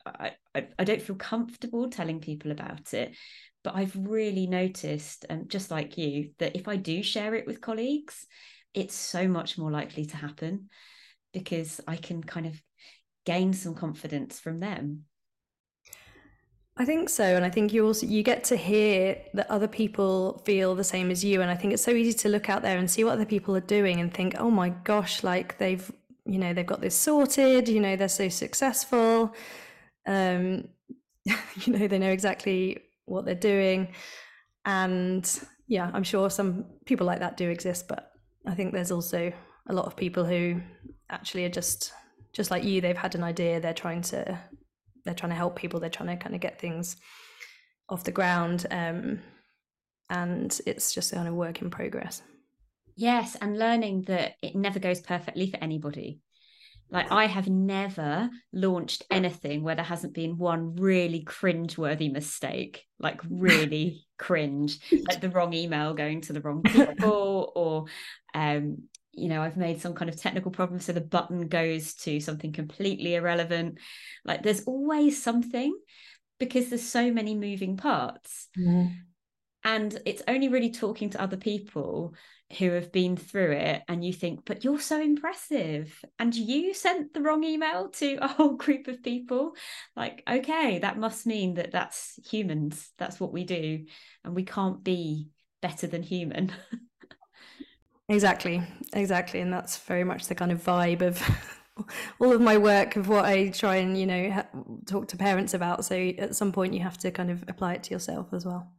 I 0.55 0.67
i 0.79 0.85
don't 0.85 1.03
feel 1.03 1.17
comfortable 1.17 1.91
telling 1.91 2.21
people 2.21 2.51
about 2.51 2.95
it. 2.95 3.17
But 3.65 3.75
i've 3.75 3.97
really 3.97 4.47
noticed 4.47 5.27
and 5.29 5.43
um, 5.43 5.49
just 5.49 5.71
like 5.71 5.99
you 5.99 6.31
that 6.39 6.57
if 6.57 6.69
i 6.69 6.77
do 6.77 7.03
share 7.03 7.35
it 7.35 7.47
with 7.47 7.61
colleagues 7.61 8.27
it's 8.75 8.95
so 8.95 9.27
much 9.27 9.59
more 9.59 9.71
likely 9.71 10.05
to 10.05 10.17
happen 10.17 10.69
because 11.33 11.81
i 11.89 11.97
can 11.97 12.23
kind 12.23 12.47
of 12.47 12.61
gain 13.25 13.53
some 13.53 13.75
confidence 13.75 14.39
from 14.39 14.61
them 14.61 15.03
I 16.79 16.85
think 16.85 17.09
so, 17.09 17.25
and 17.25 17.45
I 17.45 17.49
think 17.49 17.73
you 17.73 17.87
also 17.87 18.07
you 18.07 18.23
get 18.23 18.45
to 18.45 18.57
hear 18.57 19.17
that 19.33 19.51
other 19.51 19.69
people 19.69 20.43
feel 20.45 20.75
the 20.75 20.85
same 20.85 21.11
as 21.11 21.25
you, 21.25 21.41
and 21.41 21.51
I 21.51 21.55
think 21.55 21.73
it's 21.73 21.83
so 21.83 21.93
easy 21.93 22.13
to 22.19 22.29
look 22.29 22.51
out 22.51 22.61
there 22.61 22.77
and 22.77 22.91
see 22.91 23.03
what 23.03 23.13
other 23.13 23.25
people 23.25 23.57
are 23.57 23.61
doing 23.61 23.99
and 24.01 24.13
think, 24.13 24.35
oh 24.39 24.51
my 24.51 24.69
gosh, 24.69 25.23
like 25.23 25.57
they've 25.57 25.91
you 26.27 26.39
know 26.39 26.53
they've 26.53 26.67
got 26.67 26.83
this 26.83 26.95
sorted, 26.95 27.69
you 27.69 27.81
know 27.81 27.97
they're 27.97 28.09
so 28.09 28.29
successful, 28.29 29.35
um, 30.07 30.69
you 31.25 31.73
know 31.73 31.87
they 31.87 31.99
know 31.99 32.11
exactly 32.11 32.79
what 33.07 33.25
they're 33.25 33.35
doing, 33.35 33.89
and 34.67 35.41
yeah, 35.69 35.91
I'm 35.95 36.05
sure 36.05 36.29
some 36.29 36.67
people 36.85 37.07
like 37.07 37.21
that 37.21 37.39
do 37.39 37.49
exist, 37.49 37.89
but 37.89 38.13
I 38.47 38.55
think 38.55 38.75
there's 38.75 38.91
also 38.93 39.33
a 39.67 39.73
lot 39.73 39.87
of 39.87 39.97
people 39.97 40.27
who 40.27 40.61
actually 41.09 41.47
are 41.47 41.51
just 41.51 41.95
just 42.35 42.51
like 42.51 42.65
you, 42.65 42.83
they've 42.83 42.99
had 42.99 43.15
an 43.15 43.23
idea, 43.25 43.61
they're 43.61 43.73
trying 43.73 44.03
to 44.03 44.39
they're 45.07 45.15
trying 45.15 45.31
to 45.31 45.37
help 45.37 45.57
people 45.57 45.81
they're 45.81 45.89
trying 45.89 46.09
to 46.09 46.23
kind 46.23 46.35
of 46.35 46.41
get 46.41 46.61
things 46.61 46.97
off 47.89 48.05
the 48.05 48.13
ground 48.13 48.67
um, 48.71 49.21
and 50.11 50.61
it's 50.67 50.93
just 50.93 51.13
kind 51.13 51.29
of 51.29 51.35
work 51.35 51.63
in 51.63 51.71
progress. 51.71 52.23
Yes 52.97 53.37
and 53.41 53.59
learning 53.59 54.03
that 54.03 54.35
it 54.43 54.55
never 54.57 54.79
goes 54.79 55.01
perfectly 55.01 55.51
for 55.51 55.59
anybody. 55.59 56.21
Like 56.91 57.11
I 57.11 57.27
have 57.27 57.49
never 57.49 58.31
launched 58.53 59.05
anything 59.11 59.63
where 59.63 59.75
there 59.75 59.85
hasn't 59.85 60.15
been 60.15 60.39
one 60.39 60.77
really 60.77 61.21
cringe-worthy 61.21 62.09
mistake, 62.09 62.85
like 63.01 63.21
really 63.29 64.07
cringe, 64.19 64.79
like 65.09 65.21
the 65.21 65.31
wrong 65.31 65.53
email 65.53 65.95
going 65.95 66.21
to 66.23 66.33
the 66.33 66.41
wrong 66.41 66.63
people, 66.65 67.53
or 67.57 67.87
um, 68.35 68.85
you 69.17 69.29
know 69.29 69.43
i've 69.43 69.57
made 69.57 69.81
some 69.81 69.95
kind 69.95 70.09
of 70.09 70.21
technical 70.21 70.51
problem 70.51 70.79
so 70.79 70.93
the 70.93 71.01
button 71.01 71.49
goes 71.49 71.95
to 71.95 72.21
something 72.21 72.53
completely 72.53 73.15
irrelevant. 73.15 73.79
Like 74.25 74.43
there's 74.43 74.65
always 74.65 75.23
something 75.23 75.77
because 76.39 76.69
there's 76.69 76.87
so 76.87 77.13
many 77.13 77.35
moving 77.35 77.77
parts. 77.77 78.49
Mm. 78.59 78.95
and 79.65 79.99
it's 80.05 80.23
only 80.29 80.49
really 80.49 80.71
talking 80.71 81.11
to 81.11 81.21
other 81.21 81.37
people 81.37 82.15
who 82.59 82.71
have 82.71 82.93
been 82.93 83.17
through 83.17 83.51
it 83.53 83.83
and 83.89 84.05
you 84.05 84.13
think 84.13 84.45
but 84.45 84.63
you're 84.63 84.79
so 84.79 85.01
impressive 85.01 86.05
and 86.21 86.33
you 86.33 86.73
sent 86.73 87.13
the 87.13 87.21
wrong 87.21 87.43
email 87.43 87.89
to 87.89 88.19
a 88.23 88.29
whole 88.29 88.55
group 88.55 88.87
of 88.87 89.03
people. 89.03 89.53
Like 89.97 90.23
okay 90.31 90.79
that 90.79 90.99
must 90.99 91.27
mean 91.27 91.55
that 91.55 91.73
that's 91.73 92.21
humans. 92.31 92.93
That's 92.99 93.19
what 93.19 93.33
we 93.33 93.45
do. 93.45 93.87
And 94.25 94.35
we 94.35 94.45
can't 94.45 94.85
be 94.85 95.31
better 95.63 95.87
than 95.89 96.03
human 96.03 96.53
Exactly, 98.09 98.63
exactly, 98.93 99.41
and 99.41 99.53
that's 99.53 99.79
very 99.79 100.05
much 100.05 100.27
the 100.27 100.35
kind 100.35 100.53
of 100.53 100.63
vibe 100.63 101.03
of 101.03 101.21
all 102.21 102.33
of 102.33 102.41
my 102.41 102.57
work 102.57 102.97
of 102.97 103.09
what 103.09 103.25
I 103.25 103.49
try 103.49 103.77
and 103.77 103.99
you 103.99 104.07
know 104.07 104.45
talk 104.87 105.09
to 105.09 105.17
parents 105.17 105.55
about. 105.55 105.85
So 105.85 105.97
at 105.97 106.37
some 106.37 106.53
point, 106.53 106.75
you 106.75 106.81
have 106.81 106.99
to 106.99 107.11
kind 107.11 107.31
of 107.31 107.45
apply 107.49 107.75
it 107.75 107.83
to 107.85 107.91
yourself 107.91 108.33
as 108.33 108.47
well. 108.47 108.71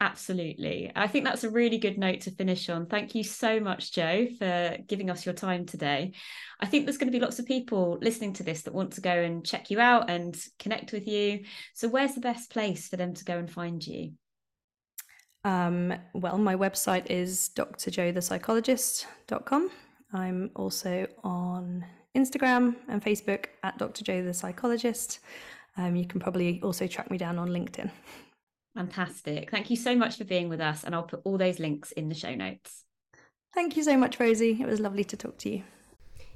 Absolutely. 0.00 0.92
I 0.94 1.06
think 1.06 1.24
that's 1.24 1.44
a 1.44 1.50
really 1.50 1.78
good 1.78 1.96
note 1.96 2.22
to 2.22 2.30
finish 2.30 2.68
on. 2.68 2.86
Thank 2.86 3.14
you 3.14 3.24
so 3.24 3.58
much, 3.58 3.92
Jo, 3.92 4.26
for 4.38 4.76
giving 4.86 5.08
us 5.08 5.24
your 5.24 5.34
time 5.34 5.64
today. 5.64 6.12
I 6.60 6.66
think 6.66 6.84
there's 6.84 6.98
going 6.98 7.10
to 7.10 7.18
be 7.18 7.24
lots 7.24 7.38
of 7.38 7.46
people 7.46 7.98
listening 8.02 8.34
to 8.34 8.42
this 8.42 8.62
that 8.62 8.74
want 8.74 8.92
to 8.94 9.00
go 9.00 9.12
and 9.12 9.46
check 9.46 9.70
you 9.70 9.80
out 9.80 10.10
and 10.10 10.36
connect 10.58 10.92
with 10.92 11.06
you. 11.06 11.44
So, 11.72 11.88
where's 11.88 12.14
the 12.14 12.20
best 12.20 12.50
place 12.50 12.88
for 12.88 12.96
them 12.96 13.14
to 13.14 13.24
go 13.24 13.38
and 13.38 13.50
find 13.50 13.86
you? 13.86 14.12
Um, 15.44 15.94
well, 16.14 16.38
my 16.38 16.56
website 16.56 17.06
is 17.10 17.50
drjothepsychologist.com. 17.54 19.70
I'm 20.12 20.50
also 20.56 21.06
on 21.22 21.84
Instagram 22.16 22.76
and 22.88 23.02
Facebook 23.02 23.46
at 23.62 23.76
Dr. 23.78 24.04
Jo 24.04 24.22
the 24.22 24.32
Psychologist. 24.32 25.18
Um, 25.76 25.96
you 25.96 26.06
can 26.06 26.20
probably 26.20 26.60
also 26.62 26.86
track 26.86 27.10
me 27.10 27.18
down 27.18 27.38
on 27.38 27.48
LinkedIn. 27.48 27.90
Fantastic. 28.74 29.50
Thank 29.50 29.70
you 29.70 29.76
so 29.76 29.94
much 29.94 30.16
for 30.16 30.24
being 30.24 30.48
with 30.48 30.60
us, 30.60 30.84
and 30.84 30.94
I'll 30.94 31.02
put 31.02 31.20
all 31.24 31.36
those 31.36 31.58
links 31.58 31.92
in 31.92 32.08
the 32.08 32.14
show 32.14 32.34
notes. 32.34 32.84
Thank 33.52 33.76
you 33.76 33.84
so 33.84 33.96
much, 33.96 34.18
Rosie. 34.18 34.58
It 34.60 34.66
was 34.66 34.80
lovely 34.80 35.04
to 35.04 35.16
talk 35.16 35.38
to 35.38 35.50
you. 35.50 35.62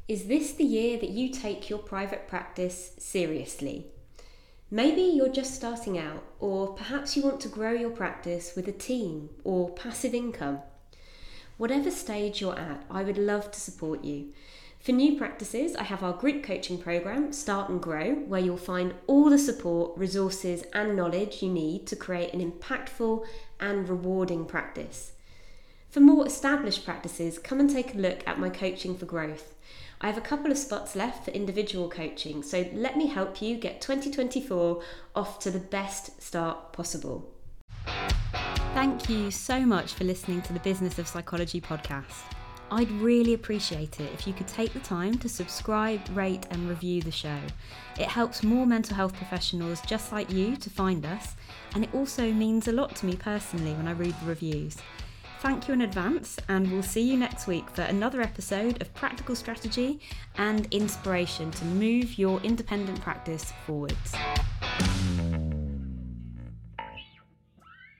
Is 0.06 0.26
this 0.26 0.52
the 0.52 0.64
year 0.64 0.98
that 0.98 1.10
you 1.10 1.30
take 1.30 1.68
your 1.68 1.80
private 1.80 2.28
practice 2.28 2.92
seriously? 2.98 3.86
Maybe 4.70 5.00
you're 5.00 5.32
just 5.32 5.54
starting 5.54 5.96
out, 5.98 6.22
or 6.40 6.74
perhaps 6.74 7.16
you 7.16 7.22
want 7.22 7.40
to 7.40 7.48
grow 7.48 7.72
your 7.72 7.88
practice 7.88 8.52
with 8.54 8.68
a 8.68 8.72
team 8.72 9.30
or 9.42 9.70
passive 9.70 10.14
income. 10.14 10.60
Whatever 11.56 11.90
stage 11.90 12.42
you're 12.42 12.58
at, 12.58 12.84
I 12.90 13.02
would 13.02 13.16
love 13.16 13.50
to 13.50 13.58
support 13.60 14.04
you. 14.04 14.32
For 14.78 14.92
new 14.92 15.16
practices, 15.16 15.74
I 15.74 15.84
have 15.84 16.02
our 16.02 16.12
group 16.12 16.42
coaching 16.42 16.76
program, 16.76 17.32
Start 17.32 17.70
and 17.70 17.80
Grow, 17.80 18.14
where 18.14 18.42
you'll 18.42 18.58
find 18.58 18.92
all 19.06 19.30
the 19.30 19.38
support, 19.38 19.96
resources, 19.96 20.64
and 20.74 20.94
knowledge 20.94 21.42
you 21.42 21.48
need 21.48 21.86
to 21.86 21.96
create 21.96 22.34
an 22.34 22.52
impactful 22.52 23.24
and 23.58 23.88
rewarding 23.88 24.44
practice. 24.44 25.12
For 25.88 26.00
more 26.00 26.26
established 26.26 26.84
practices, 26.84 27.38
come 27.38 27.58
and 27.58 27.70
take 27.70 27.94
a 27.94 27.98
look 27.98 28.20
at 28.28 28.38
my 28.38 28.50
Coaching 28.50 28.98
for 28.98 29.06
Growth. 29.06 29.54
I 30.00 30.06
have 30.06 30.16
a 30.16 30.20
couple 30.20 30.52
of 30.52 30.58
spots 30.58 30.94
left 30.94 31.24
for 31.24 31.32
individual 31.32 31.90
coaching, 31.90 32.44
so 32.44 32.64
let 32.72 32.96
me 32.96 33.08
help 33.08 33.42
you 33.42 33.56
get 33.56 33.80
2024 33.80 34.80
off 35.16 35.40
to 35.40 35.50
the 35.50 35.58
best 35.58 36.22
start 36.22 36.72
possible. 36.72 37.28
Thank 38.74 39.08
you 39.08 39.32
so 39.32 39.60
much 39.66 39.94
for 39.94 40.04
listening 40.04 40.42
to 40.42 40.52
the 40.52 40.60
Business 40.60 41.00
of 41.00 41.08
Psychology 41.08 41.60
podcast. 41.60 42.22
I'd 42.70 42.90
really 42.92 43.34
appreciate 43.34 43.98
it 43.98 44.12
if 44.12 44.24
you 44.24 44.32
could 44.32 44.46
take 44.46 44.72
the 44.72 44.78
time 44.80 45.18
to 45.18 45.28
subscribe, 45.28 46.00
rate, 46.14 46.46
and 46.52 46.68
review 46.68 47.02
the 47.02 47.10
show. 47.10 47.40
It 47.98 48.06
helps 48.06 48.44
more 48.44 48.66
mental 48.66 48.94
health 48.94 49.14
professionals 49.14 49.80
just 49.80 50.12
like 50.12 50.30
you 50.30 50.54
to 50.58 50.70
find 50.70 51.04
us, 51.06 51.34
and 51.74 51.82
it 51.82 51.92
also 51.92 52.30
means 52.30 52.68
a 52.68 52.72
lot 52.72 52.94
to 52.96 53.06
me 53.06 53.16
personally 53.16 53.72
when 53.72 53.88
I 53.88 53.92
read 53.92 54.14
the 54.20 54.26
reviews. 54.26 54.76
Thank 55.40 55.68
you 55.68 55.74
in 55.74 55.82
advance, 55.82 56.36
and 56.48 56.70
we'll 56.70 56.82
see 56.82 57.00
you 57.00 57.16
next 57.16 57.46
week 57.46 57.70
for 57.70 57.82
another 57.82 58.20
episode 58.20 58.82
of 58.82 58.92
practical 58.94 59.36
strategy 59.36 60.00
and 60.36 60.66
inspiration 60.72 61.52
to 61.52 61.64
move 61.64 62.18
your 62.18 62.40
independent 62.40 63.00
practice 63.00 63.52
forwards. 63.64 64.14